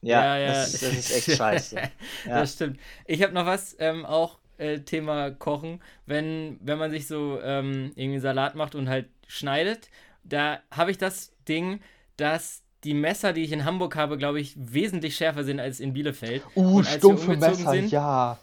Ja, 0.00 0.38
Das, 0.38 0.72
ist, 0.72 0.82
das 0.82 0.92
ist 0.92 1.10
echt 1.28 1.32
scheiße. 1.36 1.76
Ja. 1.76 2.40
Das 2.40 2.52
stimmt. 2.54 2.78
Ich 3.04 3.22
habe 3.22 3.34
noch 3.34 3.44
was, 3.44 3.76
ähm, 3.78 4.06
auch 4.06 4.38
äh, 4.58 4.80
Thema 4.80 5.30
Kochen. 5.30 5.80
Wenn, 6.06 6.58
wenn 6.60 6.78
man 6.78 6.90
sich 6.90 7.06
so 7.06 7.40
ähm, 7.42 7.92
irgendwie 7.96 8.18
Salat 8.20 8.54
macht 8.54 8.74
und 8.74 8.88
halt 8.88 9.06
schneidet, 9.26 9.88
da 10.24 10.60
habe 10.70 10.90
ich 10.90 10.98
das 10.98 11.32
Ding, 11.48 11.80
dass 12.16 12.62
die 12.84 12.94
Messer, 12.94 13.32
die 13.32 13.42
ich 13.42 13.52
in 13.52 13.64
Hamburg 13.64 13.96
habe, 13.96 14.16
glaube 14.18 14.40
ich, 14.40 14.54
wesentlich 14.56 15.16
schärfer 15.16 15.42
sind 15.44 15.58
als 15.58 15.80
in 15.80 15.92
Bielefeld. 15.92 16.42
Uh, 16.54 16.76
Und 16.78 16.86
als 16.86 16.96
stumpfe 16.98 17.36
Messer, 17.36 17.70
sind- 17.72 17.90
ja. 17.92 18.38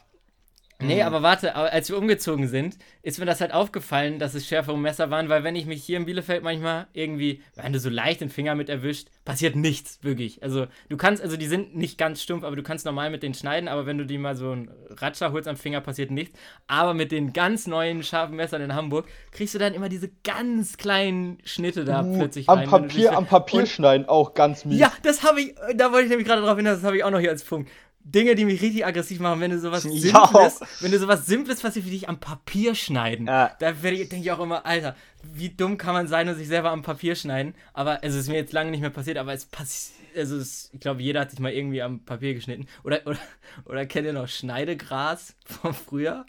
Nee, 0.82 1.02
aber 1.04 1.24
warte, 1.24 1.56
als 1.56 1.90
wir 1.90 1.98
umgezogen 1.98 2.48
sind, 2.48 2.78
ist 3.02 3.20
mir 3.20 3.26
das 3.26 3.40
halt 3.40 3.54
aufgefallen, 3.54 4.20
dass 4.20 4.34
es 4.34 4.46
schärfere 4.46 4.78
Messer 4.78 5.10
waren, 5.10 5.30
weil 5.30 5.44
wenn 5.44 5.56
ich 5.56 5.66
mich 5.66 5.84
hier 5.84 5.98
in 5.98 6.06
Bielefeld 6.06 6.44
manchmal 6.44 6.88
irgendwie, 6.94 7.42
wenn 7.56 7.72
du 7.72 7.80
so 7.80 7.90
leicht 7.90 8.22
den 8.22 8.30
Finger 8.30 8.56
mit 8.56 8.68
erwischt, 8.70 9.08
passiert 9.24 9.56
nichts, 9.56 10.00
wirklich. 10.02 10.44
Also 10.44 10.68
du 10.90 10.98
kannst, 10.98 11.24
also 11.24 11.38
die 11.38 11.48
sind 11.48 11.76
nicht 11.76 11.98
ganz 11.98 12.22
stumpf, 12.22 12.44
aber 12.44 12.56
du 12.56 12.64
kannst 12.64 12.86
normal 12.86 13.10
mit 13.10 13.24
denen 13.24 13.34
schneiden, 13.34 13.70
aber 13.70 13.86
wenn 13.86 13.98
du 13.98 14.06
die 14.06 14.18
mal 14.18 14.36
so 14.36 14.52
einen 14.52 14.70
Ratscher 14.90 15.32
holst 15.32 15.48
am 15.48 15.56
Finger, 15.56 15.82
passiert 15.82 16.12
nichts. 16.12 16.38
Aber 16.68 16.94
mit 16.94 17.12
den 17.12 17.32
ganz 17.34 17.68
neuen 17.68 18.04
scharfen 18.04 18.36
Messern 18.36 18.62
in 18.62 18.76
Hamburg 18.76 19.08
kriegst 19.32 19.56
du 19.56 19.60
dann 19.60 19.74
immer 19.74 19.90
diese 19.90 20.10
ganz 20.24 20.78
kleinen 20.78 21.38
Schnitte 21.44 21.86
da 21.86 22.04
Uh, 22.06 22.18
plötzlich 22.18 22.50
am 22.50 22.60
rein. 22.60 22.70
Papier, 22.70 23.18
am 23.18 23.26
Papier 23.26 23.66
schneiden 23.66 24.08
auch 24.10 24.34
ganz 24.34 24.66
mies. 24.66 24.80
ja, 24.80 24.92
das 25.04 25.24
habe 25.24 25.42
ich, 25.42 25.56
da 25.76 25.92
wollte 25.92 26.04
ich 26.04 26.10
nämlich 26.10 26.28
gerade 26.28 26.42
drauf 26.42 26.58
hinaus, 26.58 26.76
das 26.76 26.84
habe 26.84 26.98
ich 26.98 27.04
auch 27.04 27.12
noch 27.12 27.20
hier 27.20 27.30
als 27.32 27.44
Punkt. 27.44 27.72
Dinge, 28.08 28.36
die 28.36 28.46
mich 28.46 28.62
richtig 28.62 28.86
aggressiv 28.86 29.20
machen, 29.20 29.42
wenn 29.42 29.50
du 29.52 29.60
sowas 29.60 29.84
Ja. 29.90 30.28
Simples, 30.28 30.60
wenn 30.80 30.92
du 30.92 31.00
sowas 31.00 31.26
Simples 31.26 31.62
passiert 31.62 31.86
wie 31.86 31.90
dich 31.90 32.08
am 32.08 32.20
Papier 32.20 32.76
schneiden. 32.76 33.26
Ja. 33.26 33.56
Da 33.60 33.72
denke 33.72 34.16
ich 34.16 34.32
auch 34.32 34.40
immer, 34.40 34.66
Alter, 34.66 34.96
wie 35.24 35.50
dumm 35.50 35.78
kann 35.78 35.94
man 35.94 36.08
sein 36.08 36.30
und 36.30 36.36
sich 36.36 36.48
selber 36.48 36.70
am 36.70 36.84
Papier 36.84 37.16
schneiden? 37.16 37.56
Aber 37.74 38.04
also, 38.04 38.18
es 38.18 38.26
ist 38.26 38.30
mir 38.30 38.36
jetzt 38.36 38.54
lange 38.54 38.70
nicht 38.70 38.82
mehr 38.82 38.92
passiert, 38.92 39.18
aber 39.18 39.34
es 39.34 39.46
passiert, 39.46 40.00
also 40.16 40.38
es, 40.38 40.70
ich 40.72 40.80
glaube, 40.80 41.02
jeder 41.02 41.22
hat 41.22 41.32
sich 41.32 41.40
mal 41.40 41.52
irgendwie 41.52 41.82
am 41.82 42.06
Papier 42.06 42.36
geschnitten. 42.36 42.68
Oder, 42.84 43.02
oder, 43.06 43.20
oder 43.66 43.86
kennt 43.88 44.06
ihr 44.06 44.14
noch 44.14 44.28
Schneidegras 44.28 45.36
von 45.44 45.74
früher? 45.74 46.26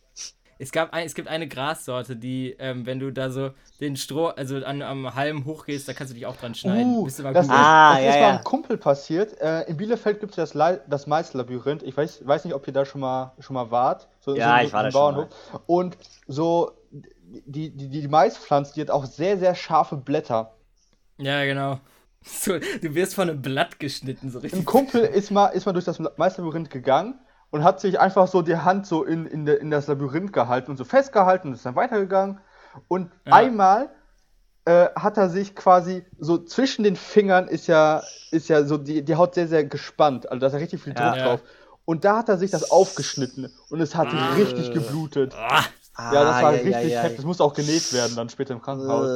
Es, 0.61 0.73
gab 0.73 0.93
ein, 0.93 1.07
es 1.07 1.15
gibt 1.15 1.27
eine 1.29 1.49
Grassorte, 1.49 2.17
die, 2.17 2.55
ähm, 2.59 2.85
wenn 2.85 2.99
du 2.99 3.11
da 3.11 3.31
so 3.31 3.53
den 3.81 3.97
Stroh, 3.97 4.27
also 4.27 4.57
an, 4.57 4.83
am 4.83 5.15
Halm 5.15 5.47
hochgehst, 5.47 5.89
da 5.89 5.95
kannst 5.95 6.13
du 6.13 6.15
dich 6.15 6.27
auch 6.27 6.37
dran 6.37 6.55
schneiden. 6.55 6.97
Uh, 6.99 7.05
Bist 7.05 7.19
du 7.19 7.23
mal 7.23 7.33
das, 7.33 7.47
ist, 7.47 7.53
Ah, 7.53 7.95
das 7.95 8.05
ja, 8.05 8.11
ist 8.11 8.17
ja. 8.17 8.21
mal 8.21 8.29
einem 8.35 8.45
Kumpel 8.45 8.77
passiert. 8.77 9.41
Äh, 9.41 9.63
in 9.63 9.79
Bielefeld 9.79 10.21
gibt 10.21 10.37
es 10.37 10.53
das, 10.53 10.83
das 10.87 11.07
Maislabyrinth. 11.07 11.83
Ich 11.83 11.97
weiß, 11.97 12.27
weiß 12.27 12.45
nicht, 12.45 12.53
ob 12.53 12.67
ihr 12.67 12.75
da 12.75 12.85
schon 12.85 13.01
mal, 13.01 13.33
schon 13.39 13.55
mal 13.55 13.71
wart. 13.71 14.09
So, 14.21 14.37
Ja, 14.37 14.59
so, 14.59 14.67
ich 14.67 14.73
war 14.75 14.83
da 14.83 14.91
schon 14.91 15.01
Bauernhof. 15.01 15.29
Und 15.65 15.97
so, 16.27 16.73
die, 16.91 17.71
die, 17.71 17.89
die 17.89 18.09
Maispflanze, 18.09 18.75
die 18.75 18.83
hat 18.83 18.91
auch 18.91 19.07
sehr, 19.07 19.39
sehr 19.39 19.55
scharfe 19.55 19.97
Blätter. 19.97 20.55
Ja, 21.17 21.45
genau. 21.45 21.81
So, 22.23 22.59
du 22.59 22.95
wirst 22.95 23.15
von 23.15 23.31
einem 23.31 23.41
Blatt 23.41 23.81
geschnitten, 23.81 24.31
so 24.31 24.41
Ein 24.41 24.43
richtig. 24.43 24.67
Kumpel 24.67 25.01
ist 25.01 25.31
mal, 25.31 25.47
ist 25.47 25.65
mal 25.65 25.73
durch 25.73 25.87
das 25.87 25.99
Maislabyrinth 25.99 26.69
gegangen 26.69 27.19
und 27.51 27.65
hat 27.65 27.81
sich 27.81 27.99
einfach 28.01 28.29
so 28.29 28.43
die 28.43 28.57
Hand 28.57 28.87
so 28.87 29.05
in, 29.05 29.27
in, 29.27 29.45
de, 29.47 29.57
in 29.59 29.71
das 29.71 29.87
Labyrinth 29.87 30.33
gehalten 30.33 30.71
und 30.71 30.77
so 30.77 30.85
festgehalten 30.85 31.49
und 31.49 31.55
ist 31.55 31.67
dann 31.67 31.77
weitergegangen. 31.77 32.41
Und 32.89 33.11
Ja. 33.27 33.33
einmal 33.35 33.91
äh, 34.65 34.89
hat 34.95 35.17
er 35.17 35.29
sich 35.29 35.57
quasi 35.57 36.05
so 36.19 36.39
zwischen 36.39 36.85
den 36.85 36.97
Fingern 36.97 37.49
ist 37.49 37.67
ja, 37.67 38.03
ist 38.31 38.49
ja 38.49 38.65
so 38.65 38.79
die, 38.79 39.03
die 39.05 39.17
Haut 39.17 39.35
sehr, 39.35 39.49
sehr 39.49 39.65
gespannt. 39.65 40.31
Also 40.31 40.41
da 40.41 40.47
ist 40.49 40.53
ja 40.53 40.59
richtig 40.59 40.83
viel. 40.83 40.95
Druck 40.95 41.17
Ja. 41.17 41.25
drauf. 41.25 41.43
Und 41.85 42.05
da 42.05 42.19
hat 42.19 42.29
er 42.29 42.39
sich 42.39 42.51
das 42.53 42.71
aufgeschnitten 42.71 43.53
und 43.69 43.81
es 43.81 43.97
hat 43.97 44.13
Ah. 44.13 44.35
richtig 44.35 44.71
geblutet. 44.73 45.35
Ah, 45.37 45.65
Ja, 46.09 46.25
das 46.25 46.41
war 46.41 46.53
Ah, 46.53 46.53
richtig 46.53 46.71
ja, 46.71 46.81
ja, 46.81 47.03
heftig. 47.03 47.17
Das 47.17 47.25
musste 47.25 47.45
auch 47.45 47.55
genäht 47.55 47.93
werden 47.93 48.17
dann 48.17 48.29
später 48.29 48.55
im 48.55 48.61
Krankenhaus. 48.63 49.13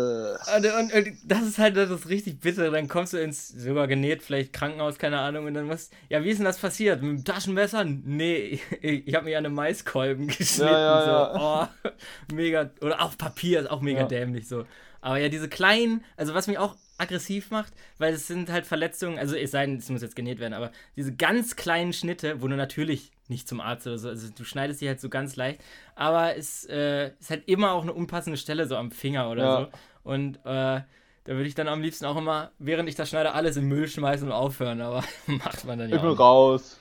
Äh, 0.46 0.56
und, 0.56 0.66
und, 0.66 0.92
und 0.92 1.18
das 1.24 1.42
ist 1.42 1.58
halt 1.58 1.76
das 1.76 2.08
richtig 2.08 2.40
bitter. 2.40 2.70
Dann 2.70 2.88
kommst 2.88 3.12
du 3.12 3.16
ins 3.18 3.48
sogar 3.48 3.86
genäht, 3.88 4.22
vielleicht 4.22 4.52
Krankenhaus, 4.52 4.98
keine 4.98 5.18
Ahnung, 5.20 5.46
und 5.46 5.54
dann 5.54 5.66
musst 5.66 5.92
ja, 6.10 6.22
wie 6.22 6.30
ist 6.30 6.38
denn 6.38 6.44
das 6.44 6.58
passiert? 6.58 7.02
Mit 7.02 7.10
dem 7.18 7.24
Taschenmesser? 7.24 7.84
Nee, 7.84 8.60
ich, 8.82 9.06
ich 9.08 9.14
habe 9.14 9.24
mir 9.26 9.38
an 9.38 9.46
einem 9.46 9.54
Maiskolben 9.54 10.26
geschnitten. 10.28 11.00
Ja, 11.00 11.00
So. 11.00 11.30
Oh, 11.34 11.66
mega. 12.34 12.70
Oder 12.80 13.00
auf 13.02 13.16
Papier 13.18 13.60
ist 13.60 13.70
auch 13.70 13.80
mega 13.80 14.02
Ja. 14.02 14.08
dämlich 14.08 14.48
so. 14.48 14.66
Aber 15.00 15.18
ja, 15.18 15.28
diese 15.28 15.48
kleinen, 15.48 16.04
also 16.16 16.34
was 16.34 16.46
mich 16.46 16.58
auch 16.58 16.76
aggressiv 16.98 17.50
macht, 17.50 17.72
weil 17.98 18.14
es 18.14 18.26
sind 18.26 18.50
halt 18.50 18.66
Verletzungen, 18.66 19.18
also 19.18 19.34
es 19.36 19.50
sei 19.50 19.66
denn, 19.66 19.76
es 19.78 19.90
muss 19.90 20.02
jetzt 20.02 20.16
genäht 20.16 20.38
werden, 20.38 20.54
aber 20.54 20.70
diese 20.96 21.14
ganz 21.14 21.56
kleinen 21.56 21.92
Schnitte, 21.92 22.40
wo 22.40 22.48
du 22.48 22.56
natürlich 22.56 23.10
nicht 23.28 23.48
zum 23.48 23.60
Arzt 23.60 23.86
oder 23.86 23.98
so, 23.98 24.08
also 24.08 24.28
du 24.36 24.44
schneidest 24.44 24.80
die 24.80 24.88
halt 24.88 25.00
so 25.00 25.08
ganz 25.08 25.36
leicht, 25.36 25.60
aber 25.94 26.36
es 26.36 26.64
äh, 26.68 27.12
ist 27.18 27.30
halt 27.30 27.48
immer 27.48 27.72
auch 27.72 27.82
eine 27.82 27.92
unpassende 27.92 28.36
Stelle 28.38 28.66
so 28.66 28.76
am 28.76 28.90
Finger 28.90 29.30
oder 29.30 29.50
Ja. 29.50 29.50
so. 29.50 29.68
Und 30.02 30.36
äh, 30.38 30.40
da 30.44 30.84
würde 31.26 31.46
ich 31.46 31.54
dann 31.54 31.68
am 31.68 31.80
liebsten 31.82 32.04
auch 32.04 32.16
immer, 32.16 32.52
während 32.58 32.88
ich 32.88 32.94
das 32.96 33.08
schneide, 33.10 33.32
alles 33.32 33.56
im 33.56 33.66
Müll 33.68 33.88
schmeißen 33.88 34.26
und 34.28 34.34
aufhören, 34.34 34.80
aber 34.82 35.02
macht 35.26 35.64
man 35.64 35.78
dann 35.78 35.90
ja 35.90 35.96
Ich 35.96 36.02
bin 36.02 36.10
auch. 36.10 36.18
raus. 36.18 36.78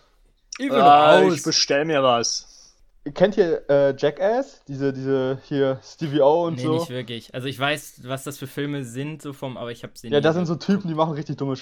Ich 0.58 0.74
bin 0.74 0.88
ah, 0.88 0.88
raus. 0.88 1.34
ich 1.34 1.44
bestell 1.44 1.86
mir 1.86 2.04
was. 2.04 2.76
Kennt 3.16 3.38
ihr 3.38 3.70
äh, 3.70 3.96
Jackass? 3.98 4.64
Diese, 4.68 4.94
diese 4.94 5.40
hier 5.46 5.80
Stevie 5.84 6.22
O 6.22 6.48
und 6.48 6.56
nee, 6.56 6.62
so? 6.62 6.70
nicht 6.70 6.90
wirklich. 6.90 7.34
Also 7.34 7.48
ich 7.48 7.58
weiß, 7.60 8.02
was 8.08 8.24
das 8.24 8.38
für 8.38 8.48
Filme 8.48 8.84
sind, 8.86 9.22
so 9.22 9.34
vom, 9.34 9.58
aber 9.58 9.72
ich 9.72 9.84
habe 9.84 9.94
sie 9.98 10.10
Ja, 10.10 10.22
das 10.22 10.36
sind 10.36 10.46
so. 10.46 10.56
Typen, 10.56 10.88
die 10.88 10.94
machen 10.96 11.14
richtig 11.14 11.38
dumme 11.38 11.56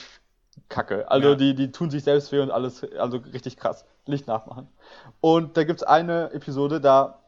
Kacke. 0.69 1.09
Also 1.11 1.35
Ja. 1.35 1.35
die, 1.35 1.55
die 1.55 1.71
tun 1.71 1.89
sich 1.91 2.03
selbst 2.03 2.31
weh 2.31 2.39
und 2.39 2.51
alles, 2.51 2.83
also 2.97 3.17
richtig 3.17 3.57
krass. 3.57 3.85
Nicht 4.07 4.27
nachmachen. 4.27 4.67
Und 5.19 5.57
da 5.57 5.63
gibt's 5.63 5.83
eine 5.83 6.31
Episode, 6.33 6.81
da, 6.81 7.19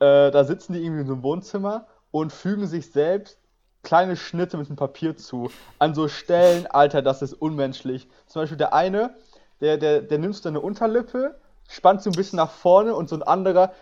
äh, 0.00 0.30
da 0.30 0.44
sitzen 0.44 0.72
die 0.72 0.82
irgendwie 0.84 1.02
in 1.02 1.06
so 1.06 1.14
einem 1.14 1.22
Wohnzimmer 1.22 1.86
und 2.10 2.32
fügen 2.32 2.66
sich 2.66 2.90
selbst 2.90 3.38
kleine 3.82 4.16
Schnitte 4.16 4.56
mit 4.56 4.68
dem 4.68 4.76
Papier 4.76 5.16
zu. 5.16 5.50
An 5.78 5.94
so 5.94 6.08
Stellen, 6.08 6.66
Alter, 6.66 7.02
das 7.02 7.22
ist 7.22 7.34
unmenschlich. 7.34 8.08
Zum 8.26 8.42
Beispiel 8.42 8.58
der 8.58 8.74
eine, 8.74 9.14
der, 9.60 9.76
der, 9.78 10.02
der 10.02 10.18
nimmt 10.18 10.34
so 10.34 10.48
eine 10.48 10.60
Unterlippe, 10.60 11.38
spannt 11.68 12.02
sie 12.02 12.10
ein 12.10 12.14
bisschen 12.16 12.38
nach 12.38 12.50
vorne 12.50 12.94
und 12.94 13.08
so 13.08 13.16
ein 13.16 13.22
anderer 13.22 13.72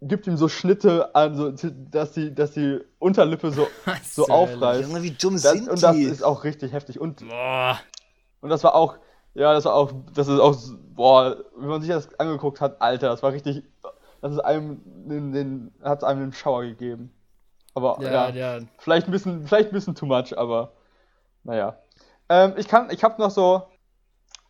gibt 0.00 0.26
ihm 0.26 0.36
so 0.36 0.48
Schnitte 0.48 1.14
an, 1.14 1.34
so, 1.34 1.50
dass 1.50 2.12
die, 2.12 2.34
dass 2.34 2.52
die 2.52 2.78
Unterlippe 2.98 3.50
so, 3.50 3.66
so 4.04 4.26
aufreißt. 4.28 4.88
Junge, 4.88 5.02
wie 5.02 5.10
dumm 5.10 5.34
Das, 5.34 5.52
sind 5.52 5.68
und 5.68 5.82
das 5.82 5.96
die? 5.96 6.04
ist 6.04 6.22
auch 6.22 6.44
richtig 6.44 6.72
heftig. 6.72 7.00
Und, 7.00 7.26
Boah. 7.28 7.80
und 8.40 8.50
das 8.50 8.62
war 8.62 8.74
auch, 8.74 8.96
ja, 9.38 9.52
das 9.52 9.64
war 9.64 9.74
auch, 9.74 9.92
das 10.14 10.26
ist 10.26 10.40
auch, 10.40 10.56
boah, 10.94 11.36
wenn 11.56 11.68
man 11.68 11.80
sich 11.80 11.90
das 11.90 12.12
angeguckt 12.18 12.60
hat, 12.60 12.82
Alter, 12.82 13.08
das 13.08 13.22
war 13.22 13.32
richtig, 13.32 13.62
das 14.20 14.32
ist 14.32 14.40
einem, 14.40 14.82
den, 14.84 15.32
den, 15.32 15.74
hat 15.82 15.98
es 15.98 16.04
einem 16.04 16.20
den 16.20 16.32
Schauer 16.32 16.64
gegeben. 16.64 17.12
Aber 17.74 17.98
Ja, 18.00 18.28
ja, 18.30 18.56
ja. 18.58 18.64
vielleicht 18.78 19.06
ein 19.06 19.12
bisschen, 19.12 19.46
vielleicht 19.46 19.68
ein 19.68 19.74
bisschen 19.74 19.94
too 19.94 20.06
much, 20.06 20.36
aber 20.36 20.72
naja. 21.44 21.78
Ähm, 22.28 22.54
ich 22.56 22.66
kann, 22.66 22.90
ich 22.90 23.04
habe 23.04 23.22
noch 23.22 23.30
so 23.30 23.62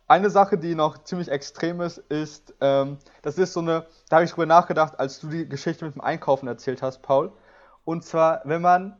eine 0.07 0.31
Sache, 0.31 0.57
die 0.57 0.73
noch 0.73 1.03
ziemlich 1.03 1.29
extrem 1.29 1.81
ist, 1.81 1.99
ist, 1.99 2.55
ähm, 2.59 2.97
das 3.21 3.37
ist 3.37 3.53
so 3.53 3.59
eine, 3.59 3.85
da 4.09 4.17
habe 4.17 4.25
ich 4.25 4.31
drüber 4.31 4.47
nachgedacht, 4.47 4.99
als 4.99 5.19
du 5.19 5.27
die 5.27 5.47
Geschichte 5.47 5.85
mit 5.85 5.93
dem 5.93 6.01
Einkaufen 6.01 6.47
erzählt 6.47 6.81
hast, 6.81 7.03
Paul. 7.03 7.31
Und 7.85 8.03
zwar, 8.03 8.41
wenn 8.43 8.63
man 8.63 8.97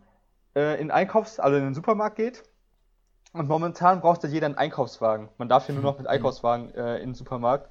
äh, 0.56 0.80
in 0.80 0.91
Einkaufs-, 0.91 1.39
also 1.39 1.58
in 1.58 1.63
den 1.63 1.73
Supermarkt 1.73 2.15
geht, 2.15 2.43
und 3.33 3.47
momentan 3.47 4.01
braucht 4.01 4.23
ja 4.23 4.29
jeder 4.29 4.47
einen 4.47 4.55
Einkaufswagen. 4.57 5.29
Man 5.37 5.49
darf 5.49 5.67
ja 5.67 5.73
nur 5.73 5.83
noch 5.83 5.97
mit 5.97 6.07
Einkaufswagen 6.07 6.73
äh, 6.73 6.97
in 6.97 7.09
den 7.09 7.15
Supermarkt. 7.15 7.69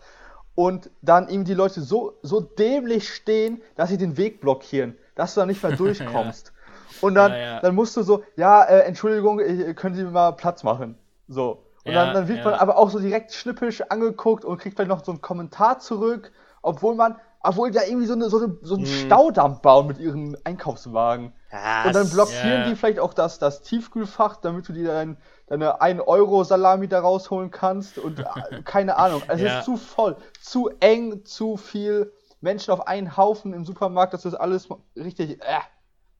Und 0.54 0.90
dann 1.02 1.28
eben 1.28 1.44
die 1.44 1.54
Leute 1.54 1.80
so, 1.80 2.18
so 2.22 2.40
dämlich 2.40 3.12
stehen, 3.14 3.62
dass 3.76 3.90
sie 3.90 3.98
den 3.98 4.16
Weg 4.16 4.40
blockieren, 4.40 4.96
dass 5.14 5.34
du 5.34 5.40
da 5.40 5.46
nicht 5.46 5.62
mehr 5.62 5.72
durchkommst. 5.76 6.52
Und 7.00 7.14
dann, 7.14 7.32
Ja, 7.32 7.38
ja. 7.38 7.60
dann 7.60 7.74
musst 7.74 7.96
du 7.96 8.02
so, 8.02 8.24
ja, 8.36 8.64
äh, 8.64 8.80
Entschuldigung, 8.80 9.40
äh, 9.40 9.74
können 9.74 9.94
Sie 9.94 10.02
mir 10.04 10.10
mal 10.10 10.32
Platz 10.32 10.64
machen? 10.64 10.98
So. 11.28 11.64
Und 11.84 11.92
Ja, 11.92 12.04
dann, 12.04 12.12
dann 12.12 12.28
wird 12.28 12.38
ja. 12.38 12.44
man 12.44 12.54
aber 12.54 12.76
auch 12.76 12.90
so 12.90 12.98
direkt 12.98 13.32
schnippisch 13.32 13.82
angeguckt 13.82 14.44
und 14.44 14.58
kriegt 14.58 14.76
vielleicht 14.76 14.88
noch 14.90 15.04
so 15.04 15.12
einen 15.12 15.20
Kommentar 15.20 15.78
zurück, 15.78 16.32
obwohl 16.62 16.94
man 16.94 17.16
obwohl 17.40 17.70
da 17.70 17.82
irgendwie 17.84 18.06
so, 18.06 18.14
eine, 18.14 18.28
so, 18.28 18.38
eine, 18.38 18.58
so 18.62 18.74
einen 18.74 18.82
Mhm. 18.84 18.86
Staudamm 18.86 19.60
bauen 19.62 19.86
mit 19.86 19.98
ihren 19.98 20.36
Einkaufswagen. 20.44 21.32
Ja, 21.52 21.84
Und 21.86 21.94
dann 21.94 22.10
blockieren 22.10 22.62
ja. 22.62 22.68
die 22.68 22.74
vielleicht 22.74 22.98
auch 22.98 23.14
das, 23.14 23.38
das 23.38 23.62
Tiefkühlfach, 23.62 24.36
damit 24.36 24.68
du 24.68 24.72
dir 24.72 24.88
dein, 24.88 25.16
deine 25.48 25.80
1-Euro-Salami 25.80 26.88
da 26.88 27.00
rausholen 27.00 27.50
kannst. 27.50 27.98
Und 27.98 28.20
äh, 28.20 28.24
keine 28.64 28.96
Ahnung. 28.96 29.22
Es 29.28 29.40
Ja. 29.40 29.58
ist 29.58 29.64
zu 29.64 29.76
voll, 29.76 30.16
zu 30.40 30.70
eng, 30.80 31.24
zu 31.24 31.56
viel 31.56 32.12
Menschen 32.40 32.70
auf 32.72 32.86
einen 32.86 33.16
Haufen 33.16 33.52
im 33.52 33.64
Supermarkt. 33.64 34.14
Das 34.14 34.24
ist 34.24 34.34
alles 34.34 34.68
richtig 34.96 35.40
äh, 35.42 35.58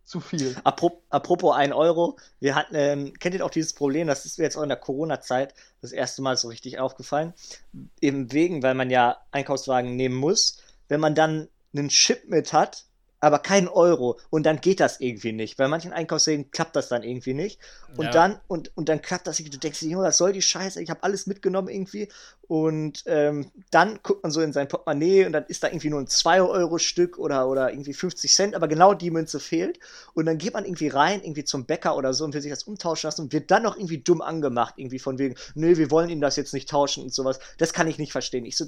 zu 0.05 0.21
viel. 0.21 0.57
Apro- 0.65 0.99
Apropos 1.11 1.55
1 1.55 1.75
Euro, 1.75 2.17
wir 2.41 2.55
hatten, 2.55 2.75
ähm, 2.75 3.13
kennt 3.21 3.35
ihr 3.35 3.45
auch 3.45 3.51
dieses 3.51 3.75
Problem, 3.75 4.07
das 4.09 4.25
ist 4.25 4.39
mir 4.39 4.45
jetzt 4.45 4.57
auch 4.57 4.63
in 4.63 4.71
der 4.71 4.79
Corona-Zeit 4.79 5.55
das 5.83 5.93
erste 5.93 6.23
Mal 6.23 6.37
so 6.37 6.49
richtig 6.49 6.79
aufgefallen. 6.81 7.35
Eben 8.01 8.33
wegen, 8.33 8.63
weil 8.63 8.75
man 8.75 8.89
ja 8.91 9.19
Einkaufswagen 9.33 9.95
nehmen 9.97 10.15
muss, 10.17 10.63
wenn 10.89 11.01
man 11.01 11.15
dann 11.15 11.49
einen 11.75 11.91
Chip 11.91 12.29
mit 12.29 12.55
hat, 12.55 12.87
aber 13.21 13.41
keinen 13.41 13.69
Euro 13.69 14.19
und 14.31 14.45
dann 14.47 14.61
geht 14.61 14.81
das 14.81 15.01
irgendwie 15.01 15.33
nicht. 15.33 15.57
Bei 15.57 15.67
manchen 15.67 15.93
Einkaufswegen 15.93 16.51
klappt 16.51 16.77
das 16.77 16.89
dann 16.89 17.03
irgendwie 17.03 17.35
nicht. 17.35 17.59
Und 17.97 18.05
Ja. 18.07 18.11
dann, 18.13 18.41
und, 18.47 18.71
und 18.77 18.89
dann 18.89 19.03
klappt 19.03 19.27
das 19.27 19.39
nicht. 19.41 19.53
Du 19.53 19.59
denkst 19.59 19.81
dir, 19.81 19.89
Junge, 19.89 20.05
was 20.05 20.19
soll 20.19 20.33
die 20.33 20.43
Scheiße? 20.43 20.81
Ich 20.81 20.91
habe 20.91 21.03
alles 21.03 21.27
mitgenommen 21.27 21.69
irgendwie. 21.69 22.09
Und 22.47 23.03
ähm, 23.07 23.51
dann 23.71 23.99
guckt 24.03 24.23
man 24.23 24.31
so 24.31 24.41
in 24.41 24.53
sein 24.53 24.69
Portemonnaie 24.69 25.27
und 25.27 25.33
dann 25.33 25.45
ist 25.47 25.63
da 25.65 25.69
irgendwie 25.69 25.91
nur 25.91 26.01
ein 26.01 26.07
2-Euro-Stück 26.07 27.19
oder, 27.19 27.49
oder 27.49 27.73
irgendwie 27.73 27.93
50 27.93 28.33
Cent, 28.33 28.55
aber 28.55 28.69
genau 28.69 28.95
die 28.95 29.11
Münze 29.11 29.41
fehlt. 29.41 29.81
Und 30.15 30.27
dann 30.27 30.39
geht 30.39 30.55
man 30.55 30.65
irgendwie 30.65 30.89
rein, 30.89 31.21
irgendwie 31.23 31.45
zum 31.45 31.67
Bäcker 31.67 31.97
oder 31.97 32.15
so 32.15 32.25
und 32.25 32.35
will 32.35 32.41
sich 32.41 32.53
das 32.53 32.63
umtauschen 32.63 33.09
lassen 33.09 33.23
und 33.23 33.33
wird 33.33 33.51
dann 33.51 33.65
noch 33.65 33.77
irgendwie 33.77 33.99
dumm 33.99 34.23
angemacht, 34.23 34.75
irgendwie 34.77 34.99
von 35.01 35.19
wegen, 35.19 35.35
nö, 35.55 35.77
wir 35.77 35.91
wollen 35.91 36.09
Ihnen 36.09 36.21
das 36.21 36.37
jetzt 36.37 36.55
nicht 36.55 36.69
tauschen 36.69 37.03
und 37.03 37.13
sowas. 37.13 37.41
Das 37.59 37.73
kann 37.73 37.89
ich 37.89 37.99
nicht 37.99 38.13
verstehen. 38.13 38.45
Ich 38.47 38.57
so, 38.57 38.67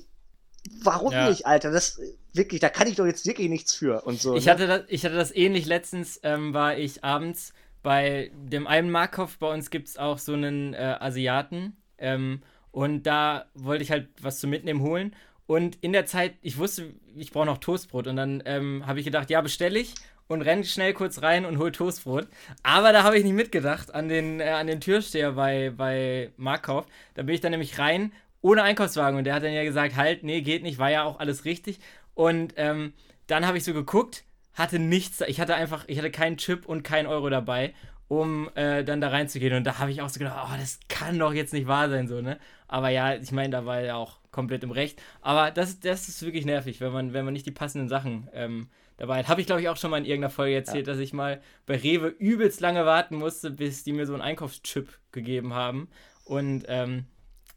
warum 0.82 1.12
Ja. 1.12 1.28
nicht, 1.28 1.46
Alter? 1.46 1.70
Das 1.70 2.00
wirklich, 2.32 2.60
da 2.60 2.68
kann 2.68 2.86
ich 2.86 2.96
doch 2.96 3.06
jetzt 3.06 3.26
wirklich 3.26 3.48
nichts 3.48 3.74
für 3.74 4.02
und 4.02 4.20
so. 4.20 4.36
Ich 4.36 4.46
ne? 4.46 4.52
hatte 4.52 4.66
das, 4.66 4.82
ich 4.88 5.04
hatte 5.04 5.16
das 5.16 5.34
ähnlich 5.34 5.66
letztens, 5.66 6.20
ähm, 6.22 6.54
war 6.54 6.76
ich 6.76 7.04
abends 7.04 7.52
bei 7.82 8.30
dem 8.34 8.66
einen 8.66 8.90
Markov, 8.90 9.38
bei 9.38 9.52
uns 9.52 9.70
gibt 9.70 9.88
es 9.88 9.96
auch 9.96 10.18
so 10.18 10.34
einen 10.34 10.74
äh, 10.74 10.96
Asiaten. 11.00 11.76
Ähm, 11.98 12.42
und 12.72 13.04
da 13.04 13.46
wollte 13.54 13.82
ich 13.82 13.90
halt 13.90 14.08
was 14.20 14.38
zum 14.38 14.50
Mitnehmen 14.50 14.82
holen. 14.82 15.14
Und 15.46 15.76
in 15.80 15.92
der 15.92 16.06
Zeit, 16.06 16.34
ich 16.42 16.58
wusste, 16.58 16.94
ich 17.16 17.32
brauche 17.32 17.46
noch 17.46 17.58
Toastbrot. 17.58 18.06
Und 18.06 18.16
dann 18.16 18.42
ähm, 18.46 18.86
habe 18.86 19.00
ich 19.00 19.04
gedacht, 19.04 19.30
ja, 19.30 19.40
bestelle 19.40 19.78
ich 19.78 19.94
und 20.28 20.42
renne 20.42 20.62
schnell 20.64 20.92
kurz 20.92 21.22
rein 21.22 21.44
und 21.44 21.58
hol 21.58 21.72
Toastbrot. 21.72 22.28
Aber 22.62 22.92
da 22.92 23.02
habe 23.02 23.18
ich 23.18 23.24
nicht 23.24 23.32
mitgedacht 23.32 23.92
an 23.92 24.08
den, 24.08 24.38
äh, 24.38 24.50
an 24.50 24.68
den 24.68 24.80
Türsteher 24.80 25.32
bei, 25.32 25.72
bei 25.76 26.30
Markov. 26.36 26.86
Da 27.14 27.22
bin 27.22 27.34
ich 27.34 27.40
dann 27.40 27.50
nämlich 27.50 27.78
rein 27.78 28.12
ohne 28.42 28.62
Einkaufswagen. 28.62 29.18
Und 29.18 29.24
der 29.24 29.34
hat 29.34 29.42
dann 29.42 29.52
ja 29.52 29.64
gesagt, 29.64 29.96
halt, 29.96 30.22
nee, 30.22 30.40
geht 30.42 30.62
nicht, 30.62 30.78
war 30.78 30.90
ja 30.90 31.04
auch 31.04 31.18
alles 31.18 31.44
richtig. 31.44 31.80
Und 32.14 32.54
ähm, 32.56 32.92
dann 33.26 33.46
habe 33.46 33.58
ich 33.58 33.64
so 33.64 33.72
geguckt, 33.72 34.24
hatte 34.54 34.78
nichts, 34.78 35.20
ich 35.22 35.40
hatte 35.40 35.54
einfach, 35.54 35.84
ich 35.86 35.98
hatte 35.98 36.10
keinen 36.10 36.36
Chip 36.36 36.66
und 36.66 36.82
keinen 36.82 37.06
Euro 37.06 37.30
dabei, 37.30 37.74
um 38.08 38.50
äh, 38.56 38.82
dann 38.82 39.00
da 39.00 39.08
reinzugehen. 39.08 39.56
Und 39.56 39.64
da 39.64 39.78
habe 39.78 39.90
ich 39.90 40.02
auch 40.02 40.08
so 40.08 40.18
gedacht, 40.18 40.50
oh, 40.52 40.56
das 40.58 40.80
kann 40.88 41.18
doch 41.18 41.32
jetzt 41.32 41.52
nicht 41.52 41.66
wahr 41.66 41.88
sein, 41.88 42.08
so, 42.08 42.20
ne? 42.20 42.38
Aber 42.66 42.88
ja, 42.88 43.14
ich 43.14 43.32
meine, 43.32 43.50
da 43.50 43.66
war 43.66 43.80
er 43.80 43.96
auch 43.96 44.18
komplett 44.32 44.64
im 44.64 44.70
Recht. 44.70 45.00
Aber 45.22 45.50
das, 45.50 45.80
das 45.80 46.08
ist 46.08 46.22
wirklich 46.22 46.44
nervig, 46.44 46.80
wenn 46.80 46.92
man, 46.92 47.12
wenn 47.12 47.24
man 47.24 47.32
nicht 47.32 47.46
die 47.46 47.52
passenden 47.52 47.88
Sachen 47.88 48.28
ähm, 48.32 48.68
dabei 48.96 49.18
hat. 49.18 49.28
Habe 49.28 49.40
ich, 49.40 49.46
glaube 49.46 49.60
ich, 49.60 49.68
auch 49.68 49.76
schon 49.76 49.90
mal 49.90 49.98
in 49.98 50.04
irgendeiner 50.04 50.30
Folge 50.30 50.54
erzählt, 50.54 50.86
dass 50.86 50.98
ich 50.98 51.12
mal 51.12 51.40
bei 51.66 51.76
Rewe 51.76 52.08
übelst 52.08 52.60
lange 52.60 52.84
warten 52.84 53.16
musste, 53.16 53.50
bis 53.50 53.84
die 53.84 53.92
mir 53.92 54.06
so 54.06 54.12
einen 54.12 54.22
Einkaufschip 54.22 54.88
gegeben 55.12 55.54
haben. 55.54 55.88
Und 56.24 56.64
ähm, 56.68 57.06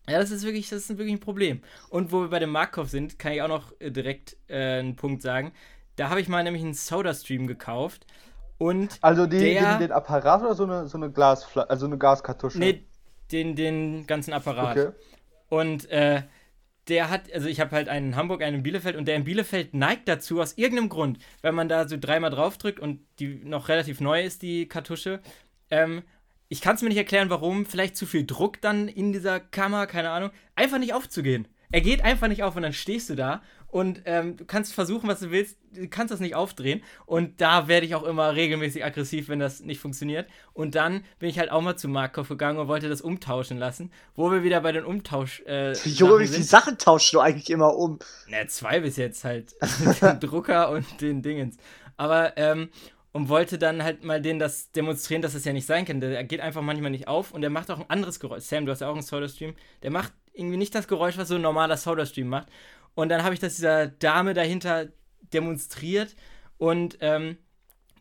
ja, 0.10 0.20
das 0.20 0.32
ist 0.32 0.44
wirklich, 0.44 0.70
das 0.70 0.82
ist 0.90 0.98
wirklich 0.98 1.14
ein 1.16 1.20
Problem. 1.20 1.62
Und 1.90 2.12
wo 2.12 2.22
wir 2.22 2.30
bei 2.30 2.40
dem 2.40 2.50
Marktkauf 2.52 2.90
sind, 2.90 3.18
kann 3.20 3.32
ich 3.34 3.42
auch 3.42 3.48
noch 3.48 3.72
äh, 3.80 3.92
direkt 3.92 4.36
äh, 4.48 4.80
einen 4.80 4.96
Punkt 4.96 5.22
sagen. 5.22 5.54
Da 5.96 6.10
habe 6.10 6.22
ich 6.22 6.28
mal 6.28 6.44
nämlich 6.44 6.64
einen 6.64 6.74
Soda-Stream 6.74 7.48
gekauft. 7.48 8.06
Und 8.58 8.98
Also 9.02 9.26
die, 9.28 9.40
Der- 9.40 9.72
den, 9.78 9.88
den 9.88 9.92
Apparat 9.92 10.42
oder 10.42 10.56
so 10.56 10.64
eine, 10.64 10.88
so 10.88 10.98
eine 10.98 11.12
Glasflasche, 11.12 11.70
also 11.70 11.86
eine 11.86 11.98
Gaskartusche? 11.98 12.58
nee, 12.60 12.84
den, 13.32 13.56
den 13.56 14.06
ganzen 14.08 14.34
Apparat. 14.34 14.78
Okay. 14.78 14.92
Und 15.50 15.90
äh, 15.90 16.24
der 16.88 17.10
hat, 17.10 17.32
also 17.34 17.48
ich 17.48 17.60
habe 17.62 17.72
halt 17.76 17.88
einen 17.90 18.08
in 18.10 18.16
Hamburg, 18.16 18.42
einen 18.44 18.58
in 18.58 18.64
Bielefeld 18.64 18.96
und 18.96 19.08
der 19.08 19.16
in 19.16 19.24
Bielefeld 19.24 19.74
neigt 19.74 20.08
dazu, 20.08 20.42
aus 20.42 20.54
irgendeinem 20.58 20.90
Grund, 20.90 21.20
wenn 21.42 21.56
man 21.56 21.70
da 21.70 21.88
so 21.88 21.98
dreimal 21.98 22.30
draufdrückt 22.32 22.80
und 22.80 23.00
die 23.20 23.36
noch 23.46 23.70
relativ 23.70 24.02
neu 24.02 24.24
ist, 24.24 24.42
die 24.42 24.68
Kartusche, 24.68 25.22
ähm, 25.70 26.04
ich 26.54 26.62
kann 26.62 26.76
es 26.76 26.84
mir 26.84 26.90
nicht 26.90 26.98
erklären, 26.98 27.32
warum, 27.32 27.66
vielleicht 27.66 27.98
zu 27.98 28.06
viel 28.06 28.28
Druck 28.28 28.62
dann 28.62 28.88
in 28.88 29.12
dieser 29.12 29.40
Kammer, 29.40 29.88
keine 29.88 30.12
Ahnung, 30.12 30.30
einfach 30.54 30.78
nicht 30.78 30.94
aufzugehen. 30.94 31.48
Er 31.72 31.82
geht 31.82 32.04
einfach 32.04 32.28
nicht 32.28 32.44
auf 32.44 32.56
und 32.56 32.62
dann 32.62 32.74
stehst 32.74 33.10
du 33.10 33.16
da 33.16 33.42
und 33.70 34.04
ähm, 34.06 34.38
du 34.38 34.46
kannst 34.46 34.72
versuchen, 34.76 35.10
was 35.10 35.22
du 35.22 35.32
willst, 35.32 35.58
du 35.74 35.88
kannst 35.88 36.14
das 36.14 36.20
nicht 36.20 36.36
aufdrehen 36.36 36.84
und 37.08 37.42
da 37.42 37.68
werde 37.68 37.88
ich 37.88 37.96
auch 37.96 38.04
immer 38.04 38.36
regelmäßig 38.36 38.86
aggressiv, 38.86 39.30
wenn 39.30 39.40
das 39.40 39.62
nicht 39.62 39.80
funktioniert. 39.80 40.30
Und 40.54 40.76
dann 40.76 41.04
bin 41.18 41.28
ich 41.28 41.40
halt 41.40 41.50
auch 41.50 41.62
mal 41.62 41.76
zu 41.76 41.88
Markov 41.88 42.30
gegangen 42.30 42.60
und 42.60 42.68
wollte 42.68 42.88
das 42.88 43.02
umtauschen 43.02 43.58
lassen, 43.58 43.92
wo 44.14 44.32
wir 44.32 44.44
wieder 44.44 44.62
bei 44.62 44.74
den 44.74 44.86
Umtausch 44.86 45.42
äh, 45.48 45.72
Junge, 45.86 46.20
wie 46.20 46.28
viele. 46.28 46.44
Sachen 46.44 46.78
tauschst 46.78 47.12
du 47.14 47.20
eigentlich 47.20 47.50
immer 47.50 47.76
um? 47.76 47.98
Na, 48.28 48.48
zwei 48.48 48.82
bis 48.82 48.96
jetzt 48.98 49.24
halt. 49.24 49.56
den 50.04 50.20
Drucker 50.20 50.70
und 50.70 51.02
den 51.02 51.24
Dingens. 51.24 51.58
Aber, 51.98 52.38
ähm, 52.38 52.70
und 53.14 53.30
wollte 53.30 53.58
dann 53.58 53.84
halt 53.84 54.04
mal 54.04 54.22
denen 54.22 54.40
das 54.40 54.72
demonstrieren, 54.72 55.22
dass 55.22 55.34
das 55.34 55.46
ja 55.46 55.54
nicht 55.54 55.68
sein 55.68 55.86
kann. 55.86 56.02
Der 56.02 56.24
geht 56.24 56.42
einfach 56.42 56.62
manchmal 56.62 56.92
nicht 56.92 57.08
auf 57.08 57.32
und 57.32 57.42
der 57.42 57.50
macht 57.50 57.72
auch 57.72 57.80
ein 57.80 57.90
anderes 57.90 58.20
Geräusch. 58.20 58.44
Sam, 58.44 58.66
du 58.66 58.72
hast 58.72 58.82
ja 58.82 58.90
auch 58.90 58.94
einen 58.94 59.04
Soda-Stream. 59.04 59.54
Der 59.84 59.92
macht 59.92 60.12
irgendwie 60.34 60.58
nicht 60.58 60.74
das 60.74 60.88
Geräusch, 60.88 61.18
was 61.18 61.28
so 61.28 61.36
ein 61.36 61.42
normaler 61.42 61.78
Soda-Stream 61.78 62.28
macht. 62.28 62.48
Und 62.96 63.10
dann 63.10 63.24
habe 63.24 63.34
ich 63.34 63.40
das 63.40 63.56
dieser 63.56 63.88
Dame 63.88 64.34
dahinter 64.34 64.88
demonstriert 65.32 66.16
und 66.58 66.98
ähm, 67.02 67.38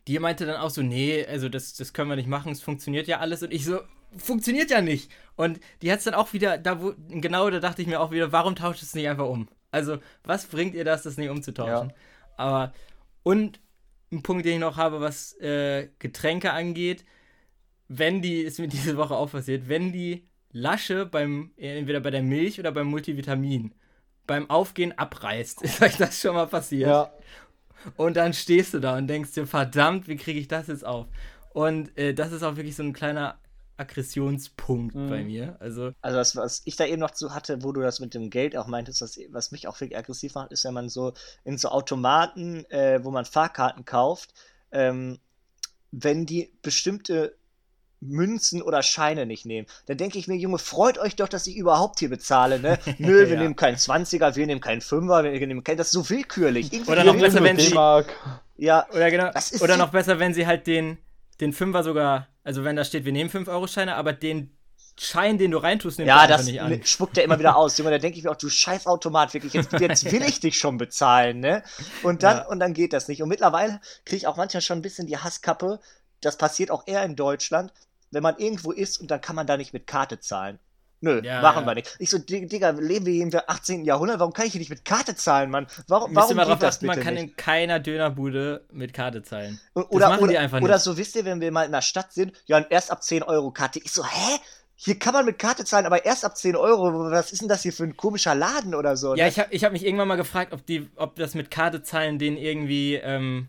die 0.08 0.18
meinte 0.18 0.46
dann 0.46 0.56
auch 0.56 0.70
so, 0.70 0.82
nee, 0.82 1.24
also 1.26 1.48
das, 1.48 1.74
das 1.74 1.92
können 1.92 2.08
wir 2.08 2.16
nicht 2.16 2.28
machen, 2.28 2.52
es 2.52 2.62
funktioniert 2.62 3.06
ja 3.06 3.20
alles. 3.20 3.42
Und 3.42 3.52
ich 3.52 3.64
so, 3.64 3.80
funktioniert 4.16 4.70
ja 4.70 4.80
nicht. 4.80 5.10
Und 5.36 5.60
die 5.82 5.92
hat 5.92 5.98
es 5.98 6.04
dann 6.04 6.14
auch 6.14 6.32
wieder, 6.32 6.58
da 6.58 6.80
wo, 6.82 6.94
genau 7.08 7.48
da 7.50 7.60
dachte 7.60 7.82
ich 7.82 7.88
mir 7.88 8.00
auch 8.00 8.10
wieder, 8.10 8.32
warum 8.32 8.56
tauscht 8.56 8.82
es 8.82 8.94
nicht 8.94 9.08
einfach 9.08 9.26
um? 9.26 9.48
Also, 9.70 9.98
was 10.24 10.46
bringt 10.46 10.74
ihr 10.74 10.84
das, 10.84 11.02
das 11.02 11.16
nicht 11.16 11.30
umzutauschen? 11.30 11.90
Ja. 11.90 11.94
Aber, 12.36 12.72
und 13.22 13.60
ein 14.12 14.22
Punkt, 14.22 14.44
den 14.44 14.54
ich 14.54 14.60
noch 14.60 14.76
habe, 14.76 15.00
was 15.00 15.34
äh, 15.40 15.88
Getränke 15.98 16.52
angeht, 16.52 17.04
wenn 17.88 18.22
die, 18.22 18.40
ist 18.40 18.58
mir 18.58 18.68
diese 18.68 18.96
Woche 18.96 19.14
auch 19.14 19.30
passiert, 19.30 19.68
wenn 19.68 19.92
die 19.92 20.28
Lasche 20.52 21.06
beim, 21.06 21.52
entweder 21.56 22.00
bei 22.00 22.10
der 22.10 22.22
Milch 22.22 22.60
oder 22.60 22.72
beim 22.72 22.88
Multivitamin 22.88 23.74
beim 24.26 24.48
Aufgehen 24.50 24.96
abreißt, 24.96 25.62
ist 25.62 25.82
euch 25.82 25.96
das 25.96 26.20
schon 26.20 26.34
mal 26.34 26.46
passiert? 26.46 26.88
Ja. 26.88 27.12
Und 27.96 28.16
dann 28.16 28.32
stehst 28.32 28.74
du 28.74 28.78
da 28.78 28.96
und 28.96 29.08
denkst 29.08 29.32
dir, 29.32 29.46
verdammt, 29.46 30.06
wie 30.06 30.16
kriege 30.16 30.38
ich 30.38 30.46
das 30.46 30.68
jetzt 30.68 30.86
auf? 30.86 31.06
Und 31.50 31.96
äh, 31.98 32.14
das 32.14 32.32
ist 32.32 32.42
auch 32.42 32.56
wirklich 32.56 32.76
so 32.76 32.82
ein 32.82 32.92
kleiner 32.92 33.38
Aggressionspunkt 33.82 34.94
Mhm. 34.94 35.08
bei 35.08 35.22
mir. 35.24 35.56
Also, 35.60 35.92
Also 36.00 36.18
was, 36.18 36.36
was 36.36 36.62
ich 36.64 36.76
da 36.76 36.86
eben 36.86 37.00
noch 37.00 37.10
zu 37.10 37.34
hatte, 37.34 37.62
wo 37.62 37.72
du 37.72 37.80
das 37.80 38.00
mit 38.00 38.14
dem 38.14 38.30
Geld 38.30 38.56
auch 38.56 38.66
meintest, 38.66 39.02
das, 39.02 39.18
was 39.30 39.52
mich 39.52 39.68
auch 39.68 39.80
wirklich 39.80 39.98
aggressiv 39.98 40.34
macht, 40.34 40.52
ist, 40.52 40.64
wenn 40.64 40.74
man 40.74 40.88
so 40.88 41.12
in 41.44 41.58
so 41.58 41.68
Automaten, 41.68 42.64
äh, 42.70 43.00
wo 43.04 43.10
man 43.10 43.24
Fahrkarten 43.24 43.84
kauft, 43.84 44.32
ähm, 44.72 45.18
wenn 45.90 46.24
die 46.26 46.50
bestimmte 46.62 47.34
Münzen 48.00 48.62
oder 48.62 48.82
Scheine 48.82 49.26
nicht 49.26 49.46
nehmen. 49.46 49.68
Dann 49.86 49.96
denke 49.96 50.18
ich 50.18 50.26
mir, 50.26 50.34
Junge, 50.36 50.58
freut 50.58 50.98
euch 50.98 51.14
doch, 51.14 51.28
dass 51.28 51.46
ich 51.46 51.56
überhaupt 51.56 52.00
hier 52.00 52.08
bezahle, 52.10 52.58
ne? 52.58 52.78
Nö, 52.98 53.28
wir 53.28 53.34
Ja. 53.34 53.40
nehmen 53.40 53.54
keinen 53.54 53.76
20er, 53.76 54.34
wir 54.34 54.46
nehmen 54.46 54.60
keinen 54.60 54.80
5er, 54.80 55.22
wir 55.22 55.46
nehmen 55.46 55.62
keinen, 55.62 55.76
das 55.76 55.88
ist 55.88 55.92
so 55.92 56.10
willkürlich. 56.10 56.72
Irgendwie 56.72 56.90
Oder 56.90 57.04
noch 57.04 57.16
besser, 57.16 57.44
wenn 57.44 57.56
sie-. 57.56 57.72
Ja, 58.56 58.86
oder 58.90 59.10
genau, 59.10 59.30
oder 59.60 59.76
noch 59.76 59.90
besser, 59.90 60.18
wenn 60.18 60.34
sie 60.34 60.46
halt 60.46 60.66
den, 60.66 60.98
den 61.42 61.52
Fünfer 61.52 61.82
sogar, 61.82 62.28
also 62.44 62.64
wenn 62.64 62.76
da 62.76 62.84
steht, 62.84 63.04
wir 63.04 63.12
nehmen 63.12 63.28
5-Euro-Scheine, 63.28 63.96
aber 63.96 64.14
den 64.14 64.56
Schein, 64.98 65.38
den 65.38 65.50
du 65.50 65.58
reintust, 65.58 65.98
nimmst 65.98 66.08
Ja, 66.08 66.22
du 66.26 66.32
das 66.32 66.44
nicht 66.46 66.60
an. 66.60 66.70
ne- 66.70 66.80
spuckt 66.84 67.16
er 67.18 67.24
immer 67.24 67.38
wieder 67.38 67.56
aus. 67.56 67.76
Junge, 67.78 67.90
da 67.90 67.98
denke 67.98 68.16
ich 68.18 68.24
mir 68.24 68.30
auch, 68.30 68.36
du 68.36 68.48
Scheißautomat, 68.48 69.32
wirklich, 69.34 69.52
jetzt, 69.54 69.72
jetzt 69.72 70.10
will 70.10 70.22
ich 70.22 70.40
dich 70.40 70.56
schon 70.58 70.76
bezahlen, 70.78 71.40
ne? 71.40 71.62
Und 72.02 72.22
dann, 72.22 72.38
Ja. 72.38 72.46
und 72.48 72.60
dann 72.60 72.74
geht 72.74 72.92
das 72.92 73.08
nicht. 73.08 73.22
Und 73.22 73.28
mittlerweile 73.28 73.80
kriege 74.04 74.16
ich 74.18 74.26
auch 74.26 74.36
manchmal 74.36 74.60
schon 74.62 74.78
ein 74.78 74.82
bisschen 74.82 75.06
die 75.06 75.16
Hasskappe. 75.18 75.80
Das 76.20 76.36
passiert 76.36 76.70
auch 76.70 76.86
eher 76.86 77.02
in 77.04 77.16
Deutschland, 77.16 77.72
wenn 78.10 78.22
man 78.22 78.36
irgendwo 78.36 78.70
ist 78.70 79.00
und 79.00 79.10
dann 79.10 79.20
kann 79.20 79.34
man 79.34 79.46
da 79.46 79.56
nicht 79.56 79.72
mit 79.72 79.86
Karte 79.86 80.20
zahlen. 80.20 80.58
Nö, 81.02 81.20
Ja, 81.22 81.42
machen 81.42 81.64
ja. 81.64 81.66
wir 81.70 81.74
nicht. 81.74 81.96
Ich 81.98 82.08
so, 82.10 82.16
Dig- 82.18 82.48
Digga, 82.48 82.70
leben 82.70 83.04
wir 83.06 83.12
hier 83.12 83.24
im 83.24 83.30
18. 83.46 83.84
Jahrhundert? 83.84 84.20
Warum 84.20 84.32
kann 84.32 84.46
ich 84.46 84.52
hier 84.52 84.60
nicht 84.60 84.70
mit 84.70 84.84
Karte 84.84 85.14
zahlen, 85.16 85.50
Mann? 85.50 85.66
Warum, 85.88 86.14
warum 86.14 86.36
geht 86.36 86.62
das 86.62 86.76
achten, 86.76 86.86
bitte 86.86 86.86
man 86.86 87.00
kann 87.04 87.14
nicht? 87.14 87.22
in 87.24 87.36
keiner 87.36 87.80
Dönerbude 87.80 88.64
mit 88.72 88.94
Karte 88.94 89.22
zahlen. 89.22 89.60
Das 89.74 89.84
Oder, 89.90 90.08
machen 90.08 90.28
die 90.28 90.34
oder, 90.34 90.40
einfach 90.40 90.60
oder 90.62 90.74
nicht. 90.74 90.82
so, 90.84 90.96
wisst 90.96 91.16
ihr, 91.16 91.24
wenn 91.24 91.40
wir 91.40 91.50
mal 91.52 91.64
in 91.64 91.72
der 91.72 91.82
Stadt 91.82 92.12
sind, 92.12 92.32
ja, 92.46 92.58
erst 92.70 92.90
ab 92.90 93.02
10 93.02 93.22
Euro 93.24 93.50
Karte. 93.50 93.80
Ich 93.80 93.90
so, 93.92 94.04
hä? 94.06 94.38
Hier 94.74 94.98
kann 94.98 95.12
man 95.12 95.24
mit 95.26 95.38
Karte 95.38 95.64
zahlen, 95.64 95.86
aber 95.86 96.04
erst 96.04 96.24
ab 96.24 96.36
10 96.36 96.56
Euro. 96.56 97.10
Was 97.10 97.30
ist 97.32 97.40
denn 97.42 97.48
das 97.48 97.62
hier 97.62 97.72
für 97.72 97.84
ein 97.84 97.96
komischer 97.96 98.34
Laden 98.34 98.74
oder 98.74 98.96
so? 98.96 99.14
Ja, 99.14 99.24
ne? 99.24 99.30
ich 99.30 99.38
habe 99.38 99.52
ich 99.54 99.64
hab 99.64 99.72
mich 99.72 99.84
irgendwann 99.84 100.08
mal 100.08 100.16
gefragt, 100.16 100.52
ob, 100.52 100.64
die, 100.66 100.88
ob 100.96 101.14
das 101.16 101.34
mit 101.34 101.50
Karte 101.52 101.82
zahlen 101.82 102.18
denen 102.18 102.36
irgendwie, 102.36 102.94
ähm, 102.94 103.48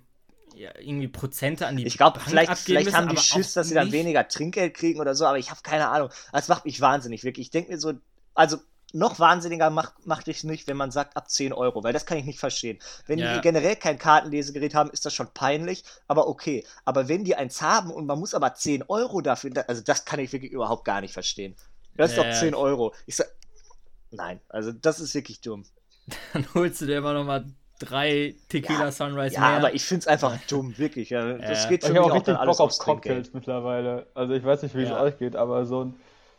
ja, 0.55 0.71
irgendwie 0.79 1.07
Prozente 1.07 1.67
an 1.67 1.77
die 1.77 1.85
Ich 1.85 1.97
glaube, 1.97 2.19
vielleicht, 2.19 2.57
vielleicht 2.57 2.85
müssen, 2.85 2.97
haben 2.97 3.09
die 3.09 3.17
Schiss, 3.17 3.53
dass 3.53 3.67
sie 3.67 3.73
dann 3.75 3.85
nicht. 3.85 3.93
weniger 3.93 4.27
Trinkgeld 4.27 4.73
kriegen 4.73 4.99
oder 4.99 5.15
so, 5.15 5.25
aber 5.25 5.37
ich 5.37 5.49
habe 5.51 5.61
keine 5.63 5.89
Ahnung. 5.89 6.09
Das 6.31 6.47
macht 6.47 6.65
mich 6.65 6.79
wahnsinnig, 6.81 7.23
wirklich. 7.23 7.47
Ich 7.47 7.51
denke 7.51 7.71
mir 7.71 7.79
so, 7.79 7.93
also 8.33 8.57
noch 8.95 9.17
wahnsinniger 9.19 9.71
macht, 9.71 10.05
macht 10.05 10.27
ich 10.27 10.43
nicht, 10.43 10.67
wenn 10.67 10.77
man 10.77 10.91
sagt 10.91 11.17
ab 11.17 11.27
10 11.29 11.51
Euro, 11.51 11.83
weil 11.83 11.93
das 11.93 12.05
kann 12.05 12.17
ich 12.19 12.25
nicht 12.25 12.39
verstehen. 12.39 12.77
Wenn 13.07 13.17
Ja. 13.17 13.33
die 13.35 13.41
generell 13.41 13.75
kein 13.75 13.97
Kartenlesegerät 13.97 14.75
haben, 14.75 14.91
ist 14.91 15.03
das 15.05 15.13
schon 15.15 15.33
peinlich, 15.33 15.83
aber 16.07 16.27
okay. 16.27 16.63
Aber 16.85 17.07
wenn 17.07 17.23
die 17.23 17.35
eins 17.35 17.61
haben 17.63 17.89
und 17.89 18.05
man 18.05 18.19
muss 18.19 18.35
aber 18.35 18.53
10 18.53 18.83
Euro 18.83 19.21
dafür, 19.21 19.49
da- 19.49 19.61
also 19.61 19.81
das 19.81 20.05
kann 20.05 20.19
ich 20.19 20.31
wirklich 20.31 20.51
überhaupt 20.51 20.85
gar 20.85 21.01
nicht 21.01 21.13
verstehen. 21.13 21.55
Das 21.95 22.11
ist 22.11 22.17
doch 22.17 22.25
ja. 22.25 22.33
10 22.33 22.53
Euro. 22.53 22.93
Ich 23.07 23.15
sag, 23.15 23.27
nein, 24.11 24.39
also 24.49 24.71
das 24.71 24.99
ist 24.99 25.15
wirklich 25.15 25.41
dumm. 25.41 25.65
Dann 26.33 26.45
holst 26.53 26.81
du 26.81 26.85
dir 26.85 26.97
immer 26.99 27.13
noch 27.13 27.23
mal 27.23 27.45
drei 27.86 28.36
Tequila 28.49 28.86
Ja, 28.86 28.91
Sunrise 28.91 29.36
Ja, 29.36 29.41
mehr. 29.41 29.49
aber 29.57 29.73
ich 29.73 29.84
finde 29.86 30.01
es 30.01 30.07
einfach 30.07 30.38
dumm, 30.49 30.77
wirklich. 30.77 31.09
Ja. 31.09 31.34
Das 31.34 31.63
Ja. 31.63 31.69
geht 31.69 31.84
Ich 31.84 31.89
habe 31.89 32.01
auch 32.03 32.13
richtig 32.13 32.36
Bock 32.38 32.59
auf. 32.59 32.77
Cocktails 32.79 33.34
mittlerweile. 33.34 34.07
Also 34.13 34.34
ich 34.34 34.43
weiß 34.43 34.63
nicht, 34.63 34.75
wie 34.75 34.84
es 34.84 34.91
euch 34.91 35.17
geht, 35.17 35.36
aber 35.36 35.65
so 35.65 35.86
ein, 35.86 35.95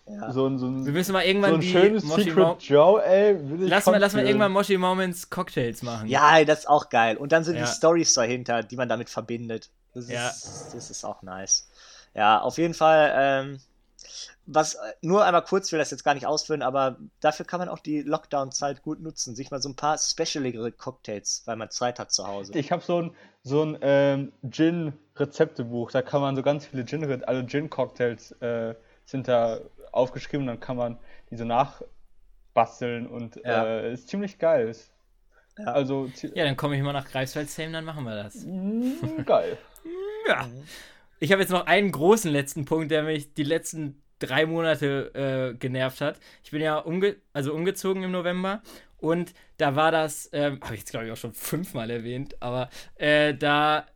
Ja. 0.06 0.32
so 0.32 0.46
ein, 0.46 0.58
so 0.58 0.66
ein, 0.66 0.84
wir 0.84 0.92
müssen 0.92 1.12
mal 1.12 1.22
so 1.22 1.28
irgendwann 1.28 1.54
ein 1.54 1.60
die 1.60 1.70
schönes 1.70 2.04
Moshi 2.04 2.24
Secret 2.24 2.36
Mo 2.36 2.56
Joe, 2.60 3.02
ey. 3.04 3.36
will 3.50 3.62
ich 3.64 3.70
lass, 3.70 3.86
mal, 3.86 3.98
lass 3.98 4.12
mal 4.14 4.26
irgendwann 4.26 4.52
Moshi 4.52 4.76
Moments 4.76 5.30
Cocktails 5.30 5.82
machen. 5.82 6.08
Ja, 6.08 6.44
das 6.44 6.60
ist 6.60 6.68
auch 6.68 6.88
geil. 6.90 7.16
Und 7.16 7.32
dann 7.32 7.42
sind 7.44 7.56
Ja. 7.56 7.64
die 7.64 7.70
Stories 7.70 8.12
dahinter, 8.14 8.62
die 8.62 8.76
man 8.76 8.88
damit 8.88 9.08
verbindet. 9.10 9.70
Das 9.94 10.08
ist, 10.08 10.70
das 10.74 10.90
ist 10.90 11.04
auch 11.04 11.22
nice. 11.22 11.68
Ja, 12.14 12.40
auf 12.40 12.58
jeden 12.58 12.74
Fall. 12.74 13.12
Ähm, 13.16 13.60
was 14.46 14.74
äh, 14.74 14.78
nur 15.00 15.24
einmal 15.24 15.42
kurz, 15.42 15.66
ich 15.66 15.72
will 15.72 15.78
das 15.78 15.90
jetzt 15.90 16.04
gar 16.04 16.14
nicht 16.14 16.26
ausführen, 16.26 16.62
aber 16.62 16.98
dafür 17.20 17.46
kann 17.46 17.60
man 17.60 17.68
auch 17.68 17.78
die 17.78 18.02
Lockdown-Zeit 18.02 18.82
gut 18.82 19.00
nutzen. 19.00 19.34
Sich 19.34 19.50
mal 19.50 19.62
so 19.62 19.68
ein 19.68 19.76
paar 19.76 19.96
specialigere 19.98 20.70
Cocktails, 20.72 21.42
weil 21.46 21.56
man 21.56 21.70
Zeit 21.70 21.98
hat 21.98 22.12
zu 22.12 22.26
Hause. 22.26 22.52
Ich 22.56 22.70
habe 22.72 22.82
so 22.82 23.00
ein, 23.02 23.14
so 23.42 23.62
ein 23.62 23.78
ähm, 23.80 24.32
Gin-Rezeptebuch, 24.50 25.90
da 25.90 26.02
kann 26.02 26.20
man 26.20 26.36
so 26.36 26.42
ganz 26.42 26.66
viele 26.66 26.84
Gin, 26.84 27.24
alle 27.24 27.46
Gin-Cocktails 27.46 28.32
äh, 28.40 28.74
sind 29.06 29.28
da 29.28 29.60
aufgeschrieben, 29.92 30.46
dann 30.46 30.60
kann 30.60 30.76
man 30.76 30.98
diese 31.30 31.44
nachbasteln 31.44 33.06
und 33.06 33.36
Ja. 33.44 33.64
äh, 33.64 33.92
ist 33.92 34.08
ziemlich 34.08 34.38
geil. 34.38 34.68
Ist, 34.68 34.90
Ja. 35.58 35.66
Also 35.66 36.10
Ja, 36.34 36.44
dann 36.44 36.56
komme 36.56 36.76
ich 36.76 36.82
mal 36.82 36.92
nach 36.92 37.08
Greifswald-Same, 37.08 37.72
dann 37.72 37.84
machen 37.84 38.04
wir 38.04 38.22
das. 38.24 38.34
mm, 38.44 39.24
geil. 39.24 39.56
Ja. 40.26 40.48
Ich 41.20 41.30
habe 41.32 41.42
jetzt 41.42 41.50
noch 41.50 41.66
einen 41.66 41.92
großen 41.92 42.30
letzten 42.30 42.64
Punkt, 42.64 42.90
der 42.90 43.02
mich 43.02 43.34
die 43.34 43.42
letzten 43.44 44.02
drei 44.18 44.46
Monate 44.46 45.52
äh, 45.54 45.56
genervt 45.56 46.00
hat. 46.00 46.20
Ich 46.42 46.50
bin 46.50 46.60
ja 46.60 46.78
umge 46.78 47.16
also 47.32 47.52
umgezogen 47.52 48.02
im 48.02 48.12
November 48.12 48.62
und 48.98 49.34
da 49.56 49.76
war 49.76 49.90
das, 49.90 50.30
ähm, 50.32 50.60
habe 50.62 50.74
ich 50.74 50.80
jetzt 50.80 50.90
glaube 50.90 51.06
ich 51.06 51.12
auch 51.12 51.16
schon 51.16 51.34
fünfmal 51.34 51.90
erwähnt, 51.90 52.40
aber 52.40 52.70
äh, 52.96 53.34
da 53.34 53.86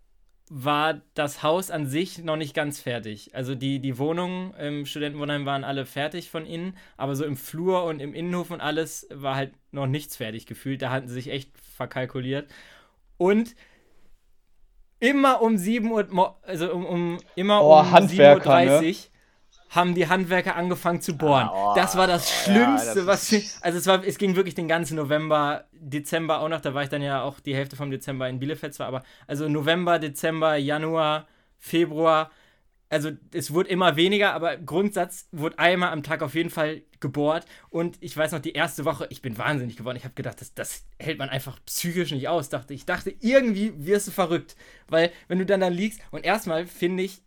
war 0.50 1.02
das 1.14 1.42
Haus 1.42 1.70
an 1.70 1.86
sich 1.86 2.18
noch 2.18 2.36
nicht 2.36 2.54
ganz 2.54 2.80
fertig. 2.80 3.34
Also 3.34 3.54
die, 3.54 3.80
die 3.80 3.98
Wohnungen 3.98 4.54
im 4.54 4.86
Studentenwohnheim 4.86 5.44
waren 5.46 5.64
alle 5.64 5.84
fertig 5.84 6.30
von 6.30 6.46
innen, 6.46 6.76
aber 6.96 7.16
so 7.16 7.24
im 7.24 7.36
Flur 7.36 7.84
und 7.84 8.00
im 8.00 8.14
Innenhof 8.14 8.50
und 8.50 8.60
alles 8.60 9.06
war 9.12 9.36
halt 9.36 9.52
noch 9.72 9.86
nichts 9.86 10.16
fertig 10.16 10.46
gefühlt. 10.46 10.82
Da 10.82 10.90
hatten 10.90 11.08
sie 11.08 11.14
sich 11.14 11.30
echt 11.30 11.50
verkalkuliert. 11.58 12.50
Und 13.18 13.54
immer 15.00 15.42
um 15.42 15.56
7 15.56 15.90
Uhr, 15.90 16.38
also 16.42 16.72
um, 16.72 16.86
um 16.86 17.18
immer 17.36 17.62
Oh, 17.62 17.80
um 17.80 17.90
Handwerker, 17.90 18.50
7.30 18.50 18.88
Uhr 18.88 18.94
haben 19.70 19.94
die 19.94 20.08
Handwerker 20.08 20.56
angefangen 20.56 21.00
zu 21.00 21.16
bohren. 21.16 21.48
Ah, 21.48 21.72
oh, 21.72 21.74
das 21.74 21.96
war 21.96 22.06
das 22.06 22.28
ja, 22.28 22.52
Schlimmste, 22.52 22.94
das 22.94 23.06
was 23.06 23.32
ich, 23.32 23.50
also 23.60 23.78
es 23.78 23.86
war, 23.86 24.04
es 24.04 24.18
ging 24.18 24.36
wirklich 24.36 24.54
den 24.54 24.68
ganzen 24.68 24.96
November, 24.96 25.64
Dezember 25.72 26.40
auch 26.40 26.48
noch, 26.48 26.60
da 26.60 26.74
war 26.74 26.82
ich 26.82 26.88
dann 26.88 27.02
ja 27.02 27.22
auch 27.22 27.40
die 27.40 27.54
Hälfte 27.54 27.76
vom 27.76 27.90
Dezember 27.90 28.28
in 28.28 28.38
Bielefeld 28.38 28.74
zwar, 28.74 28.88
aber 28.88 29.02
also 29.26 29.48
November, 29.48 29.98
Dezember, 29.98 30.56
Januar, 30.56 31.26
Februar, 31.58 32.30
also 32.90 33.10
es 33.32 33.52
wurde 33.52 33.68
immer 33.68 33.96
weniger, 33.96 34.32
aber 34.32 34.54
im 34.54 34.66
Grundsatz 34.66 35.28
wurde 35.30 35.58
einmal 35.58 35.92
am 35.92 36.02
Tag 36.02 36.22
auf 36.22 36.34
jeden 36.34 36.50
Fall 36.50 36.82
gebohrt. 37.00 37.44
Und 37.68 37.98
ich 38.00 38.16
weiß 38.16 38.32
noch, 38.32 38.40
die 38.40 38.52
erste 38.52 38.84
Woche, 38.84 39.06
ich 39.10 39.20
bin 39.20 39.36
wahnsinnig 39.36 39.76
geworden. 39.76 39.96
Ich 39.96 40.04
habe 40.04 40.14
gedacht, 40.14 40.40
das, 40.40 40.54
das 40.54 40.86
hält 40.98 41.18
man 41.18 41.28
einfach 41.28 41.58
psychisch 41.66 42.12
nicht 42.12 42.28
aus. 42.28 42.48
Dachte, 42.48 42.72
ich 42.74 42.86
dachte, 42.86 43.14
irgendwie 43.20 43.72
wirst 43.76 44.08
du 44.08 44.10
verrückt. 44.10 44.56
Weil, 44.88 45.12
wenn 45.28 45.38
du 45.38 45.46
dann 45.46 45.60
da 45.60 45.68
liegst, 45.68 46.00
und 46.10 46.24
erstmal 46.24 46.66
finde 46.66 47.02
ich, 47.02 47.22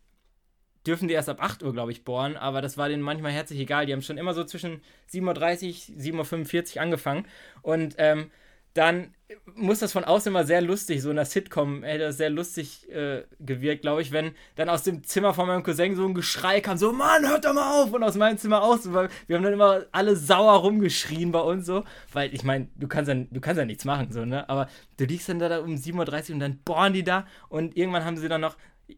dürfen 0.86 1.07
die 1.07 1.13
erst 1.13 1.29
ab 1.29 1.41
8 1.41 1.63
Uhr, 1.63 1.73
glaube 1.73 1.91
ich, 1.91 2.03
bohren, 2.03 2.38
aber 2.38 2.61
das 2.61 2.77
war 2.77 2.89
denen 2.89 3.03
manchmal 3.03 3.32
herzlich 3.32 3.59
egal. 3.59 3.86
Die 3.86 3.93
haben 3.93 4.01
schon 4.01 4.17
immer 4.17 4.34
so 4.34 4.43
zwischen 4.43 4.82
7.30 5.11 5.91
Uhr, 5.91 6.23
7.45 6.23 6.75
Uhr 6.75 6.82
angefangen. 6.82 7.25
Und 7.61 7.95
ähm, 7.97 8.32
dann 8.73 9.13
muss 9.55 9.79
das 9.79 9.91
von 9.91 10.03
außen 10.03 10.32
immer 10.32 10.45
sehr 10.45 10.61
lustig, 10.61 11.01
so 11.01 11.09
in 11.09 11.15
der 11.15 11.25
Sitcom, 11.25 11.84
hätte 11.84 12.05
das 12.05 12.17
sehr 12.17 12.29
lustig 12.29 12.89
äh, 12.89 13.23
gewirkt, 13.39 13.82
glaube 13.82 14.01
ich, 14.01 14.11
wenn 14.11 14.32
dann 14.55 14.69
aus 14.69 14.84
dem 14.84 15.03
Zimmer 15.03 15.34
von 15.34 15.47
meinem 15.47 15.63
Cousin 15.63 15.95
so 15.95 16.05
ein 16.05 16.13
Geschrei 16.13 16.61
kam, 16.61 16.77
so, 16.77 16.91
Mann, 16.91 17.27
hört 17.27 17.45
doch 17.45 17.53
mal 17.53 17.82
auf! 17.82 17.93
Und 17.93 18.03
aus 18.03 18.15
meinem 18.15 18.38
Zimmer 18.38 18.61
aus, 18.61 18.91
weil 18.91 19.09
wir 19.27 19.36
haben 19.36 19.43
dann 19.43 19.53
immer 19.53 19.86
alle 19.91 20.15
sauer 20.15 20.53
rumgeschrien 20.59 21.32
bei 21.32 21.39
uns 21.39 21.65
so, 21.65 21.84
weil 22.13 22.34
ich 22.34 22.43
meine, 22.43 22.67
du 22.75 22.88
kannst 22.88 23.09
ja, 23.09 23.15
du 23.15 23.41
kannst 23.41 23.59
ja 23.59 23.65
nichts 23.65 23.86
machen, 23.86 24.11
so, 24.11 24.25
ne? 24.25 24.47
Aber 24.49 24.67
du 24.97 25.05
liegst 25.05 25.29
dann 25.29 25.39
da, 25.39 25.49
da 25.49 25.59
um 25.59 25.75
7.30 25.75 26.29
Uhr 26.29 26.34
und 26.36 26.39
dann 26.39 26.57
bohren 26.59 26.93
die 26.93 27.03
da 27.03 27.25
und 27.49 27.77
irgendwann 27.77 28.05
haben 28.05 28.17
sie 28.17 28.29
dann 28.29 28.41
noch, 28.41 28.55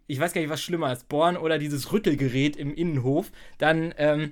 ich 0.08 0.20
weiß 0.20 0.34
gar 0.34 0.42
nicht, 0.42 0.50
was 0.50 0.62
schlimmer 0.62 0.92
ist, 0.92 1.10
bohren 1.10 1.38
oder 1.38 1.58
dieses 1.58 1.92
Rüttelgerät 1.92 2.56
im 2.56 2.74
Innenhof, 2.74 3.32
dann, 3.58 3.94
ähm, 3.98 4.32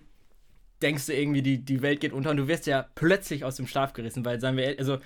denkst 0.81 1.05
du 1.07 1.13
irgendwie, 1.13 1.41
die, 1.41 1.59
die 1.63 1.81
Welt 1.81 1.99
geht 1.99 2.11
unter 2.13 2.31
und 2.31 2.37
du 2.37 2.47
wirst 2.47 2.65
ja 2.65 2.87
plötzlich 2.95 3.43
aus 3.45 3.55
dem 3.55 3.67
Schlaf 3.67 3.93
gerissen, 3.93 4.25
weil, 4.25 4.39
sagen 4.39 4.57
wir, 4.57 4.75
also 4.79 4.97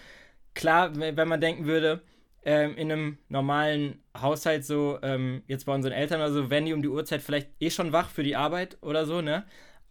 klar, 0.53 0.95
wenn 0.97 1.17
wenn 1.17 1.27
man 1.27 1.41
denken 1.41 1.65
würde, 1.65 2.01
ähm, 2.45 2.77
in 2.77 2.91
einem 2.91 3.17
normalen 3.27 3.99
Haushalt 4.19 4.65
so, 4.65 4.99
ähm, 5.01 5.43
jetzt 5.47 5.65
bei 5.65 5.73
unseren 5.73 5.91
Eltern 5.93 6.21
oder 6.21 6.31
so, 6.31 6.49
werden 6.49 6.65
die 6.65 6.73
um 6.73 6.81
die 6.81 6.87
Uhrzeit 6.87 7.21
vielleicht 7.21 7.49
eh 7.59 7.69
schon 7.71 7.91
wach 7.91 8.09
für 8.09 8.23
die 8.23 8.35
Arbeit 8.35 8.77
oder 8.81 9.05
so, 9.05 9.21
ne? 9.21 9.45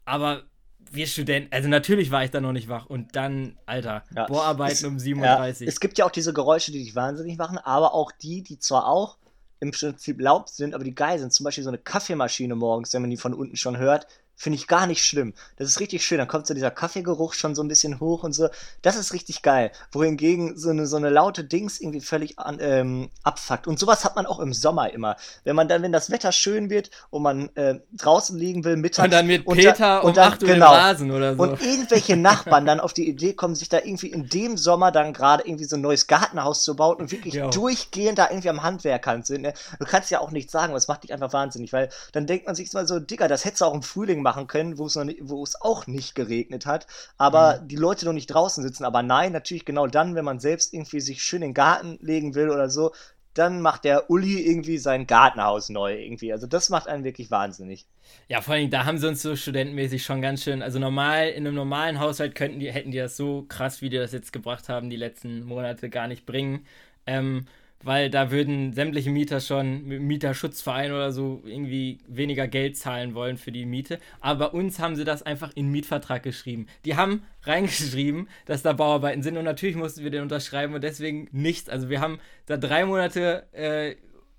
Aber 0.07 0.45
wir 0.91 1.07
Studenten, 1.07 1.53
also 1.53 1.69
natürlich 1.69 2.11
war 2.11 2.25
ich 2.25 2.31
da 2.31 2.41
noch 2.41 2.53
nicht 2.53 2.69
wach 2.69 2.87
und 2.87 3.17
dann, 3.17 3.59
Alter, 3.67 4.05
Ja. 4.15 4.27
Bohrarbeiten 4.27 4.73
Es- 4.73 4.85
um 4.85 4.95
Ja, 4.99 5.37
7.30 5.39 5.63
Uhr. 5.63 5.69
es 5.69 5.81
gibt 5.81 5.99
ja 5.99 6.07
auch 6.07 6.11
diese 6.11 6.33
Geräusche, 6.33 6.73
die 6.73 6.85
dich 6.85 6.95
wahnsinnig 6.95 7.37
machen, 7.37 7.59
aber 7.59 7.93
auch 7.95 8.13
die, 8.13 8.43
die 8.43 8.59
zwar 8.59 8.87
auch 8.87 9.19
im 9.65 9.73
Prinzip 9.73 10.21
laut 10.21 10.51
sind, 10.51 10.75
aber 10.75 10.85
die 10.85 10.95
geil 10.95 11.19
sind. 11.19 11.33
Zum 11.33 11.45
Beispiel 11.45 11.65
so 11.65 11.71
eine 11.71 11.79
Kaffeemaschine 11.79 12.55
morgens, 12.55 12.93
wenn 12.95 13.03
man 13.03 13.11
die 13.11 13.17
von 13.17 13.35
unten 13.35 13.57
schon 13.57 13.79
hört, 13.79 14.07
finde 14.37 14.57
ich 14.59 14.67
gar 14.67 14.87
nicht 14.87 15.05
schlimm. 15.05 15.35
Das 15.57 15.69
ist 15.69 15.81
richtig 15.81 16.05
schön. 16.05 16.19
Dann 16.19 16.29
kommt 16.29 16.47
so 16.47 16.55
dieser 16.55 16.71
Kaffeegeruch 16.71 17.35
schon 17.35 17.55
so 17.55 17.63
ein 17.63 17.69
bisschen 17.69 18.01
hoch 18.01 18.25
und 18.25 18.33
so. 18.33 18.49
Das 18.83 18.97
ist 18.97 19.13
richtig 19.13 19.43
geil. 19.43 19.71
Wohingegen 19.93 20.57
so 20.57 20.71
eine, 20.71 20.87
so 20.87 20.97
eine 20.97 21.09
laute 21.11 21.45
Dings 21.45 21.81
irgendwie 21.81 22.01
völlig 22.01 22.39
an, 22.39 22.59
ähm, 22.61 23.11
abfuckt. 23.23 23.67
Und 23.67 23.79
sowas 23.79 24.05
hat 24.05 24.17
man 24.17 24.27
auch 24.27 24.41
im 24.41 24.53
Sommer 24.53 24.93
immer. 24.93 25.17
Wenn 25.45 25.55
man 25.57 25.69
dann, 25.69 25.83
wenn 25.83 25.93
das 25.93 26.11
Wetter 26.11 26.33
schön 26.33 26.69
wird 26.71 26.91
und 27.11 27.23
man 27.23 27.49
äh, 27.57 27.81
draußen 27.93 28.37
liegen 28.37 28.65
will, 28.65 28.77
mittags. 28.77 29.05
und 29.05 29.13
dann 29.13 29.27
mit 29.27 29.47
und 29.47 29.57
Peter 29.57 30.03
um 30.03 30.09
und 30.09 30.17
dann- 30.17 30.33
8 30.33 30.43
Uhr 30.43 30.49
im 30.49 30.55
genau. 30.55 30.73
Rasen 30.73 31.11
oder 31.11 31.37
so. 31.37 31.43
Und 31.43 31.63
irgendwelche 31.63 32.17
Nachbarn 32.17 32.67
dann 32.67 32.81
auf 32.81 32.93
die 32.93 33.09
Idee 33.09 33.35
kommen, 33.35 33.55
sich 33.55 33.69
da 33.69 33.79
irgendwie 33.79 34.09
in 34.09 34.29
dem 34.29 34.57
Sommer 34.57 34.91
dann 34.91 35.13
gerade 35.13 35.45
irgendwie 35.47 35.65
so 35.65 35.77
ein 35.77 35.83
neues 35.83 36.07
Gartenhaus 36.07 36.65
zu 36.65 36.75
bauen 36.75 36.97
und 36.97 37.13
wirklich 37.13 37.35
Jo. 37.35 37.51
durchgehend 37.51 38.19
da 38.19 38.29
irgendwie 38.31 38.51
am 38.51 38.63
Handwerkern 38.63 39.23
sind. 39.23 39.43
Ne? 39.43 39.55
Du 39.79 39.85
kannst 39.87 40.11
ja 40.11 40.21
auch 40.21 40.31
nichts 40.33 40.53
sagen, 40.53 40.71
aber 40.73 40.79
es 40.79 40.89
macht 40.89 41.05
dich 41.05 41.13
einfach 41.13 41.33
wahnsinnig, 41.33 41.73
weil 41.73 41.89
dann 42.13 42.27
denkt 42.27 42.47
man 42.47 42.55
sich 42.57 42.73
mal 42.73 42.87
so, 42.87 42.99
Digga, 42.99 43.29
das 43.29 43.45
hättest 43.45 43.61
du 43.61 43.67
auch 43.67 43.75
im 43.75 43.83
Frühling 43.83 44.24
machen 44.25 44.49
können, 44.49 44.79
wo 44.79 44.87
es 44.87 44.97
noch 44.97 45.05
nicht, 45.05 45.21
wo 45.23 45.45
es 45.45 45.61
auch 45.63 45.87
nicht 45.87 46.17
geregnet 46.17 46.67
hat, 46.67 46.89
aber 47.19 47.61
Mhm. 47.61 47.69
die 47.69 47.77
Leute 47.77 48.07
noch 48.07 48.13
nicht 48.13 48.27
draußen 48.29 48.65
sitzen. 48.65 48.85
Aber 48.85 49.03
nein, 49.05 49.33
natürlich 49.33 49.65
genau 49.65 49.87
dann, 49.87 50.17
wenn 50.17 50.25
man 50.25 50.41
selbst 50.41 50.75
irgendwie 50.75 51.01
sich 51.01 51.23
schön 51.23 51.43
in 51.43 51.51
den 51.51 51.55
Garten 51.55 51.99
legen 52.03 52.35
will 52.35 52.51
oder 52.51 52.69
so, 52.71 52.93
dann 53.35 53.61
macht 53.63 53.85
der 53.85 54.11
Uli 54.11 54.41
irgendwie 54.49 54.79
sein 54.79 55.07
Gartenhaus 55.07 55.69
neu 55.69 55.95
irgendwie. 55.97 56.33
Also 56.33 56.47
das 56.49 56.71
macht 56.71 56.89
einen 56.89 57.05
wirklich 57.05 57.31
wahnsinnig. 57.31 57.87
Ja, 58.29 58.41
vor 58.41 58.55
allem, 58.55 58.71
da 58.71 58.85
haben 58.85 58.99
sie 58.99 59.09
uns 59.09 59.23
so 59.23 59.37
studentenmäßig 59.37 60.03
schon 60.05 60.23
ganz 60.23 60.43
schön, 60.43 60.63
also 60.63 60.79
normal, 60.79 61.29
in 61.29 61.47
einem 61.47 61.55
normalen 61.57 62.01
Haushalt 62.01 62.35
könnten 62.35 62.59
die, 62.61 62.71
hätten 62.73 62.91
die 62.91 62.99
das 62.99 63.17
so 63.17 63.45
krass, 63.49 63.83
wie 63.83 63.91
die 63.91 63.97
das 63.99 64.13
jetzt 64.13 64.33
gebracht 64.33 64.69
haben, 64.69 64.91
die 64.91 64.97
letzten 64.97 65.45
Monate 65.45 65.91
gar 65.91 66.07
nicht 66.09 66.25
bringen. 66.27 66.67
Ähm, 67.07 67.47
weil 67.85 68.11
da 68.11 68.31
würden 68.31 68.73
sämtliche 68.73 69.11
Mieter 69.11 69.41
schon 69.41 69.85
Mieterschutzverein 69.85 70.93
oder 70.93 71.13
so 71.13 71.43
irgendwie 71.45 71.99
weniger 72.09 72.49
Geld 72.49 72.77
zahlen 72.77 73.15
wollen 73.15 73.37
für 73.37 73.53
die 73.53 73.67
Miete. 73.67 73.99
Aber 74.21 74.51
bei 74.51 74.59
uns 74.59 74.79
haben 74.79 74.97
sie 74.97 75.05
das 75.05 75.23
einfach 75.23 75.51
in 75.55 75.67
den 75.67 75.73
Mietvertrag 75.73 76.23
geschrieben. 76.23 76.67
Die 76.85 76.97
haben 76.97 77.23
reingeschrieben, 77.43 78.29
dass 78.47 78.63
da 78.63 78.73
Bauarbeiten 78.73 79.23
sind 79.23 79.37
und 79.37 79.45
natürlich 79.45 79.77
mussten 79.77 80.03
wir 80.03 80.11
den 80.11 80.23
unterschreiben 80.23 80.75
und 80.75 80.83
deswegen 80.83 81.29
nichts. 81.31 81.69
Also 81.69 81.89
wir 81.89 82.01
haben 82.01 82.19
da 82.47 82.57
drei 82.57 82.85
Monate 82.85 83.47
äh, 83.53 83.97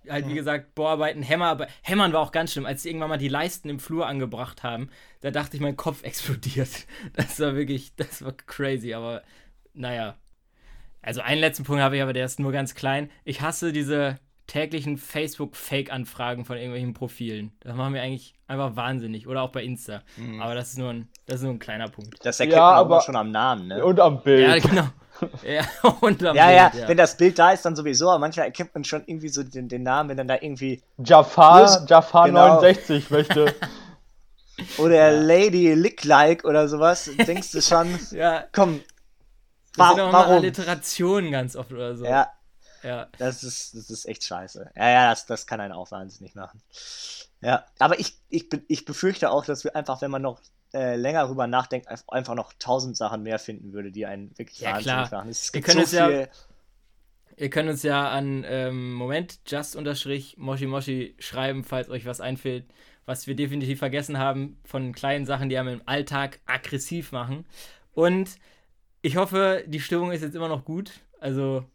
halt 0.10 0.28
wie 0.28 0.34
gesagt 0.34 0.76
Bohrarbeiten, 0.76 1.24
Hämmer, 1.24 1.48
aber 1.48 1.68
Hämmern 1.82 2.14
war 2.14 2.22
auch 2.22 2.32
ganz 2.32 2.52
schlimm, 2.52 2.66
als 2.66 2.84
sie 2.84 2.90
irgendwann 2.90 3.10
mal 3.10 3.18
die 3.18 3.28
Leisten 3.28 3.70
im 3.70 3.80
Flur 3.80 4.08
angebracht 4.08 4.64
haben, 4.64 4.90
da 5.22 5.32
dachte 5.32 5.56
ich, 5.58 5.62
mein 5.62 5.78
Kopf 5.78 6.04
explodiert. 6.04 6.70
Das 7.14 7.40
war 7.40 7.56
wirklich, 7.56 7.96
das 7.96 8.24
war 8.24 8.34
crazy, 8.34 8.94
aber 8.94 9.24
naja. 9.74 10.16
Also 11.06 11.22
einen 11.22 11.40
letzten 11.40 11.64
Punkt 11.64 11.82
habe 11.82 11.98
ich, 11.98 12.02
aber 12.02 12.14
der 12.14 12.26
ist 12.26 12.40
nur 12.40 12.52
ganz 12.52 12.74
klein. 12.76 13.10
Ich 13.24 13.42
hasse 13.42 13.72
diese 13.72 14.18
täglichen 14.48 14.98
Facebook-Fake-Anfragen 14.98 16.46
von 16.46 16.58
irgendwelchen 16.58 16.94
Profilen. 16.94 17.52
Das 17.62 17.76
machen 17.76 17.94
wir 17.94 18.02
eigentlich 18.02 18.36
einfach 18.48 18.76
wahnsinnig. 18.76 19.28
Oder 19.28 19.42
auch 19.42 19.50
bei 19.52 19.64
Insta. 19.64 20.02
Aber 20.40 20.54
das 20.56 20.70
ist 20.70 20.78
nur 20.78 20.90
ein, 20.92 21.10
das 21.26 21.38
ist 21.38 21.44
nur 21.44 21.52
ein 21.54 21.60
kleiner 21.60 21.90
Punkt. 21.90 22.18
Das 22.24 22.40
erkennt 22.40 22.58
Ja, 22.58 22.70
man 22.72 22.76
aber- 22.80 23.02
schon 23.02 23.16
am 23.16 23.32
Namen, 23.32 23.68
ne? 23.68 23.84
Und 23.84 24.00
am 24.00 24.22
Bild. 24.22 24.48
Ja, 24.48 24.58
genau. 24.70 24.88
ja, 25.48 25.64
und 26.02 26.24
am 26.24 26.36
Ja, 26.36 26.52
ja, 26.52 26.70
Bild, 26.70 26.88
wenn 26.90 26.98
das 26.98 27.16
Bild 27.18 27.40
da 27.40 27.52
ist, 27.52 27.64
dann 27.66 27.76
sowieso, 27.76 28.10
aber 28.10 28.20
manchmal 28.20 28.48
erkennt 28.48 28.74
man 28.76 28.84
schon 28.84 29.04
irgendwie 29.06 29.30
so 29.30 29.44
den, 29.44 29.68
den 29.70 29.84
Namen, 29.84 30.10
wenn 30.10 30.18
dann 30.18 30.28
da 30.28 30.36
irgendwie. 30.42 30.82
Jafar, 30.98 31.86
Jafar 31.88 32.26
genau. 32.28 32.56
69 32.62 33.10
möchte. 33.12 33.56
oder 34.78 35.12
Lady 35.12 35.74
Lick 35.74 36.04
Like 36.04 36.46
oder 36.46 36.68
sowas, 36.68 37.10
denkst 37.28 37.52
du 37.52 37.62
schon, 37.62 37.88
Ja, 38.12 38.44
komm, 38.52 38.82
das 39.78 39.86
wa 39.88 39.90
sind 39.92 40.00
auch 40.02 40.10
immer 40.10 40.20
warum? 40.20 40.36
Alliterationen 40.38 41.32
ganz 41.32 41.56
oft 41.56 41.72
oder 41.72 41.96
so. 41.96 42.06
Ja, 42.06 42.30
ja. 42.84 43.08
das 43.18 43.44
ist, 43.44 43.76
das 43.76 43.90
ist 43.90 44.06
echt 44.06 44.24
scheiße. 44.24 44.72
Ja, 44.76 44.90
ja, 44.90 45.10
das, 45.10 45.26
das 45.26 45.48
kann 45.48 45.60
einen 45.60 45.74
auch 45.74 45.92
wahnsinnig 45.92 46.36
machen. 46.36 46.62
Ja, 47.42 47.66
aber 47.80 48.00
ich, 48.00 48.18
ich, 48.30 48.48
ich 48.68 48.86
befürchte 48.86 49.30
auch, 49.32 49.46
dass 49.46 49.64
wir 49.64 49.76
einfach, 49.76 50.02
wenn 50.02 50.12
man 50.12 50.22
noch 50.22 50.40
äh, 50.74 50.96
länger 50.96 51.26
drüber 51.28 51.48
nachdenkt, 51.48 51.90
einf- 51.90 52.10
einfach 52.10 52.36
noch 52.36 52.54
tausend 52.60 52.98
Sachen 52.98 53.24
mehr 53.24 53.40
finden 53.40 53.72
würde, 53.74 53.92
die 53.92 54.06
einen 54.06 54.38
wirklich 54.38 54.60
Ja, 54.60 54.74
wahnsinnig 54.74 55.08
klar. 55.08 55.20
machen. 55.22 55.30
Es 55.30 55.52
gibt 55.52 55.70
so 55.70 55.80
es 55.80 55.92
ja- 55.92 56.08
viel. 56.08 56.30
Ihr 57.38 57.50
könnt 57.50 57.70
uns 57.70 57.84
ja 57.84 58.10
an 58.12 58.46
ähm, 58.48 58.94
Moment 58.94 59.40
just 59.46 59.76
unterstrich 59.76 60.38
Moshi 60.38 60.68
Moshi 60.68 61.16
schreiben, 61.20 61.66
falls 61.66 61.90
euch 61.90 62.06
was 62.06 62.22
einfällt, 62.22 62.66
was 63.06 63.28
wir 63.28 63.36
definitiv 63.36 63.80
vergessen 63.80 64.18
haben 64.18 64.58
von 64.64 64.94
kleinen 64.94 65.26
Sachen, 65.26 65.50
die 65.50 65.58
einem 65.58 65.80
im 65.80 65.82
Alltag 65.86 66.40
aggressiv 66.46 67.12
machen. 67.12 67.46
Und 67.94 68.38
ich 69.06 69.18
hoffe, 69.18 69.64
die 69.68 69.80
Stimmung 69.80 70.12
ist 70.12 70.22
jetzt 70.22 70.36
immer 70.36 70.48
noch 70.50 70.66
gut. 70.66 70.92
Also 71.20 71.66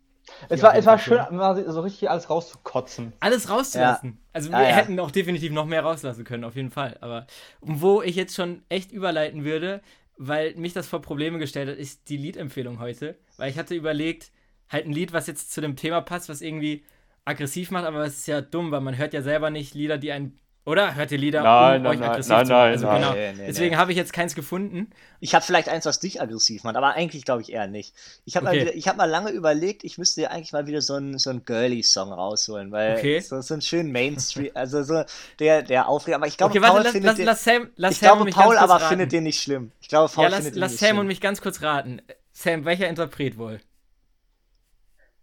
Es 0.48 0.60
Ja, 0.60 0.68
war, 0.68 0.74
es 0.76 0.86
war 0.86 0.98
schön, 0.98 1.26
so 1.68 1.80
richtig 1.80 2.10
alles 2.10 2.30
rauszukotzen. 2.30 3.12
alles 3.20 3.48
rauszulassen. 3.50 4.18
Also 4.32 4.50
wir 4.50 4.58
Ja, 4.58 4.68
ja. 4.70 4.76
hätten 4.76 4.98
auch 5.00 5.10
definitiv 5.10 5.52
noch 5.52 5.66
mehr 5.66 5.82
rauslassen 5.82 6.24
können, 6.24 6.44
auf 6.44 6.56
jeden 6.56 6.70
Fall. 6.70 6.96
Aber 7.00 7.26
wo 7.60 8.02
ich 8.02 8.16
jetzt 8.16 8.34
schon 8.34 8.62
echt 8.68 8.92
überleiten 8.92 9.44
würde, 9.44 9.82
weil 10.16 10.54
mich 10.54 10.72
das 10.72 10.86
vor 10.88 11.02
Probleme 11.02 11.38
gestellt 11.38 11.68
hat, 11.68 11.76
ist 11.76 12.08
die 12.08 12.16
Liedempfehlung 12.16 12.78
heute. 12.78 13.16
Weil 13.36 13.50
ich 13.50 13.58
hatte 13.58 13.74
überlegt, 13.74 14.30
halt 14.68 14.86
ein 14.86 14.92
Lied, 14.92 15.12
was 15.12 15.26
jetzt 15.26 15.52
zu 15.52 15.60
dem 15.60 15.76
Thema 15.76 16.00
passt, 16.00 16.28
was 16.28 16.40
irgendwie 16.42 16.84
aggressiv 17.24 17.70
macht, 17.70 17.84
aber 17.84 18.04
es 18.04 18.18
ist 18.18 18.26
ja 18.26 18.40
dumm, 18.40 18.70
weil 18.70 18.80
man 18.80 18.96
hört 18.96 19.12
ja 19.14 19.22
selber 19.22 19.50
nicht 19.50 19.74
Lieder, 19.74 19.98
die 19.98 20.12
einen. 20.12 20.38
Oder 20.64 20.94
hört 20.94 21.10
ihr 21.12 21.18
Lieder, 21.18 21.54
Nein, 21.58 21.82
um 21.82 21.82
nein, 21.82 21.82
euch 21.86 22.00
nein, 22.00 22.02
aggressiv 22.04 22.26
nein, 22.26 22.46
zu 22.46 22.54
machen? 22.54 22.70
nein, 22.70 22.72
Also 22.72 22.86
nein. 22.86 22.88
genau. 22.88 23.16
Nee, 23.16 23.32
nee, 23.32 23.52
Deswegen 23.52 23.76
nee. 23.76 23.78
habe 23.78 23.92
ich 23.92 23.96
jetzt 23.96 24.12
keins 24.12 24.34
gefunden. 24.34 24.90
Ich 25.20 25.34
habe 25.34 25.44
vielleicht 25.44 25.68
eins, 25.68 25.86
was 25.86 26.00
dich 26.00 26.20
aggressiv 26.20 26.64
macht, 26.64 26.76
aber 26.76 26.94
eigentlich 26.94 27.24
glaube 27.24 27.42
ich 27.42 27.52
eher 27.52 27.66
nicht. 27.66 27.94
Ich 28.24 28.36
habe 28.36 28.44
Okay. 28.44 28.66
mal, 28.66 28.68
ich 28.74 28.88
hab 28.88 28.96
mal 28.96 29.04
lange 29.06 29.30
überlegt, 29.30 29.84
ich 29.84 29.96
müsste 29.96 30.22
ja 30.22 30.30
eigentlich 30.30 30.52
mal 30.52 30.66
wieder 30.66 30.82
so 30.82 30.94
einen 30.94 31.18
so 31.18 31.30
einen 31.30 31.44
Girly-Song 31.44 32.12
rausholen, 32.12 32.72
weil 32.72 33.08
Okay. 33.08 33.20
so, 33.20 33.40
so 33.40 33.54
einen 33.54 33.62
schönen 33.62 33.92
Mainstream, 33.92 34.50
also 34.54 34.82
so 34.82 35.04
der, 35.38 35.62
der 35.62 35.88
Aufreger. 35.88 36.16
Aber 36.16 36.26
ich 36.26 36.36
glaube, 36.36 36.56
Okay, 36.56 36.60
Paul 36.60 36.80
warte, 36.80 36.82
lass, 36.82 36.92
findet 36.92 37.02
lass, 37.02 37.18
den, 37.18 37.30
lass 37.30 37.44
Sam, 37.44 37.70
lass 37.76 37.98
ich 37.98 38.00
Sam 38.00 38.18
und 38.20 38.28
glaube, 38.28 38.30
Paul 38.30 38.56
aber 38.58 38.80
raten. 38.80 38.80
findet 38.80 39.12
den 39.12 39.24
nicht 39.24 39.40
schlimm. 39.42 39.72
Ich 39.80 39.88
glaube, 39.88 40.12
Paul 40.12 40.26
Ja, 40.26 40.28
lass, 40.28 40.36
findet 40.36 40.56
den 40.56 40.66
lass 40.66 40.70
nicht 40.70 40.84
Sam 40.84 40.98
schlimm. 40.98 40.98
und 40.98 41.06
mich 41.08 41.20
ganz 41.20 41.40
kurz 41.40 41.62
raten. 41.62 42.00
Sam, 42.32 42.64
welcher 42.64 42.88
Interpret 42.88 43.38
wohl? 43.38 43.60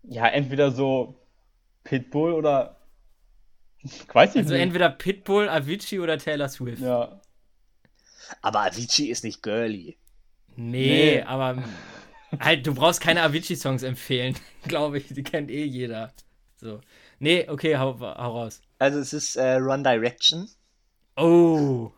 Ja, 0.04 0.28
entweder 0.28 0.72
so 0.72 1.16
Pitbull 1.84 2.34
oder. 2.34 2.76
Weiß 4.13 4.32
ich 4.32 4.38
Also 4.41 4.53
nicht. 4.53 4.61
entweder 4.63 4.89
Pitbull, 4.89 5.49
Avicii 5.49 5.99
oder 5.99 6.17
Taylor 6.17 6.49
Swift. 6.49 6.82
Ja. 6.82 7.21
Aber 8.41 8.61
Avicii 8.61 9.09
ist 9.09 9.23
nicht 9.23 9.41
girly. 9.43 9.97
Nee, 10.55 11.15
Nee. 11.17 11.21
aber 11.21 11.63
halt, 12.39 12.65
du 12.67 12.73
brauchst 12.73 12.99
keine 13.01 13.21
Avicii-Songs 13.21 13.84
empfehlen, 13.84 14.36
glaube 14.67 14.97
ich. 14.97 15.07
Die 15.09 15.23
kennt 15.23 15.51
eh 15.51 15.63
jeder. 15.63 16.11
So. 16.57 16.82
Nee, 17.19 17.47
okay, 17.49 17.78
hau, 17.78 17.99
hau 17.99 18.32
raus. 18.39 18.61
Also 18.80 18.99
es 18.99 19.13
ist 19.13 19.36
äh, 19.36 19.53
Run 19.55 19.84
Direction. 19.84 20.49
Oh. 21.15 21.91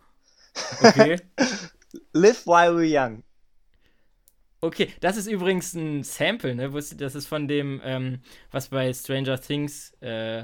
Okay. 0.84 1.20
Live 2.14 2.46
While 2.46 2.76
We're 2.78 2.86
Young. 3.06 3.24
Okay, 4.62 4.90
das 5.00 5.16
ist 5.16 5.28
übrigens 5.28 5.74
ein 5.74 6.04
Sample, 6.04 6.54
ne? 6.54 6.70
Das 6.70 7.16
ist 7.16 7.26
von 7.28 7.48
dem, 7.48 7.82
ähm, 7.84 8.22
was 8.52 8.68
bei 8.70 8.92
Stranger 8.94 9.40
Things, 9.40 9.92
äh, 10.02 10.44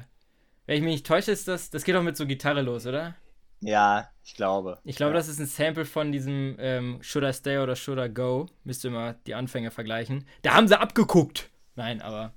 wenn 0.66 0.78
ich 0.78 0.84
mich 0.84 0.94
nicht 0.94 1.08
täusche, 1.08 1.32
ist 1.32 1.48
das, 1.48 1.70
das 1.70 1.84
geht 1.84 1.96
doch 1.96 2.04
mit 2.04 2.18
so 2.18 2.26
Gitarre 2.26 2.62
los, 2.62 2.86
oder? 2.86 3.16
Ja, 3.62 4.10
ich 4.24 4.36
glaube. 4.36 4.80
Ich 4.84 4.96
glaube, 4.96 5.14
ja. 5.14 5.18
das 5.18 5.28
ist 5.28 5.40
ein 5.40 5.46
Sample 5.46 5.86
von 5.86 6.12
diesem 6.12 6.56
ähm, 6.60 7.00
Should 7.02 7.26
I 7.26 7.34
Stay 7.34 7.58
oder 7.58 7.76
Should 7.76 8.00
I 8.00 8.14
Go. 8.14 8.48
Müsst 8.64 8.84
ihr 8.84 8.92
mal 8.92 9.16
die 9.26 9.34
Anfänge 9.34 9.72
vergleichen. 9.72 10.26
Da 10.42 10.54
haben 10.54 10.68
sie 10.68 10.80
abgeguckt. 10.80 11.50
Nein, 11.76 12.02
aber. 12.02 12.34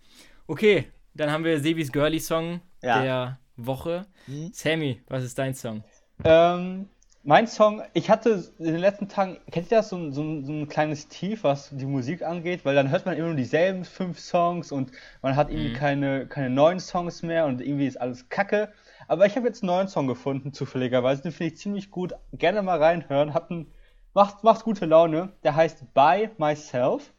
Okay, 0.46 0.88
dann 1.14 1.30
haben 1.30 1.44
wir 1.44 1.60
Sebis 1.60 1.92
Girly 1.92 2.20
Song 2.20 2.60
Ja. 2.82 3.02
der 3.02 3.38
Woche. 3.56 4.06
Hm? 4.26 4.50
Sammy, 4.52 5.02
was 5.08 5.24
ist 5.24 5.38
dein 5.38 5.54
Song? 5.54 5.84
Ähm, 6.24 6.88
mein 7.28 7.46
Song, 7.46 7.82
ich 7.92 8.08
hatte 8.08 8.42
in 8.58 8.64
den 8.64 8.78
letzten 8.78 9.06
Tagen, 9.08 9.36
kennt 9.50 9.70
ihr 9.70 9.76
das, 9.78 9.90
so, 9.90 9.96
ein- 9.96 10.14
so, 10.14 10.22
ein- 10.22 10.46
so 10.46 10.52
ein 10.52 10.66
kleines 10.66 11.08
Tief, 11.08 11.44
was 11.44 11.68
die 11.70 11.84
Musik 11.84 12.22
angeht? 12.22 12.64
Weil 12.64 12.74
dann 12.74 12.88
hört 12.90 13.04
man 13.04 13.16
immer 13.18 13.26
nur 13.26 13.36
dieselben 13.36 13.84
fünf 13.84 14.18
Songs 14.18 14.72
und 14.72 14.92
man 15.20 15.36
hat 15.36 15.50
irgendwie 15.50 15.68
Mhm. 15.68 15.74
keine, 15.74 16.26
keine 16.26 16.48
neuen 16.48 16.80
Songs 16.80 17.22
mehr 17.22 17.44
und 17.44 17.60
irgendwie 17.60 17.86
ist 17.86 18.00
alles 18.00 18.30
kacke. 18.30 18.72
Aber 19.08 19.26
ich 19.26 19.36
habe 19.36 19.46
jetzt 19.46 19.62
einen 19.62 19.68
neuen 19.72 19.88
Song 19.88 20.06
gefunden, 20.06 20.54
zufälligerweise. 20.54 21.20
Den 21.22 21.32
finde 21.32 21.52
ich 21.52 21.60
ziemlich 21.60 21.90
gut. 21.90 22.14
Gerne 22.32 22.62
mal 22.62 22.82
reinhören. 22.82 23.34
Hat 23.34 23.50
ein, 23.50 23.66
macht, 24.14 24.42
macht 24.42 24.64
gute 24.64 24.86
Laune. 24.86 25.28
Der 25.44 25.54
heißt 25.54 25.92
By 25.92 26.30
Myself 26.38 27.12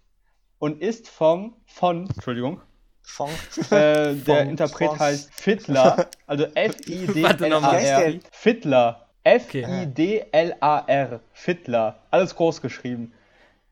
und 0.58 0.82
ist 0.82 1.08
von, 1.08 1.54
von 1.68 2.08
Entschuldigung, 2.10 2.62
Fong. 3.04 3.30
äh, 3.70 4.16
der 4.16 4.16
Von- 4.38 4.50
Interpret 4.50 4.90
von- 4.90 5.00
heißt 5.00 5.30
Fiddler, 5.36 6.08
also 6.26 6.46
F-I-D-L-A-R. 6.56 8.14
Fiddler. 8.32 9.06
F-I-D-L-A-R. 9.24 11.20
Fiddler. 11.34 12.00
Alles 12.12 12.36
groß 12.36 12.62
geschrieben. 12.62 13.14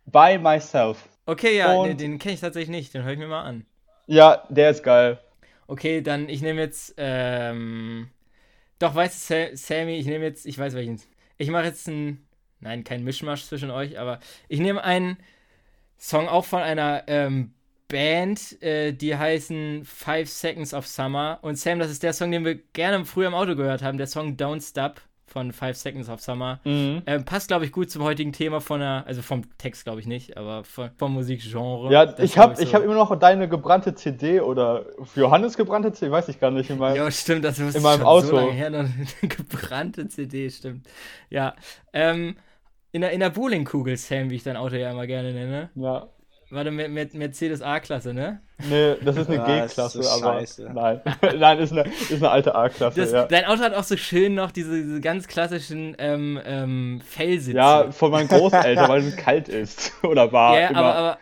By 0.06 0.38
myself. 0.38 1.08
Okay, 1.26 1.58
ja, 1.58 1.74
Und- 1.74 1.90
den, 1.90 1.98
den 1.98 2.20
kenne 2.20 2.36
ich 2.36 2.40
tatsächlich 2.42 2.70
nicht. 2.70 2.94
Den 2.94 3.04
höre 3.04 3.14
ich 3.14 3.20
mir 3.20 3.28
mal 3.28 3.44
an. 3.44 3.66
Ja, 4.08 4.44
der 4.50 4.70
ist 4.72 4.84
geil. 4.84 5.20
Okay, 5.68 6.02
dann 6.02 6.30
ich 6.30 6.42
nehme 6.42 6.62
jetzt, 6.62 6.94
ähm, 6.98 8.10
doch, 8.80 8.96
weißt 8.96 9.30
du, 9.30 9.36
Sa 9.52 9.56
Sammy, 9.56 9.98
ich 9.98 10.06
nehme 10.06 10.24
jetzt, 10.24 10.46
ich 10.46 10.58
weiß 10.58 10.74
welchen. 10.76 11.02
Ich 11.38 11.50
mache 11.50 11.66
jetzt 11.66 11.90
einen, 11.90 12.26
nein, 12.62 12.86
kein 12.86 13.04
Mischmasch 13.04 13.44
zwischen 13.44 13.70
euch, 13.70 14.00
aber 14.00 14.20
ich 14.48 14.60
nehme 14.62 14.82
einen 14.84 15.18
Song 16.00 16.30
auch 16.30 16.46
von 16.46 16.62
einer 16.62 17.04
ähm, 17.08 17.54
Band, 17.90 18.62
äh, 18.62 18.94
die 18.94 19.16
heißen 19.18 19.84
Five 19.84 20.30
Seconds 20.30 20.74
of 20.74 20.88
Summer. 20.88 21.40
Und 21.42 21.58
Sam, 21.58 21.80
das 21.80 21.92
ist 21.92 22.04
der 22.04 22.14
Song, 22.14 22.32
den 22.32 22.46
wir 22.46 22.56
gerne 22.74 23.04
früher 23.04 23.28
im 23.28 23.34
Auto 23.36 23.56
gehört 23.56 23.82
haben, 23.84 23.98
der 23.98 24.08
Song 24.08 24.38
Don't 24.38 24.62
Stop 24.68 25.02
von 25.28 25.52
Five 25.52 25.76
Seconds 25.78 26.10
of 26.10 26.22
Summer. 26.22 26.60
Mhm. 26.64 27.04
Ähm, 27.06 27.26
passt, 27.26 27.50
glaube 27.50 27.66
ich, 27.66 27.72
gut 27.72 27.92
zum 27.92 28.02
heutigen 28.04 28.32
Thema 28.32 28.62
von 28.62 28.80
der, 28.80 29.04
also 29.06 29.22
vom 29.22 29.42
Text, 29.58 29.84
glaube 29.84 30.00
ich 30.00 30.08
nicht, 30.08 30.38
aber 30.38 30.64
von, 30.64 30.90
vom 30.98 31.14
Musikgenre. 31.14 31.92
Ja, 31.92 32.06
Das 32.06 32.20
ich 32.22 32.38
habe 32.38 32.62
ich 32.62 32.70
so. 32.70 32.76
hab 32.76 32.84
immer 32.84 32.96
noch 32.96 33.14
deine 33.20 33.48
gebrannte 33.50 33.94
CD 33.94 34.40
oder 34.40 34.86
für 35.04 35.20
Johannes 35.22 35.58
gebrannte 35.58 35.92
CD, 35.92 36.12
weiß 36.12 36.30
ich 36.30 36.40
gar 36.40 36.50
nicht. 36.52 36.70
In 36.70 36.78
meinem, 36.78 36.96
Ja, 36.96 37.12
stimmt, 37.12 37.44
das 37.46 37.60
ist 37.60 37.76
in 37.76 37.84
meinem 37.84 37.98
schon 38.00 38.08
Auto. 38.08 38.28
so 38.28 38.36
lange 38.38 38.52
her, 38.54 38.70
noch 38.70 38.80
eine 39.22 39.30
gebrannte 39.30 40.08
CD, 40.08 40.50
stimmt. 40.50 40.88
Ja, 41.30 41.56
ähm, 41.94 42.38
in 42.94 43.02
der, 43.02 43.12
in 43.12 43.20
der 43.20 43.30
Bowlingkugel, 43.30 43.98
Sam, 43.98 44.30
wie 44.30 44.36
ich 44.36 44.44
dein 44.44 44.56
Auto 44.58 44.76
ja 44.76 44.90
immer 44.92 45.06
gerne 45.08 45.34
nenne. 45.34 45.70
ja. 45.76 46.08
Warte, 46.50 46.72
Mercedes 46.72 47.62
A-Klasse, 47.62 48.14
ne? 48.14 48.40
Nee, 48.70 48.96
das 49.04 49.18
ist 49.18 49.28
eine 49.28 49.38
Ja, 49.38 49.56
ist 49.66 49.70
G-Klasse, 49.70 50.02
so 50.04 50.10
aber 50.10 50.40
scheiße. 50.40 50.72
nein. 50.74 51.02
nein, 51.38 51.60
ist 51.60 51.72
eine, 51.74 51.82
ist 51.84 52.12
eine 52.14 52.30
alte 52.30 52.56
A-Klasse, 52.56 53.06
ja. 53.12 53.26
Dein 53.26 53.46
Auto 53.46 53.62
hat 53.62 53.74
auch 53.74 53.84
so 53.84 53.98
schön 53.98 54.34
noch 54.36 54.52
diese, 54.52 54.82
diese 54.82 55.02
ganz 55.02 55.28
klassischen 55.28 55.96
ähm, 56.00 56.40
ähm, 56.46 57.02
Fellsitze. 57.06 57.58
Ja, 57.58 57.92
von 57.92 58.12
meinen 58.12 58.30
Großeltern, 58.30 58.88
weil 58.90 59.04
es 59.04 59.16
kalt 59.18 59.50
ist. 59.50 59.92
Oder 60.04 60.32
war 60.32 60.58
Ja, 60.60 60.70
immer. 60.70 60.80
aber, 60.80 60.96
aber, 60.96 61.18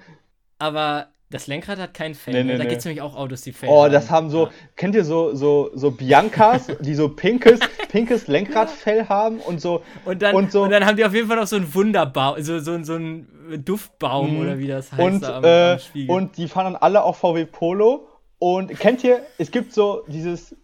aber 0.59 1.07
das 1.35 1.47
Lenkrad 1.47 1.77
hat 1.79 1.93
kein 1.93 2.15
Fell. 2.15 2.33
Nee, 2.33 2.43
ne? 2.43 2.51
nee, 2.53 2.57
da 2.57 2.63
nee. 2.63 2.69
gibt 2.69 2.79
es 2.79 2.85
nämlich 2.85 3.01
auch 3.01 3.15
Autos, 3.15 3.41
die 3.41 3.53
Fell 3.53 3.69
Oh, 3.69 3.83
haben. 3.83 3.93
das 3.93 4.09
haben 4.09 4.29
so, 4.29 4.45
Ja. 4.45 4.51
kennt 4.75 4.95
ihr 4.95 5.03
so, 5.05 5.35
so, 5.35 5.69
so 5.73 5.91
Biancas, 5.91 6.67
die 6.79 6.95
so 6.95 7.09
pinkes, 7.09 7.59
pinkes 7.89 8.27
Lenkradfell 8.27 9.07
haben 9.07 9.39
und 9.39 9.61
so, 9.61 9.81
Und 10.05 10.21
dann, 10.21 10.35
und 10.35 10.45
und, 10.45 10.51
so- 10.51 10.67
dann 10.67 10.85
haben 10.85 10.97
die 10.97 11.05
auf 11.05 11.13
jeden 11.13 11.27
Fall 11.27 11.37
noch 11.37 11.47
so 11.47 11.55
einen 11.57 11.73
Wunderbaum, 11.73 12.41
so, 12.41 12.59
so, 12.59 12.81
so 12.83 12.93
einen 12.95 13.27
Duftbaum 13.63 14.35
Mhm. 14.35 14.41
oder 14.41 14.57
wie 14.59 14.67
das 14.67 14.91
heißt. 14.91 15.01
und, 15.01 15.23
am, 15.25 15.43
äh, 15.43 15.73
am 15.73 15.79
und 16.09 16.37
die 16.37 16.47
fahren 16.47 16.73
dann 16.73 16.75
alle 16.81 17.03
auch 17.03 17.15
VW 17.15 17.45
Polo. 17.45 18.07
Und 18.39 18.77
kennt 18.79 19.03
ihr, 19.03 19.21
es 19.37 19.49
gibt 19.51 19.73
so 19.73 20.03
dieses, 20.07 20.55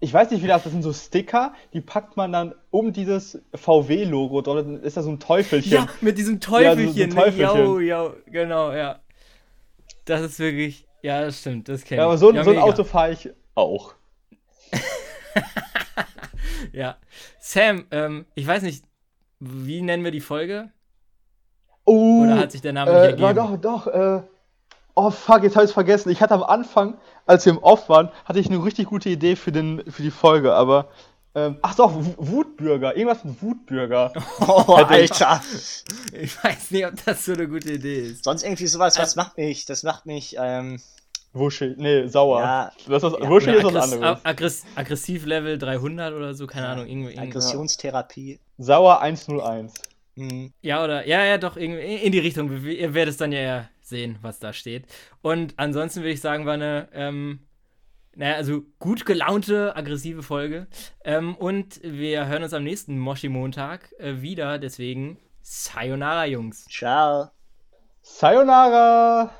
ich 0.00 0.12
weiß 0.12 0.30
nicht 0.30 0.42
wie 0.42 0.46
das, 0.46 0.62
das 0.64 0.72
sind 0.72 0.82
so 0.82 0.92
Sticker, 0.92 1.54
die 1.72 1.80
packt 1.80 2.16
man 2.16 2.32
dann 2.32 2.54
um 2.70 2.92
dieses 2.92 3.40
VW-Logo, 3.54 4.42
dort 4.42 4.66
ist 4.84 4.96
da 4.96 5.02
so 5.02 5.10
ein 5.10 5.18
Teufelchen. 5.20 5.72
Ja, 5.72 5.86
mit 6.02 6.18
diesem 6.18 6.38
Teufelchen. 6.40 6.92
so 6.94 7.02
ein 7.02 7.10
Teufelchen. 7.24 7.56
Ne? 7.56 7.64
Jo, 7.64 7.80
jo, 7.80 8.14
genau, 8.30 8.72
ja. 8.72 9.00
Das 10.04 10.20
ist 10.20 10.38
wirklich, 10.38 10.86
ja, 11.02 11.22
das 11.22 11.40
stimmt, 11.40 11.68
das 11.68 11.84
kenne 11.84 12.00
Ja, 12.00 12.04
ich. 12.04 12.08
aber 12.08 12.18
so, 12.18 12.32
ja, 12.32 12.44
so 12.44 12.50
ein. 12.50 12.58
Auto 12.58 12.84
fahre 12.84 13.12
ich 13.12 13.30
auch. 13.54 13.94
Ja. 16.72 16.96
Sam, 17.38 17.84
ähm, 17.90 18.26
ich 18.34 18.46
weiß 18.46 18.62
nicht, 18.62 18.84
wie 19.38 19.80
nennen 19.82 20.02
wir 20.02 20.10
die 20.10 20.20
Folge? 20.20 20.70
Oh, 21.84 22.22
Oder 22.24 22.38
hat 22.38 22.52
sich 22.52 22.62
der 22.62 22.72
Name 22.72 22.90
äh, 22.90 23.06
nicht 23.08 23.18
na, 23.20 23.28
ergeben? 23.28 23.60
doch, 23.60 23.84
doch, 23.84 23.94
äh, 23.94 24.22
oh 24.94 25.10
fuck, 25.10 25.42
jetzt 25.42 25.54
habe 25.56 25.66
ich 25.66 25.72
vergessen. 25.72 26.10
Ich 26.10 26.20
hatte 26.22 26.34
am 26.34 26.42
Anfang, 26.42 26.96
als 27.26 27.44
wir 27.44 27.52
im 27.52 27.58
Off 27.58 27.88
waren, 27.88 28.10
hatte 28.24 28.38
ich 28.40 28.48
eine 28.50 28.64
richtig 28.64 28.86
gute 28.86 29.08
Idee 29.10 29.36
für, 29.36 29.52
den, 29.52 29.82
für 29.90 30.02
die 30.02 30.10
Folge, 30.10 30.54
aber, 30.54 30.88
ähm, 31.34 31.56
ach 31.62 31.74
doch, 31.74 31.94
W- 31.94 32.14
Wutbürger, 32.16 32.96
irgendwas 32.96 33.24
mit 33.24 33.40
Wutbürger. 33.42 34.12
Oh, 34.40 34.74
Alter. 34.74 35.42
Ich 36.12 36.42
weiß 36.44 36.70
nicht, 36.70 36.86
ob 36.86 37.04
das 37.04 37.24
so 37.24 37.32
eine 37.32 37.48
gute 37.48 37.72
Idee 37.72 38.00
ist. 38.00 38.24
Sonst 38.24 38.42
irgendwie 38.44 38.66
sowas, 38.66 38.96
Äh. 38.96 39.02
was 39.02 39.16
macht 39.16 39.36
mich, 39.36 39.64
das 39.66 39.82
macht 39.82 40.06
mich, 40.06 40.36
ähm, 40.38 40.80
Wuschig, 41.36 41.76
nee, 41.78 42.06
sauer. 42.06 42.40
Ja, 42.40 42.72
das 42.86 43.02
ist, 43.02 43.12
ja. 43.20 43.28
wuschig 43.28 43.54
ist 43.56 43.64
was 43.64 43.92
anderes. 43.92 44.18
Aggress 44.24 44.62
Aggressiv-Level 44.76 45.58
300 45.58 46.14
oder 46.14 46.32
so, 46.32 46.46
keine 46.46 46.68
Ahnung. 46.68 46.86
Irgendwie, 46.86 47.10
irgendwie. 47.10 47.28
Aggressionstherapie. 47.28 48.38
Sauer 48.58 49.00
101. 49.00 49.74
Hm. 50.16 50.52
Ja, 50.62 50.84
oder, 50.84 51.04
ja, 51.08 51.24
ja, 51.24 51.38
doch, 51.38 51.56
irgendwie 51.56 51.96
in 51.96 52.12
die 52.12 52.20
Richtung. 52.20 52.64
Ihr 52.64 52.94
werdet 52.94 53.12
es 53.14 53.18
dann 53.18 53.32
ja 53.32 53.68
sehen, 53.82 54.16
was 54.22 54.38
da 54.38 54.52
steht. 54.52 54.84
Und 55.22 55.54
ansonsten 55.56 56.02
würde 56.02 56.12
ich 56.12 56.20
sagen, 56.20 56.46
war 56.46 56.54
eine, 56.54 56.86
ähm, 56.92 57.40
naja, 58.16 58.36
also 58.36 58.62
gut 58.78 59.06
gelaunte, 59.06 59.74
aggressive 59.76 60.22
Folge. 60.22 60.66
Ähm, 61.04 61.34
und 61.36 61.80
wir 61.82 62.26
hören 62.26 62.42
uns 62.42 62.52
am 62.52 62.64
nächsten 62.64 62.98
Moshi-Montag 62.98 63.92
äh, 63.98 64.20
wieder. 64.20 64.58
Deswegen, 64.58 65.18
Sayonara, 65.40 66.26
Jungs. 66.26 66.66
Ciao. 66.66 67.30
Sayonara! 68.02 69.30